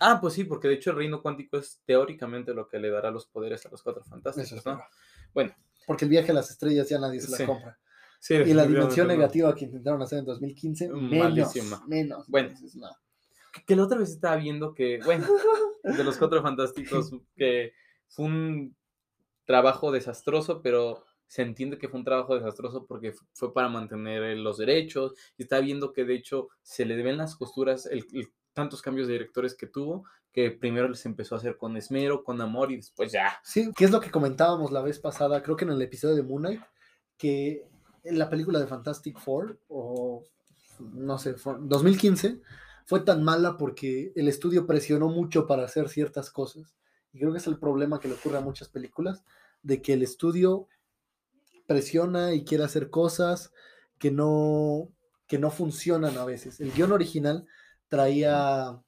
Ah, 0.00 0.18
pues 0.20 0.34
sí, 0.34 0.44
porque 0.44 0.68
de 0.68 0.74
hecho 0.74 0.90
el 0.90 0.96
reino 0.96 1.20
cuántico 1.20 1.56
es 1.58 1.80
teóricamente 1.84 2.54
lo 2.54 2.68
que 2.68 2.78
le 2.78 2.88
dará 2.88 3.10
los 3.10 3.26
poderes 3.26 3.66
a 3.66 3.68
los 3.68 3.82
cuatro 3.82 4.04
fantásticos, 4.04 4.52
Eso 4.52 4.56
es 4.60 4.66
¿no? 4.66 4.72
verdad. 4.72 4.86
Bueno, 5.34 5.54
Porque 5.86 6.04
el 6.04 6.10
viaje 6.10 6.30
a 6.32 6.34
las 6.34 6.50
estrellas 6.50 6.88
ya 6.88 6.98
nadie 6.98 7.20
se 7.20 7.30
la 7.30 7.36
Sí. 7.38 7.46
compra. 7.46 7.78
sí, 8.20 8.34
Y 8.34 8.52
la 8.52 8.66
dimensión 8.66 9.06
negativa 9.08 9.54
que 9.54 9.64
intentaron 9.66 10.02
hacer 10.02 10.18
en 10.18 10.24
2015, 10.26 10.88
menos, 10.88 11.10
Malísima. 11.30 11.84
menos. 11.86 12.26
Bueno. 12.28 12.48
Entonces, 12.48 12.76
no. 12.76 12.88
Que- 13.52 13.64
Que 13.64 13.76
la 13.76 13.84
otra 13.84 13.98
vez 13.98 14.10
estaba 14.10 14.36
viendo 14.36 14.74
que, 14.74 15.00
bueno, 15.04 15.26
de 15.84 16.04
los 16.04 16.16
cuatro 16.18 16.42
fantásticos, 16.42 17.12
que 17.36 17.72
fue 18.08 18.26
un 18.26 18.76
trabajo 19.44 19.90
desastroso, 19.92 20.60
pero 20.62 21.04
se 21.26 21.42
entiende 21.42 21.78
que 21.78 21.88
fue 21.88 21.98
un 22.00 22.04
trabajo 22.04 22.34
desastroso 22.34 22.86
porque 22.86 23.12
fu- 23.12 23.24
fue 23.34 23.52
para 23.54 23.68
mantener 23.68 24.36
los 24.38 24.58
derechos. 24.58 25.14
Y 25.36 25.42
estaba 25.44 25.62
viendo 25.62 25.92
que 25.92 26.04
de 26.04 26.14
hecho 26.14 26.48
se 26.62 26.84
le 26.84 26.96
deben 26.96 27.16
las 27.18 27.36
costuras, 27.36 27.86
el, 27.86 28.04
el- 28.12 28.28
tantos 28.58 28.82
cambios 28.82 29.06
de 29.06 29.12
directores 29.14 29.54
que 29.54 29.66
tuvo, 29.66 30.04
que 30.32 30.50
primero 30.50 30.88
les 30.88 31.06
empezó 31.06 31.34
a 31.34 31.38
hacer 31.38 31.56
con 31.56 31.76
esmero, 31.76 32.24
con 32.24 32.40
amor 32.40 32.70
y 32.72 32.76
después 32.76 33.12
ya. 33.12 33.38
Sí, 33.44 33.72
que 33.76 33.84
es 33.84 33.90
lo 33.90 34.00
que 34.00 34.10
comentábamos 34.10 34.72
la 34.72 34.82
vez 34.82 34.98
pasada, 34.98 35.42
creo 35.42 35.56
que 35.56 35.64
en 35.64 35.70
el 35.70 35.80
episodio 35.82 36.16
de 36.16 36.22
Moon 36.22 36.42
Knight, 36.42 36.60
que 37.16 37.64
en 38.04 38.18
la 38.18 38.28
película 38.28 38.58
de 38.58 38.66
Fantastic 38.66 39.18
Four, 39.18 39.58
o 39.68 40.24
no 40.80 41.18
sé, 41.18 41.34
fue- 41.34 41.56
2015, 41.60 42.40
fue 42.84 43.00
tan 43.00 43.22
mala 43.22 43.56
porque 43.56 44.12
el 44.16 44.28
estudio 44.28 44.66
presionó 44.66 45.08
mucho 45.08 45.46
para 45.46 45.64
hacer 45.64 45.88
ciertas 45.88 46.30
cosas. 46.30 46.74
Y 47.12 47.18
creo 47.18 47.32
que 47.32 47.38
es 47.38 47.46
el 47.46 47.58
problema 47.58 48.00
que 48.00 48.08
le 48.08 48.14
ocurre 48.14 48.38
a 48.38 48.42
muchas 48.42 48.68
películas, 48.68 49.24
de 49.62 49.80
que 49.82 49.92
el 49.94 50.02
estudio 50.02 50.68
presiona 51.66 52.32
y 52.34 52.44
quiere 52.44 52.64
hacer 52.64 52.90
cosas 52.90 53.52
que 53.98 54.10
no, 54.10 54.88
que 55.26 55.38
no 55.38 55.50
funcionan 55.50 56.16
a 56.16 56.24
veces. 56.24 56.60
El 56.60 56.72
guion 56.72 56.92
original 56.92 57.46
traía 57.88 58.80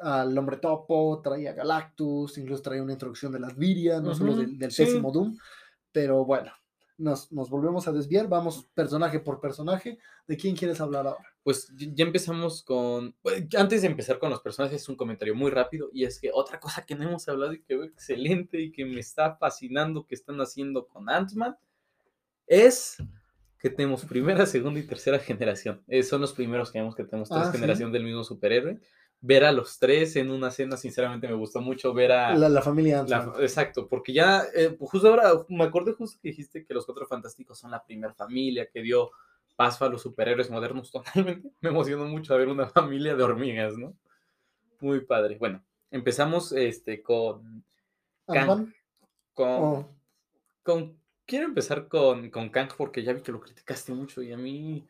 al 0.00 0.36
hombre 0.36 0.56
topo, 0.56 1.20
traía 1.22 1.52
Galactus, 1.52 2.38
incluso 2.38 2.62
traía 2.62 2.82
una 2.82 2.92
introducción 2.92 3.32
de 3.32 3.40
las 3.40 3.56
Virias, 3.56 4.02
no 4.02 4.14
solo 4.14 4.34
del, 4.36 4.58
del 4.58 4.72
sí. 4.72 4.84
pésimo 4.84 5.12
Doom, 5.12 5.36
pero 5.92 6.24
bueno, 6.24 6.52
nos, 6.98 7.32
nos 7.32 7.50
volvemos 7.50 7.88
a 7.88 7.92
desviar, 7.92 8.28
vamos 8.28 8.68
personaje 8.74 9.20
por 9.20 9.40
personaje. 9.40 9.98
¿De 10.26 10.36
quién 10.36 10.56
quieres 10.56 10.80
hablar 10.80 11.06
ahora? 11.06 11.26
Pues 11.42 11.72
ya 11.76 12.04
empezamos 12.04 12.62
con. 12.62 13.14
bueno, 13.22 13.46
Antes 13.58 13.82
de 13.82 13.88
empezar 13.88 14.18
con 14.18 14.30
los 14.30 14.40
personajes, 14.40 14.88
un 14.88 14.96
comentario 14.96 15.34
muy 15.34 15.50
rápido. 15.50 15.88
Y 15.92 16.04
es 16.04 16.20
que 16.20 16.30
otra 16.32 16.60
cosa 16.60 16.86
que 16.86 16.94
no 16.94 17.04
hemos 17.04 17.28
hablado 17.28 17.52
y 17.52 17.62
que 17.62 17.76
veo 17.76 17.84
excelente 17.84 18.60
y 18.60 18.70
que 18.70 18.84
me 18.84 19.00
está 19.00 19.36
fascinando 19.36 20.06
que 20.06 20.14
están 20.14 20.40
haciendo 20.40 20.86
con 20.86 21.08
Ant-Man 21.08 21.56
es 22.46 22.96
que 23.62 23.70
tenemos 23.70 24.04
primera, 24.04 24.44
segunda 24.46 24.80
y 24.80 24.82
tercera 24.86 25.18
generación. 25.20 25.82
Eh, 25.86 26.02
son 26.02 26.20
los 26.20 26.32
primeros 26.34 26.70
que 26.72 26.80
vemos 26.80 26.94
que 26.96 27.04
tenemos 27.04 27.28
tres 27.30 27.42
Ah, 27.46 27.52
¿sí? 27.52 27.58
generaciones 27.58 27.92
del 27.92 28.04
mismo 28.04 28.24
superhéroe. 28.24 28.80
Ver 29.24 29.44
a 29.44 29.52
los 29.52 29.78
tres 29.78 30.16
en 30.16 30.32
una 30.32 30.50
cena, 30.50 30.76
sinceramente 30.76 31.28
me 31.28 31.34
gustó 31.34 31.60
mucho 31.60 31.94
ver 31.94 32.10
a. 32.10 32.34
La, 32.34 32.48
la 32.48 32.60
familia 32.60 33.04
La- 33.06 33.32
exacto, 33.38 33.86
porque 33.88 34.12
ya, 34.12 34.42
eh, 34.52 34.76
justo 34.80 35.06
ahora, 35.08 35.30
me 35.48 35.62
acordé 35.62 35.92
justo 35.92 36.18
que 36.20 36.30
dijiste 36.30 36.66
que 36.66 36.74
los 36.74 36.84
Cuatro 36.84 37.06
Fantásticos 37.06 37.56
son 37.56 37.70
la 37.70 37.84
primera 37.84 38.12
familia 38.14 38.68
que 38.68 38.82
dio 38.82 39.12
paso 39.54 39.84
a 39.84 39.88
los 39.88 40.02
superhéroes 40.02 40.50
modernos 40.50 40.90
totalmente. 41.40 41.52
Me 41.60 41.68
emocionó 41.70 42.04
mucho 42.06 42.36
ver 42.36 42.48
una 42.48 42.66
familia 42.68 43.14
de 43.14 43.22
hormigas, 43.22 43.76
¿no? 43.78 43.94
Muy 44.80 45.02
padre. 45.04 45.36
Bueno, 45.38 45.62
empezamos 45.92 46.50
este, 46.50 47.00
con, 47.00 47.64
Ant-Man. 48.26 48.74
con, 49.34 49.46
Oh, 49.48 49.88
con- 50.64 50.98
Quiero 51.26 51.46
empezar 51.46 51.88
con, 51.88 52.30
con 52.30 52.50
Kang 52.50 52.68
porque 52.76 53.02
ya 53.02 53.12
vi 53.12 53.22
que 53.22 53.32
lo 53.32 53.40
criticaste 53.40 53.92
mucho 53.92 54.22
y 54.22 54.32
a 54.32 54.36
mí 54.36 54.86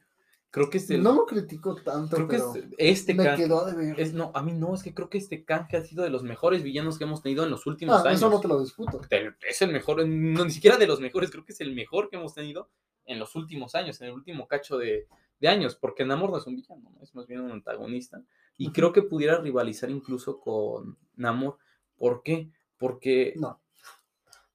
creo 0.50 0.68
que 0.70 0.78
este... 0.78 0.98
no 0.98 1.14
lo 1.14 1.26
critico 1.26 1.74
tanto, 1.76 2.16
creo 2.16 2.28
que 2.28 2.36
pero 2.38 2.54
es- 2.54 2.64
este 2.78 3.14
me 3.14 3.24
Kang... 3.24 3.36
quedó 3.36 3.64
de 3.66 3.74
ver. 3.74 4.00
Es, 4.00 4.12
no, 4.12 4.32
a 4.34 4.42
mí 4.42 4.52
no, 4.52 4.74
es 4.74 4.82
que 4.82 4.94
creo 4.94 5.08
que 5.08 5.18
este 5.18 5.44
Kang 5.44 5.66
ha 5.74 5.82
sido 5.82 6.02
de 6.04 6.10
los 6.10 6.22
mejores 6.22 6.62
villanos 6.62 6.98
que 6.98 7.04
hemos 7.04 7.22
tenido 7.22 7.44
en 7.44 7.50
los 7.50 7.66
últimos 7.66 7.96
Ah, 8.04 8.08
años. 8.08 8.20
eso 8.20 8.30
no 8.30 8.40
te 8.40 8.48
lo 8.48 8.60
discuto. 8.60 9.00
del- 9.10 9.36
es 9.48 9.62
el 9.62 9.72
mejor, 9.72 10.06
no, 10.06 10.44
ni 10.44 10.50
siquiera 10.50 10.76
de 10.78 10.86
los 10.86 11.00
mejores, 11.00 11.30
creo 11.30 11.44
que 11.44 11.52
es 11.52 11.60
el 11.60 11.74
mejor 11.74 12.08
que 12.10 12.16
hemos 12.16 12.34
tenido 12.34 12.70
en 13.04 13.18
los 13.18 13.34
últimos 13.36 13.74
años, 13.74 14.00
en 14.00 14.08
el 14.08 14.14
último 14.14 14.46
cacho 14.48 14.78
de, 14.78 15.06
de 15.40 15.48
años, 15.48 15.74
porque 15.76 16.04
Namor 16.04 16.30
no 16.30 16.38
es 16.38 16.46
un 16.46 16.56
villano, 16.56 16.90
¿no? 16.94 17.02
es 17.02 17.14
más 17.14 17.26
bien 17.26 17.40
un 17.40 17.50
antagonista. 17.52 18.22
Y 18.58 18.70
creo 18.72 18.92
que 18.92 19.02
pudiera 19.02 19.38
rivalizar 19.38 19.90
incluso 19.90 20.38
con 20.40 20.96
Namor. 21.16 21.58
¿Por 21.96 22.22
qué? 22.22 22.50
Porque... 22.78 23.34
No. 23.36 23.60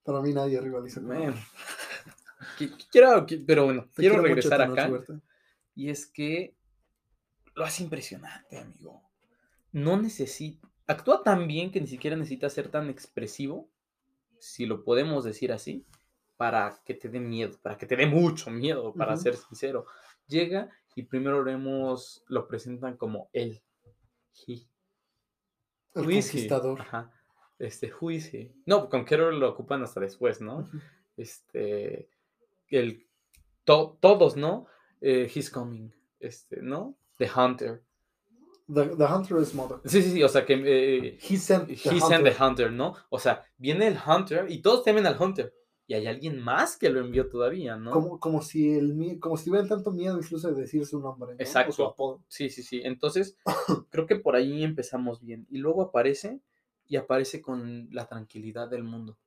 Para 0.07 0.21
mí 0.21 0.31
nadie 0.33 0.61
rivaliza 0.61 1.01
con 1.01 1.09
man, 1.09 1.35
qui- 2.57 2.71
quiero, 2.89 3.25
qui- 3.27 3.43
pero 3.45 3.65
bueno, 3.65 3.89
quiero 3.93 4.21
regresar 4.21 4.61
acá. 4.61 4.89
Y 5.75 5.89
es 5.89 6.05
que 6.07 6.55
lo 7.55 7.65
hace 7.65 7.83
impresionante, 7.83 8.57
amigo. 8.57 9.03
No 9.73 9.97
necesita. 10.01 10.65
Actúa 10.87 11.23
tan 11.23 11.45
bien 11.45 11.71
que 11.73 11.81
ni 11.81 11.87
siquiera 11.87 12.15
necesita 12.15 12.49
ser 12.49 12.69
tan 12.69 12.89
expresivo, 12.89 13.69
si 14.39 14.65
lo 14.65 14.85
podemos 14.85 15.25
decir 15.25 15.51
así, 15.51 15.85
para 16.37 16.81
que 16.85 16.93
te 16.93 17.09
dé 17.09 17.19
miedo, 17.19 17.59
para 17.61 17.77
que 17.77 17.85
te 17.85 17.97
dé 17.97 18.05
mucho 18.05 18.49
miedo, 18.49 18.93
para 18.93 19.17
ser 19.17 19.35
sincero. 19.35 19.85
Llega 20.25 20.69
y 20.95 21.03
primero 21.03 21.43
vemos, 21.43 22.23
lo 22.29 22.47
presentan 22.47 22.95
como 22.95 23.29
él. 23.33 23.61
He. 24.47 24.53
El 25.95 26.05
Who 26.05 26.11
is 26.11 26.27
he? 26.27 26.31
conquistador. 26.31 26.79
Ajá. 26.79 27.11
Este, 27.59 27.91
he? 28.01 28.51
No, 28.65 28.89
con 28.89 29.03
Carol 29.03 29.39
lo 29.39 29.49
ocupan 29.49 29.81
hasta 29.83 29.99
después, 29.99 30.41
¿no? 30.41 30.69
Este, 31.15 32.09
el, 32.69 33.05
to- 33.65 33.97
todos, 33.99 34.37
¿no? 34.37 34.67
Eh, 35.01 35.29
he's 35.33 35.49
coming, 35.49 35.89
este, 36.19 36.61
¿no? 36.61 36.95
The 37.17 37.29
Hunter. 37.35 37.83
The, 38.67 38.95
the 38.97 39.05
Hunter 39.05 39.41
is 39.41 39.53
mother. 39.53 39.77
Sí, 39.85 40.01
sí, 40.01 40.11
sí, 40.11 40.23
o 40.23 40.29
sea 40.29 40.45
que 40.45 40.53
eh, 40.53 41.17
He 41.21 41.37
sent 41.37 41.67
the 41.67 41.73
he 41.73 41.77
sent 41.99 42.03
Hunter. 42.03 42.23
the 42.35 42.43
Hunter, 42.43 42.71
¿no? 42.71 42.95
O 43.09 43.17
sea, 43.17 43.41
viene 43.57 43.87
el 43.87 43.97
Hunter 44.05 44.45
y 44.49 44.61
todos 44.61 44.83
temen 44.83 45.05
al 45.07 45.19
Hunter. 45.19 45.53
Y 45.89 45.93
hay 45.93 46.05
alguien 46.05 46.41
más 46.41 46.75
que 46.75 46.89
lo 46.89 46.99
envió 46.99 47.29
todavía, 47.29 47.77
¿no? 47.77 47.91
Como, 47.91 48.19
como 48.19 48.41
si 48.41 48.73
el 48.77 49.19
como 49.21 49.37
si 49.37 49.45
tuvieran 49.45 49.69
tanto 49.69 49.91
miedo 49.91 50.17
incluso 50.17 50.51
de 50.53 50.61
decir 50.61 50.85
su 50.85 50.99
nombre. 50.99 51.29
¿no? 51.29 51.35
O 51.35 51.37
su 51.37 51.43
Exacto. 51.43 51.85
apodo. 51.87 52.21
Sí, 52.27 52.49
sí, 52.49 52.61
sí. 52.61 52.81
Entonces, 52.83 53.37
creo 53.89 54.05
que 54.05 54.17
por 54.17 54.35
ahí 54.35 54.63
empezamos 54.65 55.21
bien. 55.21 55.47
Y 55.49 55.59
luego 55.59 55.81
aparece 55.81 56.41
y 56.87 56.95
aparece 56.95 57.41
con 57.41 57.89
la 57.91 58.07
tranquilidad 58.07 58.69
del 58.69 58.83
mundo. 58.83 59.17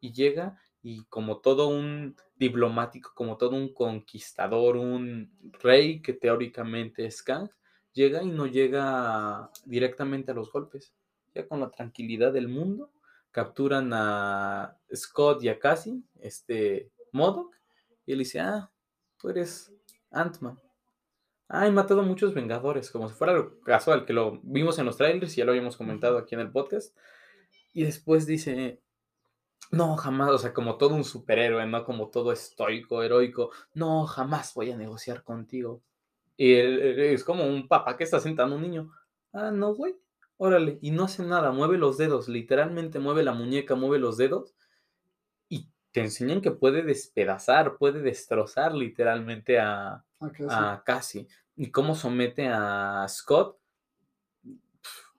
Y 0.00 0.12
llega 0.12 0.60
y 0.82 1.04
como 1.06 1.38
todo 1.38 1.68
un 1.68 2.14
diplomático, 2.36 3.12
como 3.14 3.36
todo 3.36 3.56
un 3.56 3.72
conquistador, 3.72 4.76
un 4.76 5.32
rey 5.60 6.00
que 6.00 6.12
teóricamente 6.12 7.06
es 7.06 7.22
Kang, 7.22 7.50
llega 7.92 8.22
y 8.22 8.28
no 8.28 8.46
llega 8.46 9.50
directamente 9.64 10.30
a 10.30 10.34
los 10.34 10.52
golpes. 10.52 10.94
Ya 11.34 11.48
con 11.48 11.60
la 11.60 11.70
tranquilidad 11.70 12.32
del 12.32 12.48
mundo, 12.48 12.92
capturan 13.30 13.90
a 13.92 14.78
Scott 14.94 15.42
y 15.42 15.48
a 15.48 15.58
Cassie, 15.58 16.02
este 16.20 16.90
Modoc, 17.12 17.54
y 18.06 18.12
él 18.12 18.20
dice, 18.20 18.40
ah, 18.40 18.70
tú 19.18 19.28
eres 19.28 19.72
Ant-Man. 20.10 20.58
Ah, 21.48 21.66
he 21.66 21.70
matado 21.70 22.02
muchos 22.02 22.34
Vengadores, 22.34 22.90
como 22.90 23.08
si 23.08 23.14
fuera 23.14 23.32
lo 23.32 23.60
casual, 23.60 24.04
que 24.04 24.12
lo 24.12 24.40
vimos 24.42 24.78
en 24.78 24.86
los 24.86 24.96
trailers 24.96 25.32
y 25.34 25.36
ya 25.38 25.44
lo 25.44 25.52
habíamos 25.52 25.76
comentado 25.76 26.18
aquí 26.18 26.34
en 26.34 26.40
el 26.40 26.50
podcast. 26.50 26.96
Y 27.72 27.84
después 27.84 28.26
dice, 28.26 28.80
no, 29.70 29.96
jamás, 29.96 30.30
o 30.30 30.38
sea, 30.38 30.52
como 30.54 30.76
todo 30.76 30.94
un 30.94 31.04
superhéroe, 31.04 31.66
¿no? 31.66 31.84
Como 31.84 32.10
todo 32.10 32.32
estoico, 32.32 33.02
heroico, 33.02 33.50
no, 33.74 34.06
jamás 34.06 34.54
voy 34.54 34.70
a 34.72 34.76
negociar 34.76 35.22
contigo. 35.22 35.82
Y 36.36 36.54
él- 36.54 36.80
él 36.82 37.00
es 37.00 37.24
como 37.24 37.44
un 37.46 37.68
papá 37.68 37.96
que 37.96 38.04
está 38.04 38.20
sentando 38.20 38.54
a 38.54 38.58
un 38.58 38.62
niño. 38.64 38.90
Ah, 39.32 39.50
no, 39.52 39.74
güey, 39.74 39.96
órale, 40.38 40.78
y 40.82 40.90
no 40.90 41.04
hace 41.04 41.22
nada, 41.24 41.52
mueve 41.52 41.78
los 41.78 41.96
dedos, 41.98 42.28
literalmente 42.28 42.98
mueve 42.98 43.22
la 43.22 43.32
muñeca, 43.34 43.74
mueve 43.74 43.98
los 43.98 44.16
dedos. 44.16 44.54
Te 45.96 46.02
enseñan 46.02 46.42
que 46.42 46.50
puede 46.50 46.82
despedazar, 46.82 47.78
puede 47.78 48.02
destrozar 48.02 48.74
literalmente 48.74 49.58
a, 49.58 50.04
sí. 50.36 50.44
a 50.46 50.82
Cassie. 50.84 51.26
Y 51.56 51.70
cómo 51.70 51.94
somete 51.94 52.48
a 52.48 53.06
Scott. 53.08 53.56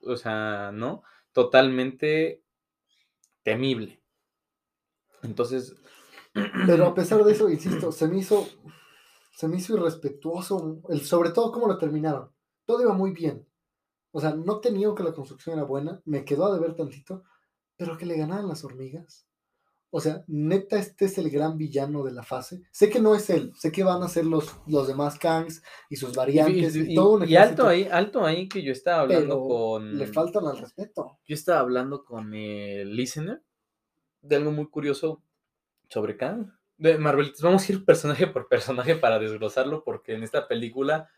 O 0.02 0.16
sea, 0.16 0.70
¿no? 0.72 1.02
Totalmente 1.32 2.44
temible. 3.42 4.00
Entonces. 5.24 5.76
Pero 6.68 6.86
a 6.86 6.94
pesar 6.94 7.24
de 7.24 7.32
eso, 7.34 7.50
insisto, 7.50 7.92
se 7.92 8.08
me 8.08 8.20
hizo, 8.20 8.48
se 9.32 9.48
me 9.48 9.58
hizo 9.58 9.76
irrespetuoso, 9.76 10.84
el, 10.90 11.02
sobre 11.02 11.32
todo 11.32 11.52
cómo 11.52 11.66
lo 11.66 11.80
terminaron. 11.80 12.30
Todo 12.66 12.84
iba 12.84 12.94
muy 12.94 13.14
bien. 13.14 13.48
O 14.12 14.22
sea, 14.22 14.36
no 14.36 14.60
tenía 14.60 14.94
que 14.96 15.02
la 15.02 15.14
construcción 15.14 15.58
era 15.58 15.66
buena, 15.66 16.04
me 16.06 16.24
quedó 16.24 16.46
a 16.46 16.54
deber 16.54 16.76
tantito, 16.76 17.24
pero 17.78 17.98
que 17.98 18.06
le 18.06 18.16
ganaran 18.16 18.48
las 18.48 18.64
hormigas. 18.64 19.27
O 19.90 20.02
sea, 20.02 20.24
neta, 20.28 20.78
este 20.78 21.06
es 21.06 21.18
el 21.18 21.30
gran 21.30 21.58
villano 21.58 22.04
de 22.04 22.12
la 22.12 22.22
fase. 22.24 22.62
Sé 22.72 22.90
que 22.90 23.00
no 23.00 23.16
es 23.16 23.30
él, 23.30 23.54
sé 23.56 23.72
que 23.72 23.84
van 23.84 24.04
a 24.04 24.10
ser 24.10 24.26
los, 24.26 24.54
los 24.68 24.88
demás 24.88 25.18
Kangs 25.18 25.64
y 25.90 25.96
sus 25.96 26.12
Y, 26.12 26.16
variantes 26.16 26.76
y, 26.76 26.92
y- 26.92 26.96
todo 26.96 27.12
un 27.12 27.28
y 27.30 27.36
alto 27.38 27.68
ahí, 27.68 27.88
alto 27.90 28.26
ahí 28.26 28.50
que 28.50 28.62
yo 28.62 28.74
estaba 28.74 29.02
hablando 29.04 29.36
pero 29.36 29.48
con. 29.48 29.98
Le 29.98 30.08
faltan 30.08 30.46
al 30.46 30.58
respeto. 30.58 31.18
Yo 31.26 31.34
estaba 31.36 31.62
hablando 31.62 32.04
con 32.04 32.34
el 32.34 32.96
listener 32.96 33.42
de 34.22 34.36
algo 34.36 34.52
muy 34.52 34.68
curioso 34.70 35.24
sobre 35.90 36.18
Kang. 36.18 36.52
De 36.78 36.98
Marvel, 36.98 37.34
vamos 37.42 37.68
a 37.68 37.72
ir 37.72 37.86
personaje 37.86 38.28
por 38.28 38.48
personaje 38.50 38.96
para 38.98 39.18
desglosarlo, 39.20 39.84
porque 39.86 40.14
en 40.16 40.24
esta 40.24 40.48
película 40.50 41.10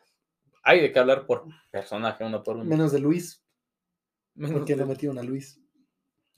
hay 0.62 0.80
de 0.80 0.92
qué 0.92 1.00
hablar 1.00 1.26
por 1.26 1.46
personaje, 1.72 2.24
uno 2.24 2.44
por 2.44 2.56
uno. 2.56 2.66
Menos 2.66 2.92
de 2.92 3.00
Luis, 3.00 3.44
Menos 4.36 4.58
porque 4.60 4.76
de- 4.76 4.82
no 4.82 4.88
metieron 4.88 5.18
a 5.18 5.24
Luis. 5.24 5.60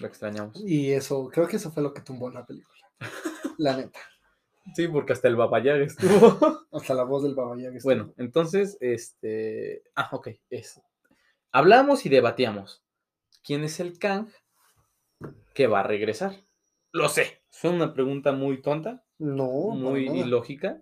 Lo 0.01 0.07
extrañamos. 0.07 0.59
Y 0.65 0.91
eso, 0.91 1.29
creo 1.29 1.47
que 1.47 1.57
eso 1.57 1.71
fue 1.71 1.83
lo 1.83 1.93
que 1.93 2.01
tumbó 2.01 2.29
la 2.29 2.45
película. 2.45 2.79
La 3.57 3.77
neta. 3.77 3.99
Sí, 4.75 4.87
porque 4.87 5.13
hasta 5.13 5.27
el 5.27 5.35
Babayag 5.35 5.81
estuvo. 5.81 6.61
Hasta 6.71 6.93
la 6.93 7.03
voz 7.03 7.23
del 7.23 7.35
Baba 7.35 7.55
Yaga 7.57 7.75
estuvo. 7.77 7.83
bueno, 7.93 8.13
entonces, 8.17 8.77
este. 8.79 9.83
Ah, 9.95 10.09
ok, 10.13 10.29
eso. 10.49 10.81
Hablamos 11.51 12.05
y 12.05 12.09
debatíamos. 12.09 12.81
¿Quién 13.43 13.63
es 13.63 13.79
el 13.79 13.97
Kang 13.99 14.29
que 15.53 15.67
va 15.67 15.81
a 15.81 15.83
regresar? 15.83 16.35
Lo 16.91 17.09
sé. 17.09 17.41
Fue 17.49 17.69
una 17.71 17.93
pregunta 17.93 18.31
muy 18.31 18.61
tonta, 18.61 19.03
No, 19.17 19.47
muy 19.71 20.05
nada. 20.07 20.19
ilógica. 20.19 20.81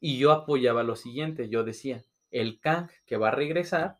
Y 0.00 0.18
yo 0.18 0.30
apoyaba 0.32 0.82
lo 0.82 0.96
siguiente. 0.96 1.48
Yo 1.48 1.64
decía: 1.64 2.04
el 2.30 2.58
Kang 2.60 2.88
que 3.04 3.16
va 3.16 3.28
a 3.28 3.32
regresar 3.32 3.98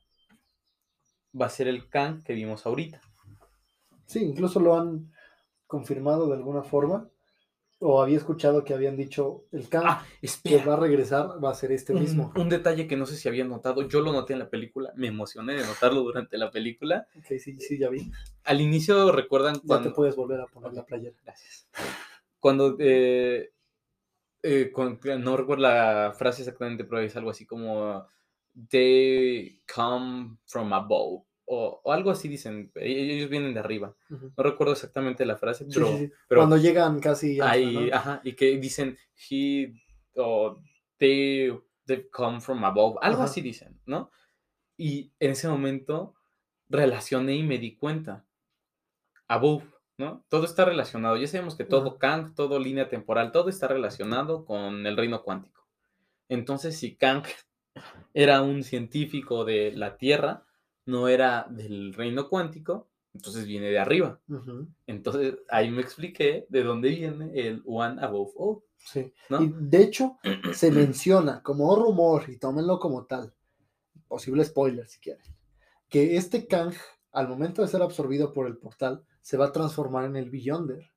va 1.39 1.47
a 1.47 1.51
ser 1.51 1.69
el 1.69 1.89
Kang 1.89 2.23
que 2.23 2.33
vimos 2.35 2.65
ahorita. 2.67 3.01
Sí, 4.09 4.25
incluso 4.25 4.59
lo 4.59 4.75
han 4.75 5.13
confirmado 5.67 6.27
de 6.29 6.35
alguna 6.35 6.63
forma. 6.63 7.09
O 7.81 8.03
había 8.03 8.17
escuchado 8.17 8.65
que 8.65 8.75
habían 8.75 8.97
dicho 8.97 9.45
el 9.53 9.69
Kang 9.69 9.85
Ah, 9.87 10.05
que 10.43 10.57
va 10.65 10.75
a 10.75 10.77
regresar 10.81 11.43
va 11.43 11.51
a 11.51 11.55
ser 11.55 11.71
este 11.71 11.93
un, 11.93 12.01
mismo. 12.01 12.33
un 12.35 12.49
detalle 12.49 12.89
que 12.89 12.97
no 12.97 13.07
sé 13.07 13.15
si 13.17 13.29
habían 13.29 13.49
notado, 13.49 13.87
yo 13.87 14.01
lo 14.01 14.11
noté 14.13 14.33
en 14.33 14.41
la 14.41 14.51
película, 14.51 14.93
me 14.97 15.07
emocioné 15.07 15.55
de 15.55 15.65
notarlo 15.65 16.01
durante 16.03 16.39
la 16.39 16.51
película. 16.51 17.07
Ok, 17.17 17.39
sí, 17.39 17.57
sí, 17.61 17.79
ya 17.79 17.89
vi. 17.89 18.11
Al 18.43 18.61
inicio 18.61 19.13
recuerdan 19.13 19.55
Ya 19.55 19.61
te 19.61 19.67
cuando... 19.69 19.93
puedes 19.95 20.17
volver 20.17 20.41
a 20.41 20.47
poner 20.47 20.73
la 20.73 20.85
playera. 20.85 21.15
Gracias. 21.23 21.69
Cuando... 22.41 22.77
eh, 22.81 23.53
eh, 24.43 24.73
con- 24.73 24.99
no 25.21 25.37
recuerdo 25.37 25.63
la 25.63 26.15
frase 26.19 26.43
exactamente, 26.43 26.83
pero 26.85 27.01
es 27.01 27.15
algo 27.15 27.31
así 27.31 27.47
como... 27.47 28.09
They 28.71 29.63
come 29.73 30.39
from 30.47 30.73
above. 30.73 31.28
O, 31.49 31.81
o 31.83 31.93
algo 31.93 32.11
así 32.11 32.29
dicen, 32.29 32.71
e- 32.75 33.15
ellos 33.15 33.31
vienen 33.31 33.55
de 33.55 33.61
arriba. 33.61 33.95
Ujú. 34.11 34.33
No 34.37 34.45
recuerdo 34.45 34.73
exactamente 34.75 35.25
la 35.27 35.37
frase, 35.37 35.67
pero, 35.73 35.87
sí, 35.87 36.07
sí. 36.07 36.13
pero 36.29 36.41
Cuando 36.43 36.57
llegan 36.57 37.01
casi 37.01 37.41
ahí, 37.41 37.75
¿no? 37.89 37.95
ajá, 37.95 38.21
y 38.25 38.35
que 38.35 38.59
dicen, 38.59 38.97
he, 39.31 39.73
o 40.17 40.61
they, 40.99 41.53
they've 41.87 42.09
come 42.11 42.41
from 42.41 42.65
above, 42.65 42.99
algo 43.01 43.23
Ajá. 43.23 43.31
así 43.31 43.41
dicen, 43.41 43.81
¿no? 43.87 44.11
Y 44.77 45.13
en 45.19 45.33
ese 45.33 45.49
momento 45.49 46.15
relacioné 46.69 47.37
y 47.37 47.43
me 47.43 47.59
di 47.59 47.77
cuenta, 47.77 48.27
above, 49.27 49.65
¿no? 49.97 50.25
Todo 50.29 50.45
está 50.45 50.65
relacionado, 50.65 51.17
ya 51.17 51.27
sabemos 51.27 51.57
que 51.57 51.65
todo 51.65 51.89
Ajá. 51.91 51.99
Kang, 51.99 52.35
todo 52.35 52.59
línea 52.59 52.89
temporal, 52.89 53.33
todo 53.33 53.49
está 53.49 53.69
relacionado 53.69 54.45
con 54.45 54.87
el 54.87 54.97
reino 54.97 55.23
cuántico. 55.23 55.67
Entonces, 56.29 56.79
si 56.79 56.97
Kang 56.97 57.25
era 58.15 58.43
un 58.43 58.63
científico 58.63 59.45
de 59.45 59.73
la 59.73 59.97
Tierra, 59.97 60.45
no 60.89 61.07
era 61.07 61.47
del 61.51 61.93
reino 61.93 62.29
cuántico, 62.29 62.89
entonces 63.13 63.45
viene 63.47 63.69
de 63.69 63.79
arriba. 63.79 64.19
Entonces 64.87 65.37
ahí 65.49 65.71
me 65.71 65.83
expliqué 65.83 66.47
de 66.49 66.63
dónde 66.63 66.89
viene 66.89 67.31
el 67.35 67.63
One 67.67 68.01
Above 68.03 68.33
All, 68.37 68.59
Sí. 68.79 69.13
¿no? 69.29 69.43
Y 69.43 69.53
de 69.55 69.83
hecho, 69.83 70.19
se 70.55 70.71
menciona 70.71 71.43
como 71.43 71.75
rumor, 71.77 72.25
y 72.29 72.37
tómenlo 72.39 72.79
como 72.79 73.05
tal, 73.05 73.35
posible 74.07 74.45
spoiler 74.45 74.87
si 74.87 74.99
quieren, 75.01 75.23
que 75.91 76.17
este 76.17 76.47
Kang, 76.47 76.73
al 77.13 77.29
momento 77.29 77.61
de 77.61 77.69
ser 77.69 77.83
absorbido 77.83 78.33
por 78.33 78.47
el 78.47 78.57
portal, 78.57 79.05
se 79.21 79.37
va 79.37 79.47
a 79.47 79.53
transformar 79.53 80.05
en 80.05 80.17
el 80.17 80.31
Beyonder. 80.31 80.91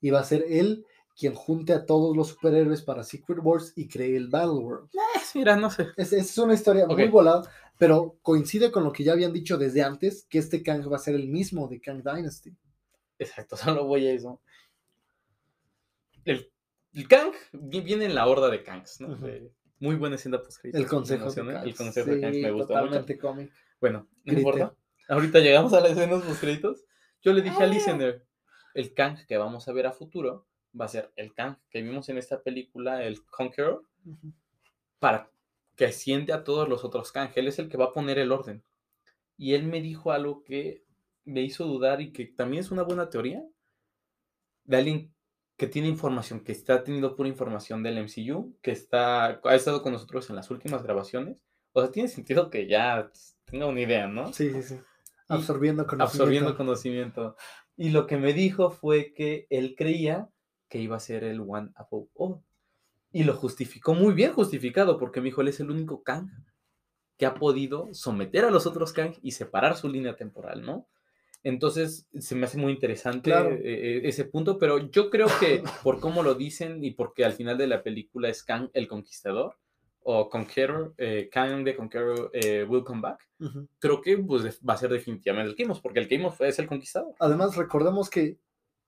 Y 0.00 0.10
va 0.10 0.20
a 0.20 0.24
ser 0.24 0.44
él 0.48 0.86
quien 1.16 1.34
junte 1.34 1.72
a 1.72 1.86
todos 1.86 2.16
los 2.16 2.28
superhéroes 2.28 2.82
para 2.82 3.04
Secret 3.04 3.38
Wars 3.42 3.72
y 3.76 3.88
cree 3.88 4.16
el 4.16 4.28
Battle 4.28 4.60
World. 4.60 4.88
Eh, 4.92 5.20
mira, 5.34 5.56
no 5.56 5.70
sé. 5.70 5.88
Es, 5.96 6.12
es 6.12 6.36
una 6.38 6.54
historia 6.54 6.86
muy 6.86 7.08
volada, 7.08 7.48
pero 7.78 8.18
coincide 8.22 8.70
con 8.70 8.84
lo 8.84 8.92
que 8.92 9.04
ya 9.04 9.12
habían 9.12 9.32
dicho 9.32 9.58
desde 9.58 9.82
antes, 9.82 10.26
que 10.28 10.38
este 10.38 10.62
Kang 10.62 10.90
va 10.90 10.96
a 10.96 11.00
ser 11.00 11.14
el 11.14 11.28
mismo 11.28 11.68
de 11.68 11.80
Kang 11.80 12.02
Dynasty. 12.02 12.54
Exacto, 13.18 13.56
solo 13.82 13.84
voy 13.84 14.06
a 14.06 14.12
eso. 14.12 14.40
El, 16.24 16.50
el 16.94 17.08
Kang 17.08 17.32
vi- 17.52 17.80
viene 17.80 18.06
en 18.06 18.14
la 18.14 18.26
horda 18.26 18.48
de 18.50 18.62
Kangs, 18.62 19.00
¿no? 19.00 19.18
Muy 19.80 19.96
buena 19.96 20.16
escena 20.16 20.40
post 20.40 20.64
El 20.64 20.86
consejo 20.86 21.30
de 21.30 21.34
Kang. 21.52 21.66
El 21.66 21.74
consejo 21.74 22.10
de 22.10 22.20
Kangs 22.20 22.38
me 22.38 22.52
mucho. 22.52 22.66
totalmente 22.66 23.18
cómic. 23.18 23.52
Bueno, 23.80 24.08
no 24.24 24.32
importa. 24.32 24.74
Ahorita 25.08 25.40
llegamos 25.40 25.72
a 25.74 25.80
las 25.80 25.92
escenas 25.92 26.22
post. 26.62 26.84
Yo 27.22 27.32
le 27.32 27.42
dije 27.42 27.56
a 27.62 27.64
Ah. 27.64 27.66
listener, 27.66 28.24
el 28.74 28.94
Kang 28.94 29.18
que 29.26 29.36
vamos 29.36 29.68
a 29.68 29.72
ver 29.72 29.86
a 29.86 29.92
futuro 29.92 30.46
va 30.78 30.86
a 30.86 30.88
ser 30.88 31.12
el 31.16 31.34
Kang 31.34 31.56
que 31.70 31.82
vimos 31.82 32.08
en 32.08 32.18
esta 32.18 32.40
película, 32.42 33.04
el 33.04 33.24
Conqueror, 33.26 33.84
para 34.98 35.30
que 35.76 35.92
siente 35.92 36.32
a 36.32 36.44
todos 36.44 36.68
los 36.68 36.84
otros 36.84 37.12
Kang. 37.12 37.30
Él 37.34 37.48
es 37.48 37.58
el 37.58 37.68
que 37.68 37.76
va 37.76 37.86
a 37.86 37.92
poner 37.92 38.18
el 38.18 38.32
orden. 38.32 38.64
Y 39.36 39.54
él 39.54 39.64
me 39.64 39.80
dijo 39.80 40.12
algo 40.12 40.44
que 40.44 40.84
me 41.24 41.42
hizo 41.42 41.64
dudar 41.64 42.00
y 42.00 42.12
que 42.12 42.26
también 42.26 42.62
es 42.62 42.70
una 42.70 42.82
buena 42.82 43.08
teoría 43.08 43.42
de 44.64 44.76
alguien 44.76 45.14
que 45.56 45.66
tiene 45.66 45.88
información, 45.88 46.40
que 46.40 46.52
está 46.52 46.82
teniendo 46.82 47.14
pura 47.14 47.28
información 47.28 47.82
del 47.82 47.98
MCU, 47.98 48.56
que 48.60 48.72
está, 48.72 49.40
ha 49.42 49.54
estado 49.54 49.82
con 49.82 49.92
nosotros 49.92 50.28
en 50.30 50.36
las 50.36 50.50
últimas 50.50 50.82
grabaciones. 50.82 51.38
O 51.72 51.80
sea, 51.80 51.90
tiene 51.90 52.08
sentido 52.08 52.50
que 52.50 52.66
ya 52.66 53.10
tenga 53.44 53.66
una 53.66 53.80
idea, 53.80 54.06
¿no? 54.06 54.32
Sí, 54.32 54.50
sí, 54.50 54.62
sí. 54.62 54.80
Absorbiendo 55.28 55.86
conocimiento. 55.86 56.04
Absorbiendo 56.04 56.56
conocimiento. 56.56 57.36
Y 57.76 57.90
lo 57.90 58.06
que 58.06 58.16
me 58.16 58.32
dijo 58.32 58.70
fue 58.70 59.12
que 59.14 59.46
él 59.50 59.74
creía 59.76 60.28
que 60.68 60.78
iba 60.78 60.96
a 60.96 61.00
ser 61.00 61.24
el 61.24 61.40
One 61.40 61.70
Above 61.76 62.08
All. 62.14 62.40
Y 63.14 63.24
lo 63.24 63.34
justificó 63.34 63.94
muy 63.94 64.12
bien 64.12 64.32
justificado, 64.32 64.98
porque 64.98 65.20
me 65.20 65.26
dijo, 65.26 65.40
él 65.40 65.48
es 65.48 65.60
el 65.60 65.70
único 65.70 66.02
Kang 66.02 66.28
que 67.16 67.26
ha 67.26 67.34
podido 67.34 67.88
someter 67.94 68.44
a 68.44 68.50
los 68.50 68.66
otros 68.66 68.92
Kang 68.92 69.14
y 69.22 69.30
separar 69.30 69.76
su 69.76 69.88
línea 69.88 70.16
temporal, 70.16 70.62
¿no? 70.62 70.88
Entonces, 71.44 72.08
se 72.18 72.34
me 72.34 72.46
hace 72.46 72.58
muy 72.58 72.72
interesante 72.72 73.30
Claro. 73.30 73.50
eh, 73.50 73.60
eh, 73.64 74.00
ese 74.04 74.24
punto, 74.24 74.58
pero 74.58 74.90
yo 74.90 75.10
creo 75.10 75.28
que 75.38 75.62
por 75.84 76.00
cómo 76.00 76.22
lo 76.24 76.34
dicen 76.34 76.82
y 76.84 76.90
porque 76.90 77.24
al 77.24 77.34
final 77.34 77.56
de 77.56 77.68
la 77.68 77.82
película 77.82 78.28
es 78.28 78.42
Kang 78.42 78.68
el 78.74 78.88
Conquistador, 78.88 79.56
o 80.06 80.28
Conqueror, 80.28 80.92
eh, 80.98 81.28
Kang 81.32 81.64
the 81.64 81.76
Conqueror 81.76 82.30
eh, 82.34 82.64
will 82.68 82.82
come 82.84 83.00
back, 83.00 83.20
Ujú. 83.40 83.68
creo 83.78 84.00
que 84.02 84.18
pues, 84.18 84.60
va 84.68 84.74
a 84.74 84.76
ser 84.76 84.90
definitivamente 84.90 85.50
el 85.50 85.56
Kimos, 85.56 85.80
porque 85.80 86.00
el 86.00 86.08
Kimos 86.08 86.38
es 86.40 86.58
el 86.58 86.66
Conquistador. 86.66 87.14
Además, 87.20 87.56
recordemos 87.56 88.10
que, 88.10 88.38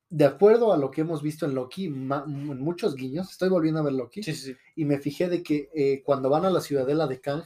de 0.09 0.25
acuerdo 0.25 0.73
a 0.73 0.77
lo 0.77 0.91
que 0.91 1.01
hemos 1.01 1.23
visto 1.23 1.47
en 1.47 1.55
Loki, 1.55 1.89
ma- 1.89 2.25
en 2.27 2.61
muchos 2.61 2.95
guiños, 2.95 3.31
estoy 3.31 3.49
volviendo 3.49 3.81
a 3.81 3.85
ver 3.85 3.93
Loki, 3.95 4.23
Sí, 4.23 4.35
sí, 4.35 4.53
sí. 4.53 4.57
y 4.77 4.85
me 4.85 4.99
fijé 4.99 5.29
de 5.29 5.43
que 5.43 5.69
eh, 5.75 6.03
cuando 6.05 6.31
van 6.31 6.45
a 6.45 6.51
la 6.51 6.61
ciudadela 6.61 7.07
de 7.07 7.21
Kang, 7.21 7.43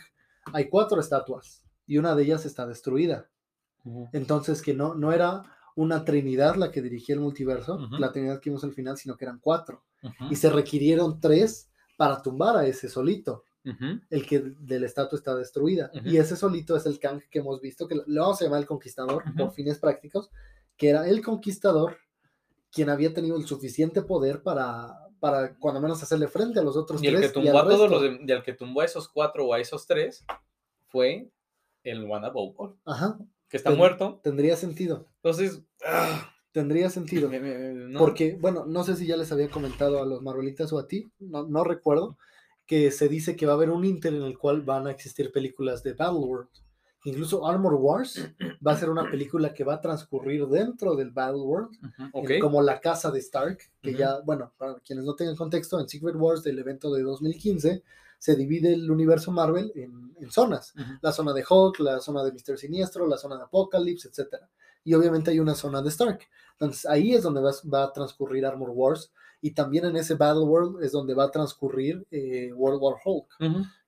hay 0.53 0.69
cuatro 0.69 1.01
estatuas, 1.01 1.65
y 1.87 1.99
una 1.99 2.15
de 2.15 2.23
ellas 2.25 2.45
está 2.47 2.67
destruida. 2.67 3.29
Entonces, 4.13 4.61
que 4.63 4.75
no, 4.75 4.95
no 4.95 5.11
era 5.13 5.43
una 5.75 6.05
trinidad 6.05 6.57
la 6.57 6.71
que 6.71 6.83
dirigía 6.83 7.15
el 7.15 7.21
multiverso, 7.23 7.79
la 7.99 8.13
trinidad 8.13 8.41
que 8.41 8.51
vimos 8.51 8.63
al 8.65 8.73
final, 8.73 8.99
sino 8.99 9.17
que 9.17 9.25
eran 9.25 9.39
cuatro. 9.41 9.85
Y 10.31 10.37
se 10.37 10.51
requirieron 10.51 11.19
tres 11.21 11.71
para 11.97 12.21
tumbar 12.23 12.57
a 12.57 12.67
ese 12.67 12.89
solito, 12.89 13.45
el 14.11 14.27
que 14.27 14.41
de 14.59 14.81
la 14.81 14.87
estatua 14.87 15.17
está 15.19 15.35
destruida. 15.35 15.91
Y 16.05 16.17
ese 16.19 16.37
solito 16.37 16.77
es 16.77 16.85
el 16.87 16.99
Kang 16.99 17.23
que 17.31 17.39
hemos 17.41 17.61
visto, 17.61 17.87
que 17.89 17.95
le 18.07 18.21
vamos 18.21 18.41
a 18.41 18.45
llamar 18.45 18.61
el 18.61 18.67
conquistador 18.67 19.23
por 19.37 19.53
fines 19.53 19.79
prácticos, 19.79 20.31
que 20.77 20.89
era 20.91 21.09
el 21.09 21.23
conquistador 21.23 21.97
quien 22.73 22.89
había 22.91 23.13
tenido 23.13 23.37
el 23.37 23.47
suficiente 23.47 24.03
poder 24.03 24.43
para, 24.43 24.97
para 25.19 25.57
cuando 25.59 25.81
menos 25.81 26.03
hacerle 26.03 26.29
frente 26.29 26.61
a 26.61 26.63
los 26.63 26.77
otros 26.77 27.03
Y 27.03 27.07
el 27.09 27.21
que 27.21 27.27
y 27.27 27.33
tumbó 27.33 27.59
a 27.59 27.65
todos 27.69 27.91
los 27.91 28.03
de- 28.03 28.21
y 28.27 28.31
el 28.31 28.43
que 28.43 28.53
tumbó 28.53 28.81
a 28.81 28.85
esos 28.85 29.09
cuatro 29.09 29.47
o 29.47 29.55
a 29.55 29.61
esos 29.61 29.87
tres 29.87 30.25
fue 30.89 31.31
el 31.85 32.09
All, 32.11 32.75
Ajá, 32.85 33.19
que 33.49 33.57
está 33.57 33.71
Ten- 33.71 33.79
muerto. 33.79 34.21
tendría 34.23 34.57
sentido. 34.57 35.07
Entonces, 35.17 35.63
ah, 35.87 36.33
Tendría 36.53 36.91
sentido. 36.91 37.29
me- 37.29 37.39
me- 37.39 37.73
no. 37.75 37.99
Porque, 38.01 38.37
bueno, 38.41 38.65
no 38.67 38.83
sé 38.83 38.97
si 38.97 39.07
ya 39.07 39.17
les 39.17 39.31
había 39.31 39.49
comentado 39.51 40.03
a 40.03 40.07
los 40.07 40.21
Marvelitas 40.21 40.73
o 40.73 40.79
a 40.81 40.89
ti, 40.89 41.09
no, 41.21 41.45
no 41.47 41.63
recuerdo, 41.63 42.19
que 42.67 42.91
se 42.91 43.09
dice 43.09 43.37
que 43.37 43.47
va 43.47 43.53
a 43.53 43.55
haber 43.57 43.71
un 43.71 43.85
Inter 43.85 44.15
en 44.15 44.23
el 44.23 44.37
cual 44.37 44.63
van 44.63 44.87
a 44.89 44.91
existir 44.91 45.31
películas 45.33 45.83
de 45.85 45.93
Battleworld. 45.95 46.49
Incluso 47.05 47.47
Armor 47.47 47.75
Wars 47.75 48.21
va 48.67 48.73
a 48.73 48.77
ser 48.77 48.91
una 48.91 49.11
película 49.11 49.55
que 49.55 49.65
va 49.65 49.75
a 49.75 49.81
transcurrir 49.81 50.47
dentro 50.47 50.95
del 50.97 51.09
en- 51.09 51.71
ok. 52.13 52.31
como 52.41 52.61
la 52.63 52.81
casa 52.81 53.11
de 53.11 53.19
Stark, 53.21 53.59
que 53.81 53.95
ya, 53.95 54.21
bueno, 54.21 54.53
para 54.59 54.75
quienes 54.81 55.05
no 55.05 55.15
tengan 55.15 55.37
contexto, 55.37 55.81
en 55.81 55.89
Secret 55.89 56.17
Wars 56.17 56.43
del 56.43 56.59
evento 56.59 56.93
de 56.93 57.03
2015 57.03 57.83
se 58.19 58.37
divide 58.37 58.75
el 58.75 58.91
universo 58.91 59.33
Marvel 59.33 59.73
en, 59.75 60.15
en 60.21 60.31
zonas. 60.31 60.75
La 61.01 61.11
zona 61.11 61.33
de 61.33 61.43
Hulk, 61.49 61.81
la 61.81 62.01
zona 62.01 62.23
de 62.23 62.33
Mr. 62.33 62.59
Siniestro, 62.59 63.07
la 63.07 63.17
zona 63.17 63.37
de 63.39 63.45
Apocalypse, 63.45 64.09
etc. 64.09 64.35
Y 64.85 64.93
obviamente 64.93 65.31
hay 65.31 65.41
una 65.41 65.55
zona 65.55 65.81
de 65.81 65.89
Stark. 65.89 66.21
Entonces 66.53 66.85
ahí 66.85 67.15
es 67.15 67.23
donde 67.23 67.41
va, 67.41 67.51
va 67.73 67.85
a 67.85 67.93
transcurrir 67.95 68.45
Armor 68.45 68.71
Wars. 68.75 69.11
Y 69.41 69.53
también 69.53 69.87
en 69.87 69.97
ese 69.97 70.17
Battle 70.17 70.43
World 70.45 70.83
es 70.85 70.93
donde 70.93 71.15
va 71.15 71.25
a 71.25 71.31
transcurrir 71.31 72.07
eh, 72.11 72.53
World 72.53 72.79
War 72.83 72.97
Hulk. 73.03 73.27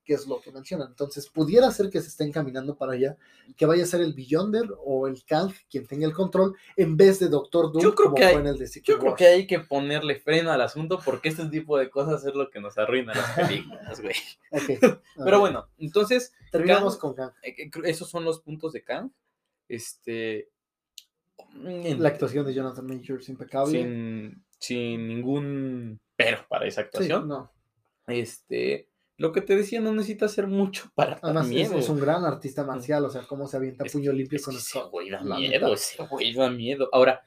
Que 0.03 0.13
es 0.13 0.27
lo 0.27 0.41
que 0.41 0.51
mencionan. 0.51 0.89
Entonces 0.89 1.29
pudiera 1.29 1.71
ser 1.71 1.89
que 1.89 2.01
se 2.01 2.09
estén 2.09 2.31
caminando 2.31 2.75
para 2.77 2.93
allá, 2.93 3.17
que 3.55 3.65
vaya 3.65 3.83
a 3.83 3.85
ser 3.87 4.01
el 4.01 4.13
Beyonder 4.13 4.65
o 4.85 5.07
el 5.07 5.23
Kang 5.25 5.51
quien 5.69 5.87
tenga 5.87 6.05
el 6.05 6.13
control, 6.13 6.55
en 6.75 6.97
vez 6.97 7.19
de 7.19 7.29
Doctor 7.29 7.71
Doom, 7.71 7.81
Yo 7.83 7.95
creo 7.95 8.05
como 8.07 8.15
que 8.17 8.23
fue 8.23 8.31
hay- 8.31 8.37
en 8.37 8.47
el 8.47 8.57
de 8.57 8.67
Secret 8.67 8.85
Yo 8.87 8.99
creo 8.99 9.11
Wars. 9.11 9.17
que 9.19 9.27
hay 9.27 9.47
que 9.47 9.59
ponerle 9.59 10.19
freno 10.19 10.51
al 10.51 10.61
asunto 10.61 10.99
porque 11.03 11.29
este 11.29 11.45
tipo 11.47 11.77
de 11.77 11.89
cosas 11.89 12.25
es 12.25 12.33
lo 12.35 12.49
que 12.49 12.59
nos 12.59 12.77
arruina 12.77 13.13
las 13.13 13.31
películas, 13.69 14.01
güey. 14.01 14.15
Pero 15.23 15.39
bueno, 15.39 15.67
entonces, 15.77 16.33
terminamos 16.51 16.97
Kang- 16.97 16.99
con 16.99 17.13
Kang. 17.15 17.31
eh, 17.43 17.55
eh, 17.57 17.71
esos 17.85 18.09
son 18.09 18.23
los 18.25 18.41
puntos 18.41 18.73
de 18.73 18.83
Kang. 18.83 19.09
Este. 19.69 20.49
en- 21.63 22.01
La 22.03 22.09
actuación 22.09 22.45
de 22.45 22.53
Jonathan 22.53 22.85
Majors 22.85 23.29
impecable. 23.29 23.71
sin, 23.81 24.45
sin 24.59 25.07
ningún 25.07 25.99
pero 26.15 26.45
para 26.47 26.67
esa 26.67 26.81
Sí, 26.81 26.85
actuación. 26.85 27.27
no. 27.27 27.51
Este, 28.07 28.89
lo 29.17 29.31
que 29.31 29.41
te 29.41 29.55
decía, 29.55 29.79
no 29.81 29.93
necesita 29.93 30.25
hacer 30.25 30.47
mucho 30.47 30.89
para 30.95 31.19
Además, 31.21 31.45
es, 31.45 31.51
miedo. 31.51 31.77
es 31.77 31.89
un 31.89 31.99
gran 31.99 32.25
artista 32.25 32.63
marcial, 32.63 33.05
o 33.05 33.09
sea, 33.09 33.21
cómo 33.23 33.47
se 33.47 33.57
avienta 33.57 33.85
Es 33.85 33.93
puño 33.93 34.11
que- 34.11 34.17
limpio 34.17 34.37
es 34.37 34.45
con 34.45 34.53
que 34.53 34.59
ese 34.59 34.81
güey 34.83 35.09
da 35.09 35.21
la 35.23 35.37
miedo, 35.37 35.51
neta. 35.67 35.73
ese 35.73 36.03
güey 36.07 36.33
da 36.33 36.49
miedo. 36.49 36.89
Ahora, 36.91 37.21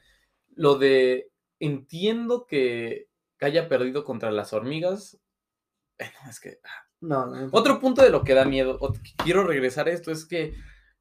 lo 0.55 0.75
de 0.77 1.31
entiendo 1.59 2.45
que, 2.45 3.07
haya 3.39 3.69
perdido 3.69 4.03
contra 4.03 4.31
las 4.31 4.51
hormigas. 4.53 5.19
bueno, 5.99 6.13
es 6.29 6.39
que 6.39 6.59
No, 7.01 7.25
la 7.27 7.41
neta. 7.41 7.57
otro 7.57 7.79
punto 7.79 8.01
de 8.01 8.09
lo 8.09 8.23
que 8.23 8.33
da 8.33 8.45
miedo, 8.45 8.79
que 8.79 9.11
quiero 9.23 9.43
regresar 9.45 9.87
a 9.87 9.91
esto, 9.91 10.11
es 10.11 10.25
que 10.25 10.53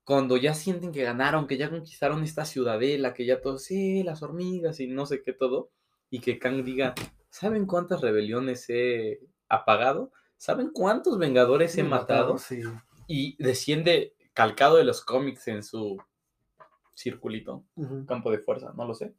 cuando 0.04 0.36
ya 0.36 0.54
sienten 0.54 0.92
que 0.92 1.02
ganaron, 1.02 1.46
que 1.48 1.56
ya 1.56 1.68
conquistaron 1.70 2.22
esta 2.22 2.44
ciudadela, 2.44 3.12
que 3.12 3.26
ya 3.26 3.40
todos, 3.40 3.64
sí, 3.64 4.02
las 4.04 4.22
hormigas 4.22 4.78
y 4.80 4.86
no 4.86 5.04
sé 5.06 5.20
qué 5.22 5.32
todo, 5.32 5.70
y 6.10 6.20
que 6.20 6.38
Kang 6.38 6.62
diga, 6.62 6.94
¿saben 7.28 7.66
cuántas 7.66 8.02
rebeliones 8.02 8.66
he 8.68 9.18
apagado? 9.48 10.12
¿Saben 10.36 10.70
cuántos 10.72 11.18
vengadores 11.18 11.76
he 11.78 11.82
matado? 11.82 12.38
Sí. 12.38 12.62
Y 13.06 13.42
desciende 13.42 14.14
calcado 14.34 14.76
de 14.76 14.84
los 14.84 15.02
cómics 15.02 15.48
en 15.48 15.62
su 15.62 15.96
circulito, 16.94 17.64
campo 18.06 18.30
de 18.30 18.38
fuerza, 18.38 18.72
no 18.76 18.86
lo 18.86 18.94
sé. 18.94 19.14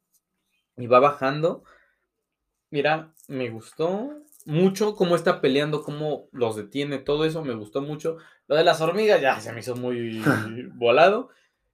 Y 0.78 0.88
va 0.88 0.99
bajando. 0.99 1.63
Mira, 2.70 3.13
me 3.28 3.49
gustó 3.49 4.11
mucho 4.45 4.95
cómo 4.95 5.15
está 5.15 5.41
peleando, 5.41 5.84
cómo 5.84 6.28
los 6.32 6.55
detiene, 6.55 6.99
todo 6.99 7.26
eso 7.26 7.43
me 7.43 7.55
gustó 7.55 7.82
mucho. 7.82 8.18
Lo 8.47 8.55
de 8.55 8.63
las 8.63 8.82
hormigas 8.82 9.22
ya 9.22 9.39
se 9.39 9.53
me 9.53 9.61
hizo 9.61 9.76
muy 9.76 10.22
volado. 10.76 11.30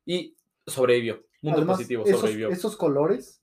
Y 0.05 0.35
Sobrevivió. 0.65 1.25
Punto 1.41 1.57
Además, 1.57 1.77
positivo, 1.77 2.05
esos, 2.05 2.21
sobrevivió. 2.21 2.49
esos 2.49 2.77
colores 2.77 3.42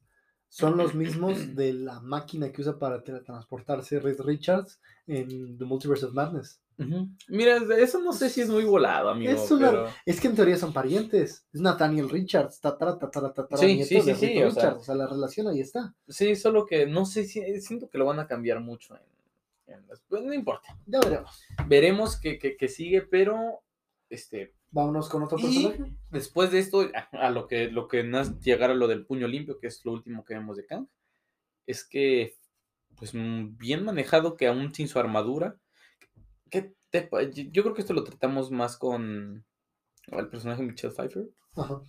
son 0.50 0.76
los 0.76 0.94
mismos 0.94 1.56
de 1.56 1.72
la 1.72 2.00
máquina 2.00 2.52
que 2.52 2.60
usa 2.60 2.78
para 2.78 3.02
teletransportarse 3.02 3.98
Reed 4.00 4.20
Richards 4.20 4.78
en 5.06 5.56
The 5.56 5.64
Multiverse 5.64 6.04
of 6.04 6.12
Madness. 6.12 6.60
Mira, 7.28 7.58
eso 7.78 8.00
no 8.00 8.12
sé 8.14 8.30
si 8.30 8.40
es 8.40 8.48
muy 8.48 8.64
volado, 8.64 9.10
amigo. 9.10 9.30
Es 9.32 9.50
una- 9.50 9.70
pero- 9.70 9.88
Es 10.06 10.18
que 10.18 10.28
en 10.28 10.34
teoría 10.34 10.56
son 10.56 10.72
parientes. 10.72 11.46
Es 11.52 11.60
Nathaniel 11.60 12.08
Richards, 12.08 12.58
tatara, 12.58 12.98
tatara, 12.98 13.34
tatara, 13.34 13.60
Sí, 13.60 13.74
nieto 13.74 13.88
sí, 13.88 14.00
sí, 14.00 14.06
de 14.06 14.14
sí, 14.14 14.42
o 14.42 14.50
sea. 14.50 14.62
Richards. 14.62 14.80
O 14.80 14.84
sea, 14.84 14.94
la 14.94 15.06
relación 15.06 15.46
ahí 15.48 15.60
está. 15.60 15.94
Sí, 16.08 16.34
solo 16.36 16.64
que 16.64 16.86
no 16.86 17.04
sé 17.04 17.24
si 17.24 17.60
siento 17.60 17.90
que 17.90 17.98
lo 17.98 18.06
van 18.06 18.18
a 18.18 18.26
cambiar 18.26 18.60
mucho 18.60 18.96
en, 18.96 19.74
en 19.74 19.86
las- 19.88 20.00
pues, 20.08 20.22
no 20.24 20.32
importa. 20.32 20.74
Ya 20.86 21.00
veremos. 21.00 21.42
Veremos 21.68 22.18
qué 22.18 22.38
qué- 22.38 22.56
qué 22.56 22.68
sigue, 22.68 23.02
pero 23.02 23.60
este 24.08 24.54
Vámonos 24.72 25.08
con 25.08 25.22
otro 25.22 25.38
Y- 25.38 25.42
personaje. 25.42 25.96
después 26.10 26.50
de 26.52 26.58
esto, 26.60 26.88
a, 27.12 27.30
lo 27.30 27.46
que 27.48 27.68
lo 27.70 27.88
que 27.88 28.02
llegar 28.42 28.70
a 28.70 28.74
lo 28.74 28.86
del 28.88 29.04
puño 29.04 29.26
limpio, 29.26 29.58
que 29.58 29.66
es 29.66 29.84
lo 29.84 29.92
último 29.92 30.24
que 30.24 30.34
vemos 30.34 30.56
de 30.56 30.66
Kang, 30.66 30.86
es 31.66 31.84
que 31.84 32.34
pues 32.96 33.14
mm, 33.14 33.56
bien 33.56 33.84
manejado 33.84 34.36
que 34.36 34.46
aún 34.46 34.74
sin 34.74 34.88
su 34.88 34.98
armadura, 34.98 35.56
que 36.50 36.74
te 36.90 37.08
yo 37.32 37.44
yo 37.50 37.62
creo 37.62 37.74
que 37.74 37.80
esto 37.82 37.94
lo 37.94 38.04
tratamos 38.04 38.50
más 38.50 38.76
con 38.76 39.44
el 40.08 40.28
personaje 40.28 40.62
Michelle 40.62 40.92
Pfeiffer, 40.94 41.28
Ajá, 41.56 41.80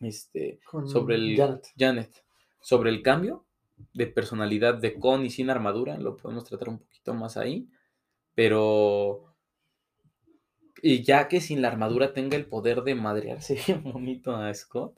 este, 0.00 0.60
con 0.70 0.88
sobre 0.88 1.16
el 1.16 1.36
Janet. 1.36 1.66
Janet, 1.78 2.24
sobre 2.60 2.90
el 2.90 3.02
cambio 3.02 3.46
de 3.94 4.06
personalidad 4.06 4.74
de 4.74 4.98
con 4.98 5.24
y 5.24 5.30
sin 5.30 5.50
armadura, 5.50 5.96
lo 5.98 6.16
podemos 6.16 6.44
tratar 6.44 6.68
un 6.68 6.78
poquito 6.78 7.14
más 7.14 7.36
ahí, 7.36 7.68
pero 8.34 9.27
y 10.82 11.02
ya 11.02 11.28
que 11.28 11.40
sin 11.40 11.62
la 11.62 11.68
armadura 11.68 12.12
tenga 12.12 12.36
el 12.36 12.46
poder 12.46 12.82
de 12.82 12.94
madrearse 12.94 13.58
bien 13.66 13.82
bonito 13.84 14.34
a 14.34 14.52
Scott. 14.54 14.94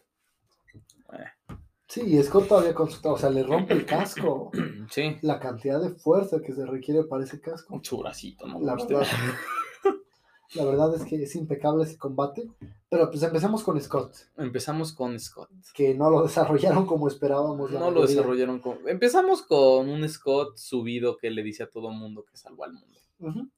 Sí, 1.89 2.03
y 2.03 2.23
Scott 2.23 2.47
todavía 2.47 2.73
consultado. 2.73 3.17
O 3.17 3.19
sea, 3.19 3.31
le 3.31 3.43
rompe 3.43 3.75
el 3.75 3.85
casco. 3.87 4.51
Sí, 4.91 5.17
La 5.23 5.39
cantidad 5.39 5.81
de 5.81 5.91
fuerza 5.91 6.41
que 6.45 6.53
se 6.53 6.67
requiere 6.67 7.05
para 7.05 7.23
ese 7.23 7.41
casco. 7.41 7.75
un 7.75 7.81
churacito, 7.81 8.45
¿no? 8.49 8.61
La 8.61 8.75
verdad, 8.75 9.07
la 10.55 10.65
verdad 10.65 10.95
es 10.97 11.05
que 11.05 11.23
es 11.23 11.37
impecable 11.37 11.85
ese 11.85 11.97
combate. 11.97 12.49
Pero 12.89 13.09
pues 13.09 13.23
empezamos 13.23 13.63
con 13.63 13.81
Scott, 13.81 14.17
Empezamos 14.37 14.93
con 14.93 15.19
Scott. 15.21 15.49
que 15.75 15.95
no 15.95 16.11
lo 16.11 16.23
desarrollaron 16.27 16.87
como 16.87 17.07
esperábamos. 17.07 17.71
No 17.71 17.93
lo 17.93 18.03
desarrollaron 18.05 18.59
con... 18.59 18.79
Empezamos 18.89 19.43
con 19.43 19.89
un 19.89 20.09
Scott 20.09 20.57
subido 20.57 21.17
que 21.17 21.31
le 21.31 21.45
dice 21.45 21.63
a 21.63 21.71
todo 21.71 21.91
mundo 21.91 22.25
que 22.29 22.37
salvó 22.37 22.65
al 22.65 22.73
mundo. 22.73 22.99
Ujú. 23.21 23.49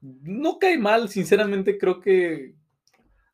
No 0.00 0.58
cae 0.58 0.78
mal, 0.78 1.08
sinceramente 1.08 1.78
creo 1.78 2.00
que... 2.00 2.54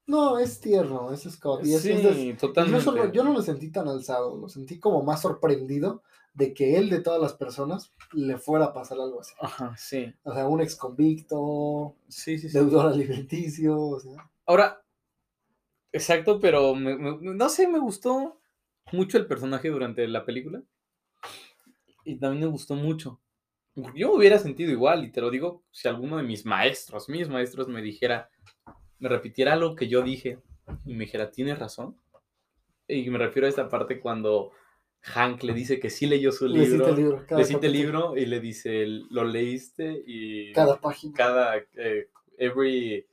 No, 0.07 0.38
es 0.38 0.61
tierno, 0.61 1.12
es 1.12 1.22
Scott. 1.22 1.64
Y 1.64 1.74
es, 1.74 1.82
sí, 1.82 1.90
es 1.92 2.38
totalmente. 2.38 2.84
No- 2.90 3.12
yo 3.12 3.22
no 3.22 3.32
lo 3.32 3.42
sentí 3.42 3.70
tan 3.70 3.86
alzado, 3.86 4.36
lo 4.36 4.48
sentí 4.48 4.80
como 4.80 5.03
más 5.03 5.22
sorprendido 5.22 6.03
de 6.34 6.53
que 6.55 6.76
él 6.78 6.90
de 6.90 7.01
todas 7.01 7.20
las 7.20 7.34
personas 7.34 7.92
le 8.12 8.36
fuera 8.38 8.66
a 8.66 8.72
pasar 8.72 8.98
algo 9.01 9.20
así. 9.20 9.34
Ajá, 9.40 9.74
sí. 9.76 10.12
O 10.24 10.32
sea, 10.32 10.48
un 10.48 10.61
ex 10.61 10.74
convicto, 10.76 11.94
Sí, 12.09 12.38
sí, 12.38 12.48
sí. 12.48 12.59
deudor 12.59 12.86
alimenticio, 12.86 13.78
o 13.80 14.01
sea, 14.01 14.28
Ahora, 14.46 14.82
exacto, 15.92 16.40
pero 16.40 16.74
me- 16.74 16.96
me- 16.96 17.18
no 17.20 17.48
sé, 17.48 17.68
me 17.68 17.78
gustó 17.78 18.40
mucho 18.92 19.16
el 19.18 19.26
personaje 19.26 19.68
durante 19.68 20.07
la 20.09 20.24
película. 20.24 20.62
Y 22.05 22.16
también 22.16 22.44
me 22.44 22.51
gustó 22.51 22.74
mucho. 22.74 23.20
Yo 23.95 24.12
hubiera 24.12 24.39
sentido 24.39 24.71
igual, 24.71 25.05
y 25.05 25.11
te 25.12 25.21
lo 25.21 25.31
digo, 25.31 25.62
si 25.71 25.89
alguno 25.89 26.16
de 26.16 26.23
mis 26.23 26.45
maestros, 26.45 27.09
mis 27.09 27.29
maestros 27.29 27.68
me 27.68 27.81
dijera, 27.83 28.29
me 28.99 29.09
repitiera 29.09 29.53
algo 29.55 29.75
que 29.75 29.89
yo 29.89 30.03
dije 30.03 30.39
y 30.85 30.93
me 30.95 31.05
dijera, 31.05 31.31
tienes 31.31 31.59
razón. 31.59 31.97
Y 32.89 33.09
me 33.11 33.18
refiero 33.18 33.47
a 33.47 33.51
esta 33.51 33.68
parte 33.68 34.01
cuando 34.01 34.51
Hank 35.03 35.45
le 35.45 35.55
dice 35.55 35.79
que 35.81 35.89
sí 35.91 36.07
leyó 36.07 36.33
su 36.33 36.49
le 36.49 36.64
cita 36.64 36.73
libro. 36.77 36.89
el 36.89 36.97
libro. 36.97 37.27
Le 37.39 37.45
cita 37.45 37.66
el 37.66 37.73
libro 37.73 38.16
y 38.16 38.27
le 38.27 38.41
dice, 38.41 38.85
lo 39.11 39.25
leíste 39.25 40.03
y 40.07 40.53
Cada 40.53 40.79
página. 40.81 41.14
cada 41.16 41.57
eh, 41.57 42.09
every 42.37 43.07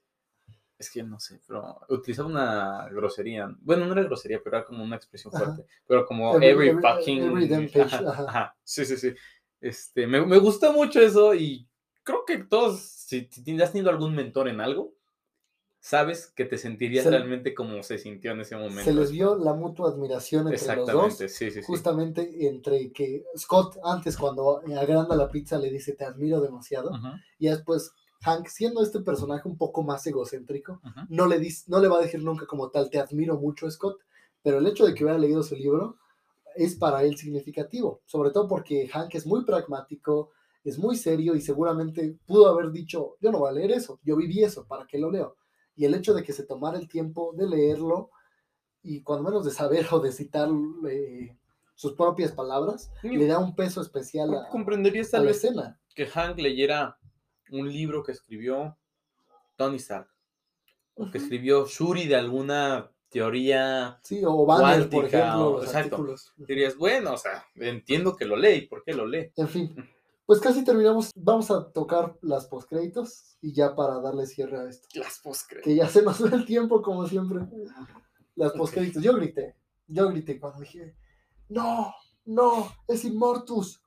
es 0.80 0.92
que 0.92 1.02
no 1.02 1.20
sé, 1.20 1.40
pero 1.48 1.80
utilizaba 1.90 2.28
una 2.28 2.88
grosería. 2.90 3.50
Bueno, 3.62 3.86
no 3.86 3.94
era 3.94 4.04
grosería, 4.04 4.42
pero 4.44 4.58
era 4.58 4.66
como 4.66 4.84
una 4.84 4.96
expresión 4.96 5.34
Ajá. 5.36 5.46
fuerte. 5.46 5.66
Pero 5.88 6.06
como 6.06 6.36
Every- 6.40 6.70
every, 6.70 6.82
fucking. 6.82 7.24
every 7.24 7.48
damn 7.48 7.66
page, 7.68 7.80
ajá, 7.96 8.10
ajá. 8.10 8.26
ajá. 8.28 8.56
Sí, 8.64 8.86
sí, 8.86 8.98
sí. 8.98 9.14
Este, 9.62 10.08
me, 10.08 10.26
me 10.26 10.38
gustó 10.38 10.72
mucho 10.74 11.00
eso 11.02 11.34
y 11.34 11.68
creo 12.04 12.26
que 12.26 12.38
todos, 12.40 12.80
si, 12.80 13.28
si 13.32 13.62
has 13.62 13.72
tenido 13.72 13.90
algún 13.90 14.14
mentor 14.16 14.48
en 14.48 14.62
algo, 14.62 14.94
sabes 15.80 16.28
que 16.36 16.46
te 16.46 16.58
sentirías 16.58 17.04
Se- 17.06 17.10
realmente 17.12 17.54
como 17.54 17.82
se 17.84 17.98
sintió 17.98 18.32
en 18.32 18.42
ese 18.42 18.56
momento. 18.56 18.82
Se 18.84 18.94
les 18.94 19.12
vio 19.12 19.36
la 19.36 19.54
mutua 19.54 19.90
admiración 19.90 20.48
entre 20.52 20.76
los 20.76 20.88
dos. 20.88 21.18
Sí, 21.18 21.28
sí, 21.30 21.52
sí. 21.52 21.62
Justamente 21.64 22.48
entre 22.48 22.92
que 22.92 23.24
Scott 23.38 23.78
antes 23.84 24.18
cuando 24.18 24.62
agranda 24.78 25.16
la 25.16 25.30
pizza 25.30 25.58
le 25.58 25.72
dice 25.72 25.94
te 25.94 26.06
admiro 26.06 26.42
demasiado 26.42 26.92
Ujú, 26.92 27.08
y 27.40 27.48
después 27.48 27.92
Hank 28.22 28.48
siendo 28.48 28.82
este 28.82 29.00
personaje 29.02 29.48
un 29.48 29.58
poco 29.58 29.84
más 29.84 30.06
egocéntrico 30.08 30.82
no 31.10 31.28
le, 31.28 31.40
dis- 31.40 31.66
no 31.68 31.80
le 31.80 31.88
va 31.88 32.00
a 32.00 32.02
decir 32.02 32.22
nunca 32.24 32.46
como 32.48 32.70
tal, 32.70 32.90
te 32.90 33.00
admiro 33.00 33.38
mucho, 33.38 33.70
Scott, 33.70 34.00
pero 34.42 34.58
el 34.58 34.68
hecho 34.68 34.86
de 34.86 34.94
que 34.94 35.04
hubiera 35.04 35.20
leído 35.20 35.44
su 35.44 35.56
libro 35.56 35.98
es 36.58 36.76
para 36.76 37.04
él 37.04 37.18
significativo, 37.18 38.02
sobre 38.06 38.32
todo 38.32 38.48
porque 38.48 38.88
Hank 38.88 39.16
es 39.16 39.26
muy 39.26 39.46
pragmático, 39.46 40.32
es 40.64 40.78
muy 40.78 40.96
serio 40.98 41.36
y 41.36 41.42
seguramente 41.42 42.18
pudo 42.26 42.48
haber 42.50 42.72
dicho, 42.72 43.16
yo 43.22 43.32
no 43.32 43.40
voy 43.40 43.50
a 43.50 43.54
leer 43.54 43.72
eso, 43.72 44.00
yo 44.04 44.16
viví 44.18 44.44
eso, 44.44 44.66
¿para 44.68 44.86
qué 44.86 44.98
lo 44.98 45.10
leo? 45.12 45.38
Y 45.76 45.86
el 45.86 45.94
hecho 45.94 46.14
de 46.14 46.24
que 46.24 46.34
se 46.34 46.44
tomara 46.44 46.78
el 46.78 46.88
tiempo 46.88 47.34
de 47.38 47.48
leerlo 47.48 48.10
y 48.84 49.02
cuando 49.02 49.24
menos 49.30 49.46
de 49.46 49.52
saber 49.52 49.86
o 49.92 50.00
de 50.00 50.12
citar 50.12 50.50
eh, 50.90 51.38
sus 51.76 51.94
propias 51.94 52.32
palabras, 52.32 52.92
Sí. 53.02 53.10
le 53.10 53.28
da 53.28 53.38
un 53.40 53.56
peso 53.56 53.82
especial 53.82 54.34
a, 54.34 54.50
Comprenderías 54.50 55.14
a 55.14 55.20
la 55.20 55.26
vez 55.26 55.44
escena. 55.44 55.80
que 55.96 56.06
Hank 56.08 56.38
leyera 56.40 56.98
un 57.52 57.72
libro 57.72 58.04
que 58.04 58.12
escribió 58.12 58.76
Tony 59.56 59.78
Stark, 59.78 60.10
o 60.96 61.10
que 61.12 61.20
escribió 61.20 61.66
Shuri 61.66 62.08
de 62.08 62.16
alguna 62.16 62.92
teoría, 63.10 64.00
Sí, 64.04 64.22
o 64.26 64.46
Banner, 64.46 64.90
por 64.90 65.06
ejemplo, 65.06 65.48
o- 65.50 65.54
los 65.58 65.66
exacto. 65.66 65.96
artículos. 65.96 66.34
dirías, 66.38 66.78
bueno, 66.78 67.14
o 67.14 67.18
sea, 67.18 67.46
entiendo 67.56 68.16
que 68.16 68.26
lo 68.26 68.36
lee, 68.36 68.56
¿y 68.64 68.68
por 68.68 68.84
qué 68.84 68.94
lo 68.94 69.06
lee? 69.06 69.32
En 69.36 69.48
fin, 69.48 69.76
pues 70.26 70.40
casi 70.40 70.64
terminamos. 70.64 71.12
Vamos 71.16 71.50
a 71.52 71.72
tocar 71.72 72.18
las 72.22 72.48
postcréditos 72.48 73.38
y 73.42 73.54
ya 73.54 73.76
para 73.76 74.00
darle 74.02 74.26
cierre 74.26 74.58
a 74.60 74.70
esto. 74.70 74.88
Las 74.96 75.20
postcréditos. 75.20 75.70
Que 75.72 75.76
ya 75.76 75.88
se 75.88 76.02
nos 76.02 76.22
ve 76.22 76.36
el 76.36 76.46
tiempo, 76.46 76.82
como 76.82 77.08
siempre. 77.08 77.40
Las 78.36 78.52
postcréditos. 78.54 79.02
Yo 79.02 79.14
grité. 79.16 79.56
Yo 79.88 80.10
grité 80.10 80.40
cuando 80.40 80.60
dije: 80.60 80.96
¡No! 81.50 81.94
¡No! 82.26 82.70
¡Es 82.90 83.06
Immortus! 83.06 83.82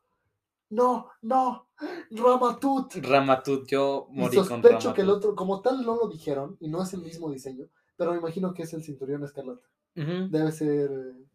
¡No! 0.71 1.11
¡No! 1.21 1.69
¡Ramatut! 2.11 2.95
Ramatut, 3.03 3.67
yo 3.69 4.09
Y 4.13 4.19
morí 4.21 4.37
con 4.39 4.47
sospecho 4.47 4.95
que 4.95 5.03
el 5.03 5.11
otro, 5.11 5.35
como 5.35 5.61
tal, 5.61 5.85
no 5.85 5.97
lo 5.97 6.09
dijeron 6.09 6.57
y 6.61 6.69
no 6.69 6.83
es 6.83 6.93
el 6.95 7.03
mismo 7.03 7.31
diseño, 7.31 7.67
pero 8.01 8.13
me 8.13 8.19
imagino 8.19 8.55
que 8.55 8.63
es 8.63 8.73
el 8.73 8.83
cinturón 8.83 9.23
escarlata. 9.25 9.69
Debe 9.95 10.51
ser. 10.53 10.91
eh, 10.91 11.27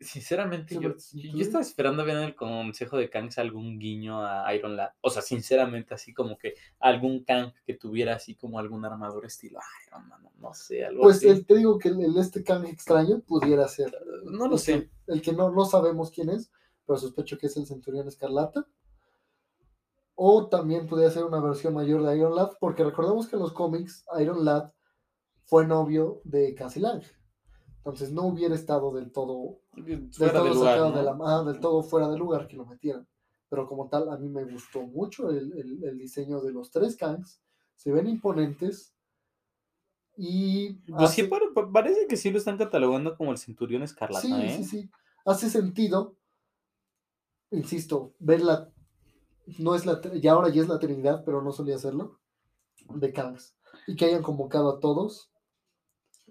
Sinceramente, 0.00 0.74
yo, 0.74 0.94
yo- 1.12 1.40
estaba 1.42 1.62
esperando 1.62 2.04
ver 2.04 2.16
en 2.16 2.22
el 2.24 2.34
consejo 2.34 2.96
de 2.96 3.08
Kang 3.08 3.30
algún 3.36 3.78
guiño 3.78 4.24
a 4.24 4.52
Iron 4.54 4.76
Lad. 4.76 4.90
O 5.00 5.10
sea, 5.10 5.22
sinceramente, 5.22 5.94
así 5.94 6.12
como 6.12 6.36
que 6.36 6.54
algún 6.80 7.24
Kang 7.24 7.52
que 7.66 7.74
tuviera 7.74 8.14
así 8.16 8.34
como 8.34 8.58
algún 8.58 8.84
armador 8.84 9.24
estilo 9.26 9.58
Iron 9.88 10.08
Man, 10.08 10.22
no, 10.22 10.32
no 10.38 10.54
sé, 10.54 10.84
algo 10.84 11.02
Pues 11.02 11.16
así. 11.18 11.28
el- 11.28 11.46
te 11.46 11.56
digo 11.56 11.78
que 11.78 11.88
el, 11.88 12.00
el 12.02 12.16
este 12.18 12.42
Kang 12.42 12.64
extraño 12.66 13.20
pudiera 13.20 13.66
ser. 13.68 13.96
no 14.24 14.46
lo 14.48 14.54
el 14.54 14.58
sé. 14.58 14.72
que- 15.06 15.12
el 15.12 15.22
que 15.22 15.32
no, 15.32 15.50
no 15.50 15.64
sabemos 15.64 16.10
quién 16.10 16.28
es, 16.30 16.50
pero 16.86 16.98
sospecho 16.98 17.38
que 17.38 17.46
es 17.46 17.56
el 17.56 17.66
Centurión 17.66 18.08
Escarlata. 18.08 18.66
O 20.16 20.48
también 20.48 20.86
podría 20.86 21.10
ser 21.10 21.24
una 21.24 21.40
versión 21.40 21.74
mayor 21.74 22.02
de 22.04 22.16
Iron 22.16 22.34
Lad, 22.36 22.52
porque 22.60 22.84
recordemos 22.84 23.26
que 23.28 23.36
en 23.36 23.42
los 23.42 23.52
cómics 23.52 24.04
Iron 24.20 24.44
Lad 24.44 24.70
fue 25.44 25.66
novio 25.66 26.20
de 26.24 26.54
Cassie 26.54 26.80
Lang. 26.82 27.02
Entonces 27.78 28.12
no 28.12 28.22
hubiera 28.26 28.54
estado 28.54 28.92
del 28.94 29.10
todo, 29.12 29.60
del 29.76 30.10
Fuera 30.12 30.32
todo 30.34 30.44
de 30.44 30.50
lugar, 30.54 30.74
sacado 30.76 30.90
¿no? 30.90 30.96
de 30.96 31.02
la 31.02 31.18
ah, 31.40 31.44
del 31.44 31.60
todo 31.60 31.82
fuera 31.82 32.08
de 32.08 32.16
lugar 32.16 32.46
que 32.48 32.56
lo 32.56 32.64
metieran. 32.64 33.06
Pero 33.50 33.66
como 33.68 33.88
tal, 33.88 34.08
a 34.08 34.16
mí 34.16 34.28
me 34.28 34.44
gustó 34.44 34.82
mucho 34.82 35.28
el, 35.30 35.52
el- 35.58 35.84
el 35.84 35.98
diseño 35.98 36.40
de 36.40 36.52
los 36.52 36.70
tres 36.70 36.96
Kangs. 36.96 37.42
Se 37.76 37.92
ven 37.92 38.06
imponentes. 38.08 38.94
Y 40.16 40.74
Pues 40.90 41.10
hace- 41.10 41.28
parece 41.72 42.06
que 42.06 42.16
sí 42.16 42.30
lo 42.30 42.38
están 42.38 42.56
catalogando 42.56 43.16
como 43.16 43.32
el 43.32 43.38
Centurión 43.38 43.82
Escarlata, 43.82 44.24
Sí, 44.26 44.32
¿eh? 44.32 44.54
sí, 44.56 44.64
sí. 44.64 44.90
Hace 45.26 45.50
sentido, 45.50 46.16
insisto, 47.50 48.14
ver 48.18 48.42
la. 48.42 48.70
No 49.58 49.74
es 49.74 49.86
la. 49.86 50.00
Ya 50.20 50.32
ahora 50.32 50.48
ya 50.48 50.62
es 50.62 50.68
la 50.68 50.78
Trinidad, 50.78 51.22
pero 51.24 51.42
no 51.42 51.52
solía 51.52 51.76
hacerlo. 51.76 52.18
De 52.88 53.12
Kangs. 53.12 53.56
Y 53.86 53.96
que 53.96 54.06
hayan 54.06 54.22
convocado 54.22 54.70
a 54.70 54.80
todos. 54.80 55.30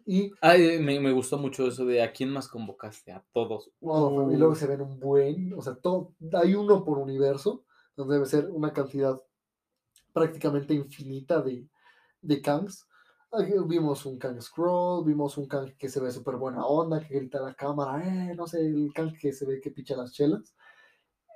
Y, 0.06 0.32
Ay, 0.42 0.80
me, 0.80 1.00
me 1.00 1.14
gustó 1.14 1.38
mucho 1.38 1.66
eso 1.68 1.86
de 1.86 2.04
a 2.04 2.12
quién 2.12 2.30
más 2.30 2.48
convocaste, 2.48 3.14
a 3.14 3.24
todos. 3.32 3.72
oh, 3.82 4.30
y 4.32 4.36
luego 4.36 4.56
se 4.56 4.68
ven 4.68 4.82
un 4.82 5.00
buen. 5.00 5.54
O 5.54 5.62
sea, 5.62 5.76
todo, 5.76 6.14
hay 6.34 6.56
uno 6.56 6.84
por 6.84 6.98
universo. 6.98 7.64
Donde 7.96 8.16
debe 8.16 8.26
ser 8.26 8.50
una 8.50 8.74
cantidad 8.74 9.22
prácticamente 10.14 10.74
infinita 10.74 11.42
de, 11.42 11.68
de 12.22 12.42
Kangs. 12.42 12.88
Vimos 13.68 14.06
un 14.06 14.20
Kang 14.20 14.40
Scroll, 14.40 15.06
vimos 15.06 15.38
un 15.38 15.48
Kang 15.48 15.76
que 15.76 15.90
se 15.90 16.00
ve 16.00 16.12
súper 16.12 16.36
buena 16.36 16.66
onda, 16.66 17.00
que 17.00 17.16
grita 17.16 17.40
a 17.40 17.42
la 17.42 17.56
cámara, 17.56 18.04
eh, 18.06 18.36
no 18.36 18.46
sé, 18.46 18.60
el 18.60 18.92
Kang 18.94 19.12
que 19.20 19.34
se 19.34 19.46
ve 19.48 19.60
que 19.60 19.72
picha 19.72 19.96
las 19.96 20.14
chelas. 20.14 20.56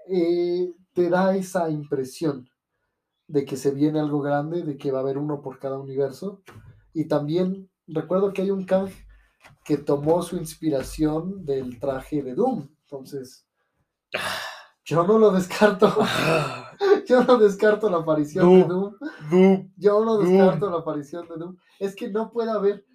Eh, 0.09 0.73
te 0.93 1.09
da 1.09 1.35
esa 1.35 1.69
impresión 1.69 2.49
de 3.27 3.45
que 3.45 3.57
se 3.57 3.71
viene 3.71 3.99
algo 3.99 4.21
grande, 4.21 4.63
de 4.63 4.77
que 4.77 4.91
va 4.91 4.99
a 4.99 5.01
haber 5.01 5.17
uno 5.17 5.41
por 5.41 5.59
cada 5.59 5.77
universo. 5.77 6.41
Y 6.93 7.05
también 7.05 7.69
recuerdo 7.87 8.33
que 8.33 8.41
hay 8.41 8.51
un 8.51 8.65
Kang 8.65 8.89
que 9.63 9.77
tomó 9.77 10.21
su 10.21 10.37
inspiración 10.37 11.45
del 11.45 11.79
traje 11.79 12.23
de 12.23 12.33
Doom. 12.33 12.69
Entonces, 12.81 13.45
yo 14.85 15.05
no 15.05 15.17
lo 15.17 15.31
descarto. 15.31 15.93
Yo 17.07 17.23
no 17.23 17.37
descarto 17.37 17.89
la 17.89 17.97
aparición 17.99 18.49
de 18.53 18.63
Doom. 18.65 18.95
Doom. 19.31 19.71
Yo 19.77 20.03
no 20.03 20.15
Doom. 20.15 20.27
descarto 20.27 20.69
la 20.69 20.77
aparición 20.79 21.27
de 21.27 21.37
Doom. 21.37 21.57
Es 21.79 21.95
que 21.95 22.09
no 22.09 22.31
puede 22.31 22.51
haber, 22.51 22.85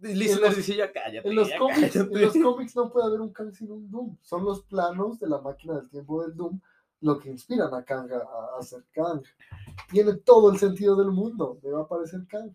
Listeners 0.00 0.56
dice 0.56 0.76
ya 0.76 0.92
cállate. 0.92 1.28
en 1.28 1.34
los, 1.34 1.48
ya 1.48 1.58
cómics, 1.58 1.96
en 1.96 2.06
cállate. 2.08 2.20
los 2.20 2.32
cómics 2.42 2.76
no 2.76 2.92
puede 2.92 3.06
haber 3.06 3.20
un 3.20 3.32
Kang 3.32 3.52
sin 3.52 3.70
un 3.70 3.90
Doom. 3.90 4.16
Son 4.20 4.44
los 4.44 4.62
planos 4.62 5.18
de 5.18 5.28
la 5.28 5.40
máquina 5.40 5.74
del 5.76 5.88
tiempo 5.88 6.22
del 6.22 6.36
Doom 6.36 6.60
lo 7.00 7.18
que 7.18 7.30
inspiran 7.30 7.74
a 7.74 7.84
Kang 7.84 8.10
a, 8.12 8.16
a 8.16 8.58
hacer 8.60 8.84
Kang. 8.92 9.22
Tiene 9.90 10.14
todo 10.14 10.52
el 10.52 10.58
sentido 10.58 10.94
del 10.96 11.10
mundo. 11.10 11.58
Me 11.62 11.70
va 11.70 11.80
a 11.80 11.82
aparecer 11.82 12.20
Kang. 12.28 12.52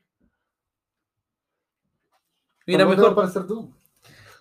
Mira, 2.65 2.84
no 2.84 2.89
va 2.89 2.93
a 2.93 3.26
mejor, 3.26 3.47
Doom. 3.47 3.74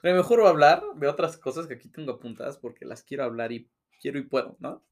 mejor 0.03 0.39
voy 0.41 0.47
a 0.47 0.51
hablar 0.51 0.83
de 0.97 1.09
otras 1.09 1.37
cosas 1.37 1.66
que 1.66 1.74
aquí 1.74 1.89
tengo 1.89 2.12
apuntadas 2.12 2.57
porque 2.59 2.85
las 2.85 3.03
quiero 3.03 3.24
hablar 3.24 3.53
y 3.53 3.68
quiero 4.01 4.18
y 4.18 4.22
puedo, 4.22 4.57
¿no? 4.59 4.83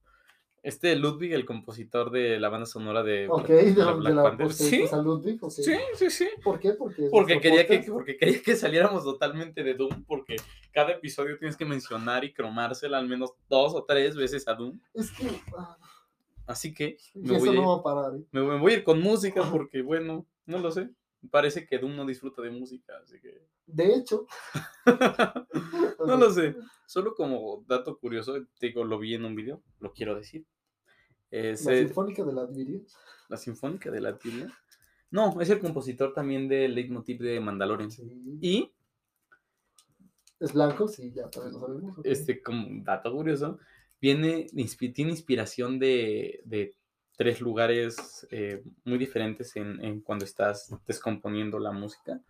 Este 0.64 0.96
Ludwig, 0.96 1.34
el 1.34 1.44
compositor 1.44 2.10
de 2.10 2.40
la 2.40 2.48
banda 2.48 2.64
sonora 2.64 3.02
de, 3.02 3.28
Ok, 3.28 3.46
Black- 3.48 3.64
de 3.74 3.74
la, 3.84 3.92
Black 3.92 4.08
de 4.08 4.14
la 4.14 4.22
Panther. 4.22 4.46
postdata 4.46 4.96
Sí, 4.96 5.02
Ludwig, 5.02 5.40
sí, 5.50 5.74
sí, 5.94 6.10
sí. 6.10 6.28
¿Por 6.42 6.58
qué? 6.58 6.72
Porque, 6.72 7.08
Porque 7.10 7.38
quería, 7.38 7.66
que, 7.66 7.80
porque 7.80 8.16
quería 8.16 8.40
que 8.42 8.56
saliéramos 8.56 9.04
totalmente 9.04 9.62
de 9.62 9.74
Doom, 9.74 10.04
porque 10.06 10.36
cada 10.72 10.92
episodio 10.92 11.36
tienes 11.38 11.56
que 11.58 11.66
mencionar 11.66 12.24
y 12.24 12.32
cromársela 12.32 12.96
al 12.98 13.06
menos 13.06 13.34
dos 13.50 13.74
o 13.74 13.84
tres 13.84 14.16
veces 14.16 14.48
a 14.48 14.54
Doom. 14.54 14.80
Es 14.94 15.10
que 15.10 15.28
ah, 15.56 15.76
Así 16.46 16.72
que 16.72 16.96
me 17.14 17.36
eso 17.36 17.44
voy, 17.46 17.56
a 17.56 17.60
no 17.60 17.68
va 17.68 17.76
a 17.76 17.82
parar. 17.82 18.18
¿eh? 18.18 18.24
me, 18.32 18.40
me 18.42 18.58
voy 18.58 18.72
a 18.72 18.76
ir 18.76 18.84
con 18.84 19.00
música 19.02 19.42
porque, 19.50 19.82
bueno, 19.82 20.26
no 20.46 20.58
lo 20.58 20.70
sé. 20.70 20.88
Parece 21.30 21.66
que 21.66 21.78
Doom 21.78 21.94
no 21.94 22.06
disfruta 22.06 22.40
de 22.42 22.50
música, 22.50 22.94
así 23.02 23.20
que... 23.20 23.46
De 23.66 23.94
hecho, 23.94 24.26
no 26.06 26.16
lo 26.16 26.30
sé. 26.30 26.54
Solo 26.86 27.14
como 27.14 27.64
dato 27.66 27.98
curioso, 27.98 28.34
te 28.58 28.66
digo, 28.68 28.84
lo 28.84 28.98
vi 28.98 29.14
en 29.14 29.24
un 29.24 29.34
video, 29.34 29.62
lo 29.80 29.92
quiero 29.92 30.14
decir. 30.14 30.44
Es 31.34 31.64
La 31.64 31.72
eh, 31.74 31.84
Sinfónica 31.84 32.24
de 32.24 32.32
la 32.32 32.42
Adviria. 32.42 32.80
la 33.28 33.36
Sinfónica 33.36 33.90
de 33.90 34.00
la 34.00 34.16
Tibia. 34.16 34.46
No, 35.10 35.40
es 35.40 35.50
el 35.50 35.60
compositor 35.60 36.12
también 36.12 36.48
del 36.48 36.74
leitmotiv 36.74 37.18
de 37.20 37.40
Mandalorian. 37.40 37.90
Sí. 37.90 38.38
Y 38.40 38.72
Es 40.38 40.52
blanco, 40.52 40.86
sí, 40.88 41.12
ya 41.12 41.28
también 41.30 41.54
lo 41.54 41.60
sabemos. 41.60 41.98
ok. 41.98 42.06
este, 42.06 42.42
como 42.42 42.66
dato 42.84 43.12
curioso, 43.12 43.58
viene, 44.00 44.46
tiene 44.94 45.10
inspiración 45.10 45.78
de, 45.78 46.40
de 46.44 46.76
tres 47.16 47.40
lugares 47.40 48.26
eh, 48.30 48.62
muy 48.84 48.98
diferentes 48.98 49.56
en, 49.56 49.84
en 49.84 50.00
cuando 50.00 50.24
estás 50.24 50.72
descomponiendo 50.86 51.58
la 51.58 51.72
música. 51.72 52.20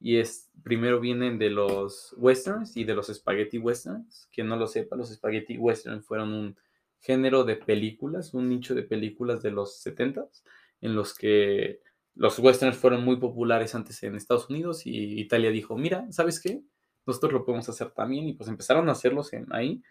Y 0.00 0.16
es, 0.18 0.48
primero 0.62 1.00
vienen 1.00 1.38
de 1.38 1.50
los 1.50 2.14
westerns 2.18 2.76
y 2.76 2.84
de 2.84 2.94
los 2.94 3.08
spaghetti 3.08 3.58
westerns. 3.58 4.28
Quien 4.32 4.46
no 4.48 4.56
lo 4.56 4.66
sepa, 4.68 4.96
los 4.96 5.10
spaghetti 5.12 5.58
westerns 5.58 6.04
fueron 6.06 6.32
un 6.32 6.56
género 7.00 7.44
de 7.44 7.56
películas, 7.56 8.34
un 8.34 8.48
nicho 8.48 8.74
de 8.74 8.82
películas 8.82 9.42
de 9.42 9.50
los 9.50 9.80
70s, 9.80 10.44
en 10.80 10.94
los 10.94 11.14
que 11.14 11.80
los 12.14 12.38
westerns 12.38 12.76
fueron 12.76 13.04
muy 13.04 13.16
populares 13.16 13.74
antes 13.74 14.02
en 14.02 14.16
Estados 14.16 14.50
Unidos 14.50 14.86
y 14.86 15.20
Italia 15.20 15.50
dijo, 15.50 15.76
mira, 15.76 16.06
¿sabes 16.10 16.40
qué? 16.40 16.62
Nosotros 17.06 17.32
lo 17.32 17.44
podemos 17.44 17.68
hacer 17.68 17.90
también 17.92 18.28
y 18.28 18.34
pues 18.34 18.48
empezaron 18.50 18.88
a 18.88 18.92
hacerlos 18.92 19.32
en, 19.32 19.46
ahí. 19.52 19.82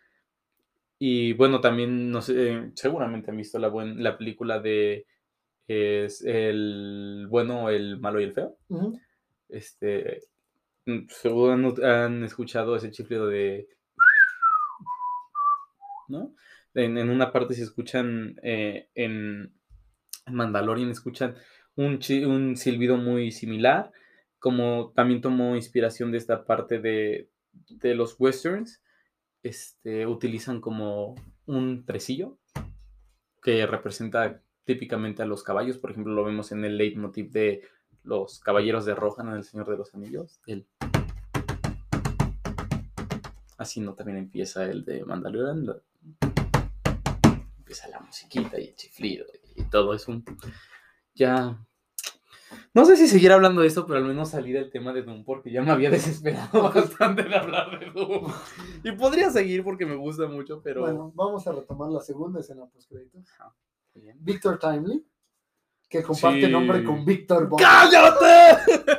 Y 1.00 1.34
bueno, 1.34 1.62
también, 1.62 2.10
no 2.12 2.22
sé, 2.22 2.72
seguramente 2.76 3.30
han 3.32 3.38
visto 3.38 3.60
la, 3.60 3.68
buen- 3.70 4.02
la 4.04 4.18
película 4.18 4.60
de 4.60 5.06
es 5.68 6.24
el 6.24 7.28
bueno, 7.30 7.70
el 7.70 8.00
malo 8.00 8.22
y 8.22 8.26
el 8.26 8.34
feo. 8.34 8.58
Este, 9.50 10.22
mm, 10.88 11.08
seguro 11.10 11.54
han, 11.54 11.86
han 11.86 12.24
escuchado 12.26 12.76
ese 12.78 12.92
chiflido 12.92 13.28
de... 13.28 13.70
¿No? 16.08 16.34
En, 16.78 17.10
una 17.10 17.32
parte 17.32 17.56
se 17.56 17.64
escuchan 17.64 18.40
eh, 18.44 18.90
en, 18.94 19.52
Mandalorian, 20.28 20.92
escuchan 20.92 21.36
un, 21.76 22.02
silbido 22.02 22.98
muy 22.98 23.32
similar, 23.32 23.92
como 24.38 24.92
también 24.96 25.22
tomó 25.22 25.56
inspiración 25.56 26.12
de 26.12 26.20
esta 26.20 26.46
parte 26.46 26.80
de, 26.80 27.30
de 27.70 27.96
los 27.96 28.16
westerns, 28.20 28.84
este, 29.42 30.06
utilizan 30.06 30.62
como 30.62 31.16
un 31.48 31.84
tresillo 31.86 32.38
que 33.42 33.66
representa 33.66 34.44
típicamente 34.64 35.24
a 35.24 35.26
los 35.26 35.42
caballos, 35.42 35.80
por 35.80 35.92
ejemplo, 35.92 36.14
lo 36.14 36.26
vemos 36.26 36.52
en 36.52 36.64
el 36.64 36.78
leitmotiv 36.78 37.32
de 37.32 37.64
los 38.04 38.40
caballeros 38.40 38.86
de 38.86 38.94
Rohan 38.94 39.30
en 39.30 39.36
El 39.38 39.44
Señor 39.44 39.68
de 39.68 39.78
los 39.78 39.96
Anillos. 39.96 40.42
Así 43.58 43.82
no 43.82 43.96
también 43.96 44.20
empieza 44.20 44.66
el 44.66 44.86
de 44.86 45.04
Mandalorian. 45.06 45.66
Empieza 47.78 47.90
la 47.90 48.00
musiquita 48.00 48.60
y 48.60 48.68
el 48.70 48.76
chiflido 48.76 49.26
y 49.56 49.64
todo 49.64 49.94
es 49.94 50.08
un... 50.08 50.24
Ya... 51.14 51.64
No 52.74 52.86
sé 52.86 52.96
si 52.96 53.08
seguir 53.08 53.32
hablando 53.32 53.62
de 53.62 53.68
esto, 53.68 53.86
pero 53.86 54.00
al 54.00 54.06
menos 54.06 54.30
salir 54.30 54.56
del 54.56 54.72
tema 54.72 54.94
de 54.94 55.04
Doom 55.04 55.24
porque 55.26 55.52
ya 55.52 55.62
me 55.62 55.72
había 55.72 55.90
desesperado 55.92 56.64
bastante 56.74 57.24
de 57.24 57.36
hablar 57.36 57.80
de 57.80 57.92
Doom. 57.92 58.32
Y 58.84 58.92
podría 58.94 59.30
seguir 59.30 59.64
porque 59.64 59.86
me 59.86 59.96
gusta 59.96 60.28
mucho, 60.28 60.62
pero... 60.64 60.82
Bueno, 60.82 61.12
vamos 61.14 61.46
a 61.46 61.52
retomar 61.52 61.92
la 61.92 62.00
segunda 62.00 62.40
escena 62.40 62.66
post 62.66 62.90
créditos. 62.90 63.28
Bien. 63.94 64.18
Victor 64.22 64.58
Timely, 64.58 65.06
que 65.90 66.02
comparte 66.04 66.46
Sí. 66.46 66.52
nombre 66.52 66.84
con 66.84 67.04
Victor 67.06 67.48
Von. 67.48 67.60
¡Cállate! 67.60 68.97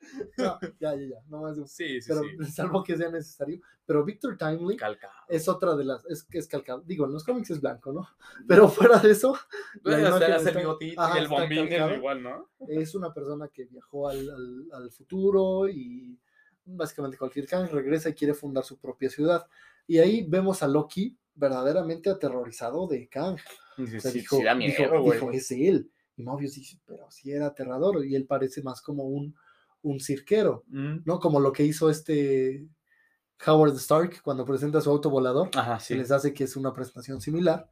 No, 0.38 0.58
ya, 0.80 0.94
ya, 0.94 1.06
ya, 1.08 1.16
no 1.28 1.40
más 1.42 1.56
de 1.56 1.62
un- 1.62 1.68
Sí, 1.68 2.00
sí, 2.00 2.08
Pero 2.08 2.22
sí. 2.22 2.28
salvo 2.52 2.82
que 2.82 2.96
sea 2.96 3.10
necesario. 3.10 3.60
Pero 3.86 4.04
Victor 4.04 4.36
Timely 4.36 4.76
Calcado. 4.76 5.14
es 5.28 5.48
otra 5.48 5.74
de 5.74 5.84
las. 5.84 6.04
Es 6.06 6.22
que 6.24 6.38
es 6.38 6.46
calcado. 6.48 6.82
Digo, 6.82 7.06
en 7.06 7.12
los 7.12 7.24
cómics 7.24 7.50
es 7.50 7.60
blanco, 7.60 7.92
¿no? 7.92 8.06
Pero 8.46 8.68
fuera 8.68 8.98
de 8.98 9.10
eso, 9.12 9.36
la 9.82 9.96
el 10.18 10.22
está- 10.46 10.58
bigotito 10.58 11.00
ajá, 11.00 11.18
y 11.18 11.22
el 11.22 11.28
bombín 11.28 11.68
es 11.72 11.96
igual, 11.96 12.22
¿no? 12.22 12.50
es 12.68 12.94
una 12.94 13.12
persona 13.14 13.48
que 13.48 13.64
viajó 13.64 14.08
al, 14.08 14.18
al- 14.28 14.68
al 14.72 14.90
futuro 14.90 15.68
y 15.68 16.18
básicamente 16.64 17.16
cualquier 17.16 17.46
Kang 17.46 17.70
regresa 17.70 18.10
y 18.10 18.14
quiere 18.14 18.34
fundar 18.34 18.62
su 18.64 18.78
propia 18.78 19.08
ciudad. 19.08 19.46
Y 19.86 19.98
ahí 19.98 20.26
vemos 20.28 20.62
a 20.62 20.68
Loki 20.68 21.16
verdaderamente 21.34 22.10
aterrorizado 22.10 22.86
de 22.88 23.08
Kang. 23.08 23.38
Sí, 23.76 23.84
O 23.96 24.00
sea, 24.00 24.10
sí, 24.10 24.18
dijo, 24.20 24.36
sí 24.36 24.44
da 24.44 24.54
dijo- 24.54 24.82
miedo, 24.82 25.02
güey. 25.02 25.18
dijo, 25.18 25.30
es 25.32 25.50
él. 25.52 25.90
Y 26.16 26.22
Mobius 26.24 26.56
dice, 26.56 26.78
pero 26.84 27.10
sí 27.10 27.30
era 27.32 27.46
aterrador. 27.46 28.04
Y 28.04 28.14
él 28.16 28.26
parece 28.26 28.60
más 28.62 28.82
como 28.82 29.04
un, 29.04 29.34
un 29.90 30.00
cirquero, 30.00 30.64
Mm. 30.68 30.98
¿no? 31.04 31.18
Como 31.20 31.40
lo 31.40 31.52
que 31.52 31.64
hizo 31.64 31.90
este 31.90 32.66
Howard 33.46 33.74
Stark 33.76 34.20
cuando 34.22 34.44
presenta 34.44 34.80
su 34.80 34.90
auto 34.90 35.10
volador. 35.10 35.50
Ajá, 35.54 35.78
sí. 35.80 35.94
les 35.94 36.10
hace 36.10 36.32
que 36.34 36.44
es 36.44 36.56
una 36.56 36.72
presentación 36.72 37.20
similar. 37.20 37.70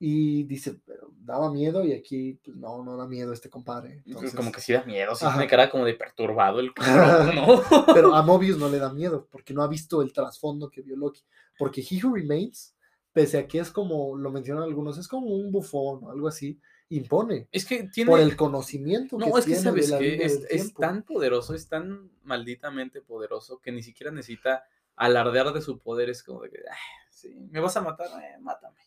Y 0.00 0.44
dice, 0.44 0.80
pero 0.86 1.12
daba 1.18 1.50
miedo 1.52 1.84
y 1.84 1.92
aquí, 1.92 2.34
pues 2.44 2.56
no, 2.56 2.84
no 2.84 2.96
da 2.96 3.08
miedo 3.08 3.32
este 3.32 3.50
compadre. 3.50 4.02
Entonces, 4.06 4.32
Como 4.32 4.52
que 4.52 4.60
sí 4.60 4.72
da 4.72 4.84
miedo, 4.84 5.14
sí 5.16 5.24
Ajá. 5.24 5.34
tiene 5.36 5.50
cara 5.50 5.68
como 5.70 5.84
de 5.84 5.94
perturbado 5.94 6.60
el 6.60 6.72
cabrón, 6.72 7.34
¿no? 7.34 7.84
Pero 7.92 8.14
a 8.14 8.22
Mobius 8.22 8.58
no 8.58 8.68
le 8.68 8.78
da 8.78 8.92
miedo 8.92 9.26
porque 9.30 9.52
no 9.52 9.62
ha 9.62 9.66
visto 9.68 10.00
el 10.00 10.12
trasfondo 10.12 10.70
que 10.70 10.82
vio 10.82 10.96
Loki. 10.96 11.22
Porque 11.58 11.80
He 11.82 12.00
Who 12.04 12.14
Remains, 12.14 12.76
pese 13.12 13.38
a 13.38 13.48
que 13.48 13.58
es 13.58 13.72
como, 13.72 14.16
lo 14.16 14.30
mencionan 14.30 14.62
algunos, 14.62 14.96
es 14.98 15.08
como 15.08 15.26
un 15.34 15.50
bufón 15.50 16.04
o 16.04 16.10
algo 16.12 16.28
así, 16.28 16.60
impone 16.90 17.48
Es 17.52 17.66
que 17.66 17.84
tiene... 17.84 18.10
por 18.10 18.20
el 18.20 18.34
conocimiento 18.36 19.18
que 19.18 19.26
No, 19.26 19.36
es 19.38 19.44
que 19.44 19.50
tiene 19.52 19.62
sabes 19.62 19.92
que 19.92 20.24
es, 20.24 20.46
es 20.48 20.74
tan 20.74 21.02
poderoso, 21.02 21.54
es 21.54 21.68
tan 21.68 22.10
malditamente 22.22 23.02
poderoso 23.02 23.60
que 23.60 23.72
ni 23.72 23.82
siquiera 23.82 24.10
necesita 24.10 24.64
alardear 24.96 25.52
de 25.52 25.60
su 25.60 25.78
poder. 25.80 26.08
Es 26.10 26.22
como 26.22 26.42
de 26.42 26.50
que, 26.50 26.58
"Ah, 26.70 26.76
sí, 27.10 27.34
me 27.50 27.60
vas 27.60 27.76
a 27.76 27.82
matar, 27.82 28.08
eh, 28.22 28.38
mátame. 28.40 28.78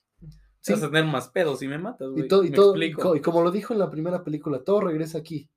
Sí. 0.60 0.74
Vas 0.74 0.84
a 0.84 0.88
tener 0.88 1.06
más 1.06 1.30
pedos 1.30 1.60
si 1.60 1.68
me 1.68 1.78
matas, 1.80 2.10
güey. 2.10 2.26
Y, 2.26 2.28
todo, 2.28 2.44
y, 2.44 2.50
¿Me 2.50 2.56
todo- 2.56 2.76
y 2.76 2.86
explico? 2.86 3.02
co- 3.10 3.16
y 3.16 3.22
como 3.22 3.42
lo 3.44 3.52
dijo 3.52 3.74
en 3.74 3.80
la 3.80 3.90
primera 3.90 4.24
película, 4.24 4.64
todo 4.64 4.82
regresa 4.82 5.18
aquí. 5.18 5.50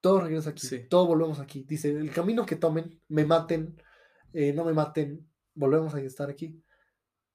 Todo 0.00 0.20
regresa 0.20 0.50
aquí. 0.50 0.66
Sí. 0.66 0.86
Todo 0.88 1.06
volvemos 1.06 1.40
aquí. 1.40 1.64
Dice, 1.64 1.90
el 1.90 2.10
camino 2.10 2.46
que 2.46 2.56
tomen, 2.56 3.00
me 3.08 3.24
maten, 3.24 3.80
eh, 4.32 4.52
no 4.52 4.64
me 4.64 4.72
maten, 4.72 5.28
volvemos 5.54 5.94
a 5.94 6.00
estar 6.00 6.30
aquí. 6.30 6.62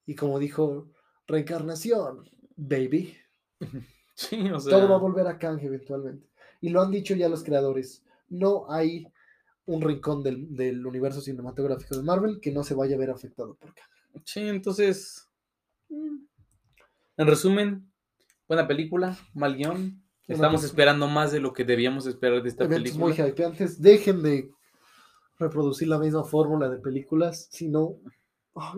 Y 0.06 0.16
como 0.16 0.40
dijo, 0.40 0.90
reencarnación, 1.28 2.30
baby. 2.56 3.16
Sí, 4.18 4.50
o 4.50 4.62
sea... 4.62 4.72
Todo 4.78 4.88
va 4.88 4.96
a 4.96 5.00
volver 5.00 5.28
a 5.28 5.38
Kang 5.38 5.60
eventualmente. 5.62 6.30
Y 6.62 6.70
lo 6.70 6.82
han 6.82 6.90
dicho 6.90 7.16
ya 7.16 7.28
los 7.28 7.44
creadores. 7.44 8.02
No 8.30 8.66
hay 8.72 9.06
un 9.66 9.82
rincón 9.82 10.24
del, 10.24 10.56
del 10.56 10.86
universo 10.88 11.20
cinematográfico 11.20 11.98
de 11.98 12.04
Marvel 12.04 12.40
que 12.40 12.50
no 12.54 12.64
se 12.64 12.76
vaya 12.76 12.96
a 12.96 13.00
ver 13.00 13.10
afectado 13.10 13.56
por 13.56 13.74
Kang. 13.74 13.90
Sí, 14.24 14.40
entonces. 14.48 15.28
mm, 15.90 16.16
En 17.18 17.28
resumen, 17.28 17.92
buena 18.48 18.66
película, 18.66 19.18
mal 19.34 19.58
guion, 19.58 20.02
Estamos 20.30 20.64
esperando 20.64 21.08
más 21.08 21.34
de 21.34 21.42
lo 21.42 21.52
que 21.52 21.66
debíamos 21.66 22.08
esperar 22.08 22.42
de 22.42 22.48
esta 22.48 22.64
eventos 22.64 22.94
película. 22.94 23.14
muy 23.16 23.30
hypeantes. 23.32 23.82
Dejen 23.82 24.24
de 24.24 24.50
reproducir 25.38 25.90
la 25.90 26.00
misma 26.00 26.24
fórmula 26.24 26.70
de 26.70 26.78
películas, 26.78 27.50
si 27.52 27.68
no, 27.68 27.98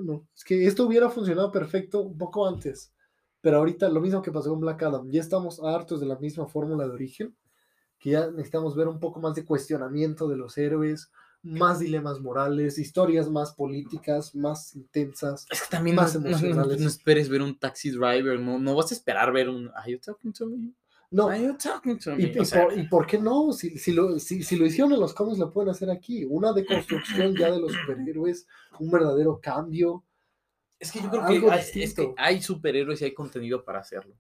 no, 0.04 0.28
es 0.36 0.44
que 0.44 0.66
esto 0.66 0.86
hubiera 0.88 1.10
funcionado 1.12 1.52
perfecto 1.52 2.02
un 2.02 2.18
poco 2.18 2.48
antes, 2.48 2.92
pero 3.48 3.60
ahorita 3.60 3.88
lo 3.88 4.02
mismo 4.02 4.22
que 4.22 4.30
pasó 4.30 4.50
con 4.50 4.60
Black 4.60 4.84
Adam, 4.84 5.10
ya 5.10 5.22
estamos 5.22 5.64
hartos 5.64 6.02
de 6.02 6.06
la 6.06 6.18
misma 6.18 6.48
fórmula 6.48 6.84
de 6.86 6.92
origen, 6.92 7.34
que 7.98 8.10
ya 8.10 8.28
necesitamos 8.30 8.76
ver 8.76 8.90
un 8.90 9.00
poco 9.00 9.22
más 9.22 9.36
de 9.36 9.46
cuestionamiento 9.46 10.28
de 10.28 10.36
los 10.36 10.58
héroes, 10.58 11.10
más 11.44 11.80
dilemas 11.80 12.20
morales, 12.20 12.78
historias 12.78 13.30
más 13.30 13.54
políticas, 13.54 14.36
más 14.36 14.76
intensas. 14.76 15.48
Es 15.50 15.62
que 15.62 15.68
también 15.70 15.96
más 15.96 16.14
no, 16.16 16.20
no- 16.20 16.28
no- 16.28 16.34
emocionales. 16.34 16.82
no 16.82 16.88
esperes 16.90 17.30
ver 17.30 17.42
un 17.42 17.58
taxi 17.58 17.90
driver, 17.92 18.38
no, 18.38 18.60
no 18.60 18.76
vas 18.76 18.92
a 18.92 18.96
esperar 18.96 19.32
ver 19.32 19.48
un 19.48 19.72
Are 19.76 19.90
you 19.90 19.98
talking 19.98 20.34
to 20.34 20.48
me? 20.48 20.74
No, 21.10 21.30
Are 21.30 21.42
you 21.42 21.56
talking 21.58 21.98
to 22.00 22.18
me? 22.18 22.24
¿Y, 22.24 22.36
y 22.36 22.40
O 22.42 22.44
sea, 22.44 22.66
por, 22.66 22.78
y 22.78 22.84
por 22.90 23.08
qué 23.08 23.18
no? 23.18 23.54
Si, 23.54 23.78
si, 23.78 23.94
lo, 23.94 24.20
si, 24.20 24.44
si 24.44 24.58
lo 24.58 24.66
hicieron 24.66 24.92
en 24.92 25.00
los 25.00 25.14
cómics, 25.14 25.40
lo 25.40 25.54
pueden 25.54 25.70
hacer 25.70 25.90
aquí. 25.90 26.26
Una 26.26 26.52
deconstrucción 26.52 27.34
ya 27.38 27.50
de 27.50 27.62
los 27.62 27.72
superhéroes, 27.72 28.46
un 28.78 28.92
verdadero 28.92 29.40
cambio. 29.42 30.04
Es 30.80 30.92
que 30.92 31.02
yo 31.02 31.10
creo 31.10 31.24
algo 31.24 31.48
que 31.50 31.54
hay, 31.54 31.60
es 31.62 31.72
que 31.72 31.80
distinto. 31.80 32.16
hay 32.18 32.42
superhéroes 32.42 33.02
y 33.02 33.06
hay 33.06 33.14
contenido 33.14 33.64
para 33.64 33.80
hacerlo. 33.80 34.16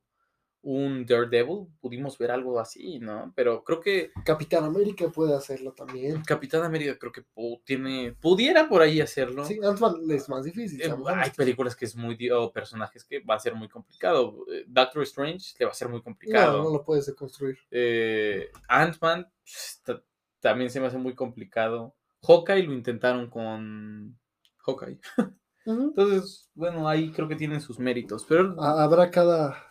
Un 0.64 1.06
Daredevil, 1.06 1.68
pudimos 1.80 2.18
ver 2.18 2.30
algo 2.32 2.60
así, 2.60 3.00
¿no? 3.00 3.32
Pero 3.36 3.64
creo 3.64 3.80
que 3.80 4.12
Capitán 4.26 4.66
América 4.66 5.08
puede 5.08 5.34
hacerlo 5.34 5.72
también. 5.72 6.22
Capitán 6.24 6.64
América 6.64 6.98
creo 7.00 7.12
que 7.12 7.24
tiene, 7.64 8.14
pudiera 8.20 8.68
por 8.68 8.82
ahí 8.82 9.00
hacerlo. 9.00 9.46
Sí, 9.46 9.60
Ant-Man 9.64 10.02
es 10.10 10.28
más 10.28 10.44
difícil. 10.44 10.82
Eh, 10.82 10.94
hay 11.16 11.30
películas 11.30 11.74
que 11.74 11.86
es 11.86 11.96
muy, 11.96 12.18
o 12.32 12.52
personajes 12.52 13.06
que 13.06 13.20
va 13.20 13.36
a 13.36 13.40
ser 13.40 13.56
muy 13.56 13.70
complicado. 13.70 14.46
Eh, 14.52 14.66
Doctor 14.68 15.04
Strange 15.04 15.54
le 15.58 15.66
va 15.68 15.72
a 15.72 15.76
ser 15.76 15.88
muy 15.88 16.02
complicado. 16.02 16.58
No, 16.58 16.64
no 16.66 16.70
lo 16.72 16.84
puedes 16.84 17.06
deconstruir. 17.06 17.58
Eh, 17.72 18.50
Ant-Man 18.68 19.32
pues, 19.44 19.82
ta- 19.86 20.04
también 20.42 20.70
se 20.70 20.82
me 20.82 20.88
hace 20.88 20.98
muy 20.98 21.14
complicado. 21.16 21.96
Hawkeye 22.24 22.64
lo 22.64 22.74
intentaron 22.74 23.30
con 23.30 24.20
Hawkeye. 24.66 25.00
Entonces, 25.72 26.50
bueno, 26.56 26.88
ahí 26.88 27.12
creo 27.12 27.28
que 27.28 27.36
tienen 27.36 27.60
sus 27.62 27.78
méritos. 27.80 28.26
Pero 28.28 28.56
Ha- 28.62 28.84
Habrá 28.84 29.12
cada, 29.12 29.66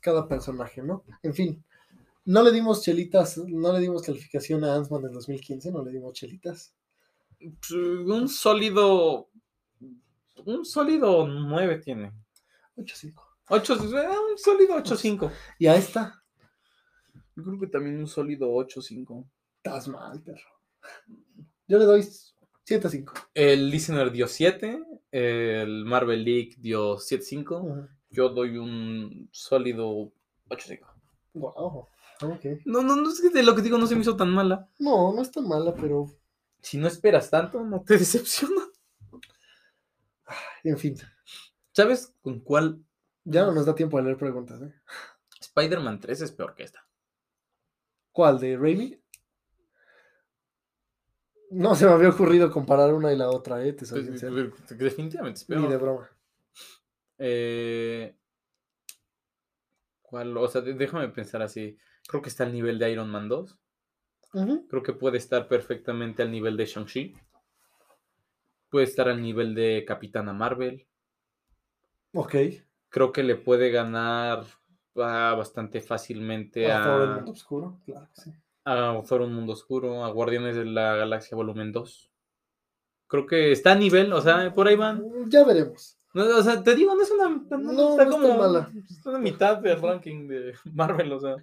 cada 0.00 0.28
personaje, 0.28 0.82
¿no? 0.82 1.04
En 1.22 1.34
fin, 1.34 1.64
no 2.24 2.42
le 2.42 2.52
dimos 2.52 2.82
chelitas, 2.82 3.38
no 3.38 3.72
le 3.72 3.80
dimos 3.80 4.02
calificación 4.02 4.62
a 4.64 4.74
Ant-Man 4.76 5.02
del 5.02 5.12
2015, 5.12 5.72
no 5.72 5.82
le 5.84 5.90
dimos 5.90 6.12
chelitas. 6.12 6.74
pues, 7.38 7.70
un 7.72 8.28
sólido. 8.28 9.28
Un 10.44 10.64
sólido 10.64 11.26
9 11.26 11.78
tiene. 11.78 12.12
8-5. 12.76 13.22
8, 13.48 13.74
un 13.74 14.38
sólido 14.38 14.76
8.5. 14.76 15.30
Y 15.58 15.66
a 15.66 15.74
esta, 15.76 16.22
Yo 17.36 17.42
creo 17.44 17.58
que 17.58 17.66
también 17.66 17.98
un 17.98 18.06
sólido 18.06 18.48
8.5. 18.52 19.24
estás 19.56 19.88
mal, 19.88 20.22
perro. 20.22 20.48
Yo 21.66 21.78
le 21.78 21.84
doy 21.84 22.06
7-5. 22.64 23.12
El 23.34 23.70
Listener 23.70 24.10
dio 24.12 24.26
7. 24.28 24.82
El 25.12 25.84
Marvel 25.84 26.24
League 26.24 26.54
dio 26.58 26.96
7.5. 26.96 27.60
Ujú. 27.60 27.88
Yo 28.10 28.28
doy 28.30 28.56
un 28.58 29.28
sólido 29.30 30.12
8.5. 30.48 30.86
Wow. 31.34 31.86
Ok. 32.22 32.44
No, 32.64 32.82
no, 32.82 32.96
no 32.96 33.08
es 33.10 33.20
que 33.20 33.30
de 33.30 33.42
lo 33.42 33.54
que 33.54 33.62
digo 33.62 33.78
no 33.78 33.86
se 33.86 33.94
me 33.94 34.00
hizo 34.02 34.16
tan 34.16 34.30
mala. 34.30 34.68
No, 34.78 35.12
no 35.14 35.22
es 35.22 35.30
tan 35.30 35.46
mala, 35.46 35.74
pero 35.74 36.06
Si 36.60 36.78
no 36.78 36.88
esperas 36.88 37.30
tanto, 37.30 37.62
no 37.64 37.82
te 37.82 37.94
decepciona. 37.98 38.62
en 40.64 40.78
fin, 40.78 40.96
¿Sabes 41.72 42.14
con 42.20 42.40
cuál 42.40 42.84
ya 43.24 43.44
no 43.46 43.52
nos 43.52 43.66
da 43.66 43.74
tiempo 43.74 43.96
de 43.96 44.04
leer 44.04 44.16
preguntas. 44.16 44.60
¿eh? 44.62 44.72
Spider-Man 45.40 46.00
3 46.00 46.20
es 46.22 46.32
peor 46.32 46.54
que 46.54 46.64
esta? 46.64 46.86
¿Cuál? 48.12 48.38
¿De 48.40 48.56
Raimi? 48.56 49.01
No 51.52 51.74
se 51.74 51.84
me 51.84 51.92
había 51.92 52.08
ocurrido 52.08 52.50
comparar 52.50 52.94
una 52.94 53.12
y 53.12 53.16
la 53.16 53.28
otra, 53.28 53.62
¿eh? 53.62 53.74
Te 53.74 53.84
soy 53.84 54.04
Pues, 54.04 54.20
sincero. 54.20 54.52
Definitivamente 54.70 55.40
es 55.40 55.48
Ni 55.48 55.68
de 55.68 55.76
broma. 55.76 56.08
Eh, 57.18 58.16
¿Cuál? 60.00 60.34
O 60.38 60.48
sea, 60.48 60.62
déjame 60.62 61.08
pensar 61.08 61.42
así. 61.42 61.76
Creo 62.08 62.22
que 62.22 62.30
está 62.30 62.44
al 62.44 62.52
nivel 62.52 62.78
de 62.78 62.90
Iron 62.90 63.10
Man 63.10 63.28
2. 63.28 63.58
Ujú. 64.32 64.66
Creo 64.66 64.82
que 64.82 64.94
puede 64.94 65.18
estar 65.18 65.46
perfectamente 65.46 66.22
al 66.22 66.30
nivel 66.30 66.56
de 66.56 66.64
Shang-Chi. 66.64 67.14
Puede 68.70 68.86
estar 68.86 69.08
al 69.08 69.20
nivel 69.20 69.54
de 69.54 69.84
Capitana 69.86 70.32
Marvel. 70.32 70.86
Ok. 72.14 72.34
Creo 72.88 73.12
que 73.12 73.22
le 73.22 73.36
puede 73.36 73.70
ganar 73.70 74.46
ah, 74.96 75.34
bastante 75.36 75.82
fácilmente 75.82 76.70
A 76.72 77.02
a, 77.02 77.16
mundo 77.16 77.32
oscuro, 77.32 77.80
claro 77.84 78.08
que 78.14 78.22
sí. 78.22 78.32
A 78.64 79.02
Thor 79.06 79.22
Un 79.22 79.34
Mundo 79.34 79.52
Oscuro, 79.52 80.04
a 80.04 80.10
Guardianes 80.10 80.56
de 80.56 80.64
la 80.64 80.96
Galaxia 80.96 81.36
Volumen 81.36 81.72
2. 81.72 82.10
Creo 83.06 83.26
que 83.26 83.52
está 83.52 83.72
a 83.72 83.76
nivel, 83.76 84.12
o 84.12 84.20
sea, 84.20 84.54
por 84.54 84.68
ahí 84.68 84.76
van. 84.76 85.04
Ya 85.28 85.44
veremos. 85.44 85.98
No, 86.14 86.24
o 86.24 86.42
sea, 86.42 86.62
te 86.62 86.74
digo, 86.74 86.94
no 86.94 87.02
es 87.02 87.10
una. 87.10 87.28
No, 87.28 87.72
No, 87.72 87.90
está 87.90 88.08
como. 88.08 88.28
tan 88.28 88.38
mala. 88.38 88.72
Está 88.88 89.16
a 89.16 89.18
mitad 89.18 89.58
del 89.58 89.80
ranking 89.80 90.28
de 90.28 90.54
Marvel, 90.72 91.12
o 91.12 91.20
sea. 91.20 91.36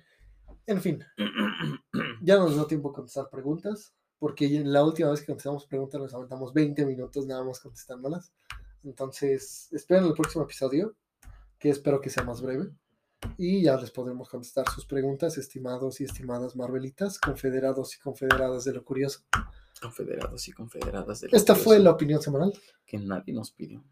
En 0.65 0.81
fin, 0.81 1.03
ya 2.21 2.37
nos 2.37 2.53
dio 2.53 2.65
tiempo 2.67 2.89
a 2.89 2.93
contestar 2.93 3.27
preguntas, 3.29 3.95
porque 4.19 4.47
la 4.63 4.83
última 4.83 5.09
vez 5.09 5.21
que 5.21 5.27
contestamos 5.27 5.65
preguntas 5.65 5.99
nos 5.99 6.13
aventamos 6.13 6.53
20 6.53 6.85
minutos 6.85 7.25
nada 7.25 7.43
más 7.43 7.59
contestándolas. 7.59 8.31
Entonces, 8.83 9.67
esperen 9.71 10.05
el 10.05 10.13
próximo 10.13 10.43
episodio, 10.43 10.95
que 11.57 11.69
espero 11.69 11.99
que 11.99 12.09
sea 12.09 12.23
más 12.23 12.41
breve. 12.41 12.69
Y 13.37 13.63
ya 13.63 13.77
les 13.77 13.91
podremos 13.91 14.29
contestar 14.29 14.69
sus 14.69 14.85
preguntas, 14.85 15.37
estimados 15.37 16.01
y 16.01 16.03
estimadas 16.03 16.55
Marvelitas, 16.55 17.19
confederados 17.19 17.95
y 17.95 17.99
confederadas 17.99 18.65
de 18.65 18.73
lo 18.73 18.83
curioso. 18.83 19.21
Confederados 19.81 20.47
y 20.47 20.51
confederadas. 20.51 21.21
de 21.21 21.29
lo 21.29 21.37
Esta 21.37 21.55
fue 21.55 21.79
la 21.79 21.91
opinión 21.91 22.21
semanal. 22.21 22.53
Que 22.85 22.97
nadie 22.97 23.33
nos 23.33 23.51
pidió. 23.51 23.83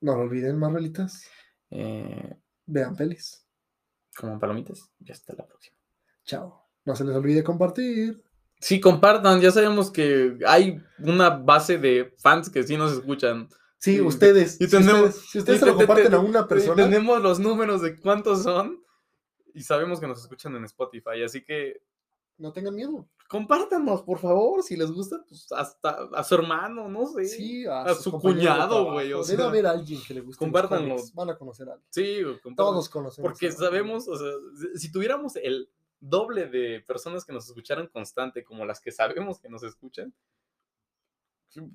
No 0.00 0.16
lo 0.16 0.22
olviden, 0.22 0.58
Marvelitas. 0.58 1.24
Eh, 1.70 2.36
Vean 2.66 2.96
pelis. 2.96 3.44
como 4.16 4.38
palomitas, 4.38 4.90
ya 4.98 5.14
hasta 5.14 5.34
la 5.34 5.46
próxima. 5.46 5.76
Chao. 6.24 6.68
No 6.84 6.96
se 6.96 7.04
les 7.04 7.14
olvide 7.14 7.42
compartir. 7.42 8.22
Sí, 8.60 8.80
compartan, 8.80 9.40
ya 9.40 9.50
sabemos 9.50 9.90
que 9.90 10.38
hay 10.46 10.80
una 10.98 11.30
base 11.30 11.78
de 11.78 12.14
fans 12.18 12.48
que 12.50 12.62
sí 12.62 12.76
nos 12.76 12.92
escuchan. 12.92 13.48
Sí, 13.82 14.00
ustedes. 14.00 14.60
y 14.60 14.64
si 14.66 14.70
tenemos- 14.70 15.08
ustedes, 15.08 15.30
si 15.30 15.38
ustedes 15.40 15.56
y 15.56 15.60
se 15.60 15.66
lo 15.66 15.72
te- 15.72 15.78
te- 15.78 15.86
comparten 15.86 16.10
te- 16.10 16.16
a 16.16 16.20
una 16.20 16.46
persona, 16.48 16.82
tenemos 16.84 17.20
los 17.20 17.38
números 17.40 17.82
de 17.82 17.98
cuántos 17.98 18.42
son 18.44 18.80
y 19.54 19.62
sabemos 19.62 19.98
que 20.00 20.06
nos 20.06 20.20
escuchan 20.20 20.54
en 20.56 20.64
Spotify, 20.64 21.22
así 21.24 21.42
que 21.44 21.82
no 22.38 22.52
tengan 22.52 22.74
miedo. 22.74 23.06
compártanos, 23.28 24.02
por 24.02 24.18
favor, 24.18 24.62
si 24.62 24.76
les 24.76 24.90
gusta, 24.92 25.24
pues 25.26 25.50
hasta 25.52 26.08
a 26.14 26.22
su 26.22 26.34
hermano, 26.34 26.86
no 26.88 27.06
sé. 27.06 27.24
Sí, 27.24 27.64
a, 27.66 27.82
a 27.84 27.94
su 27.94 28.12
cuñado, 28.20 28.92
güey, 28.92 29.10
o 29.14 29.24
Debe 29.24 29.36
sea, 29.38 29.46
haber 29.48 29.66
alguien 29.66 30.00
que 30.06 30.12
le 30.14 30.20
guste. 30.20 30.38
compártanlo. 30.38 30.96
Van 31.14 31.30
a 31.30 31.36
conocer 31.38 31.66
a 31.68 31.72
alguien. 31.72 31.88
Sí. 31.90 32.18
Todos 32.54 32.88
conocemos. 32.90 33.30
Porque 33.30 33.50
sabemos, 33.50 34.06
o 34.06 34.16
sea, 34.18 34.28
si- 34.74 34.78
si 34.80 34.92
tuviéramos 34.92 35.36
el 35.36 35.68
doble 35.98 36.46
de 36.46 36.84
personas 36.86 37.24
que 37.24 37.32
nos 37.32 37.46
escucharan 37.48 37.86
constante 37.86 38.44
como 38.44 38.66
las 38.66 38.80
que 38.80 38.92
sabemos 38.92 39.40
que 39.40 39.48
nos 39.48 39.62
escuchan, 39.62 40.12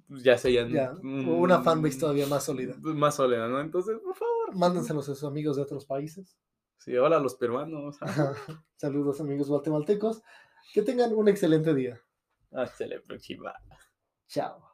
ya 0.10 0.38
serían 0.38 0.70
Ya, 0.70 0.94
una 1.04 1.62
fanbase 1.62 2.00
todavía 2.00 2.28
más 2.28 2.44
sólida. 2.46 2.76
Más 2.80 3.16
sólida, 3.16 3.48
¿no? 3.48 3.60
Entonces, 3.60 3.98
por 4.00 4.16
favor. 4.16 4.56
Mándenselos 4.56 5.08
a 5.10 5.16
sus 5.16 5.24
amigos 5.24 5.58
de 5.58 5.64
otros 5.64 5.86
países. 5.86 6.38
Sí, 6.78 6.96
hola 6.96 7.18
a 7.18 7.20
los 7.20 7.36
peruanos. 7.36 7.98
Saludos, 8.76 9.20
amigos 9.22 9.50
guatemaltecos. 9.50 10.24
Que 10.74 10.82
tengan 10.82 11.14
un 11.14 11.28
excelente 11.28 11.74
día. 11.74 12.00
Hasta 12.52 12.88
la 12.88 13.02
próxima. 13.02 13.54
Chao. 14.28 14.67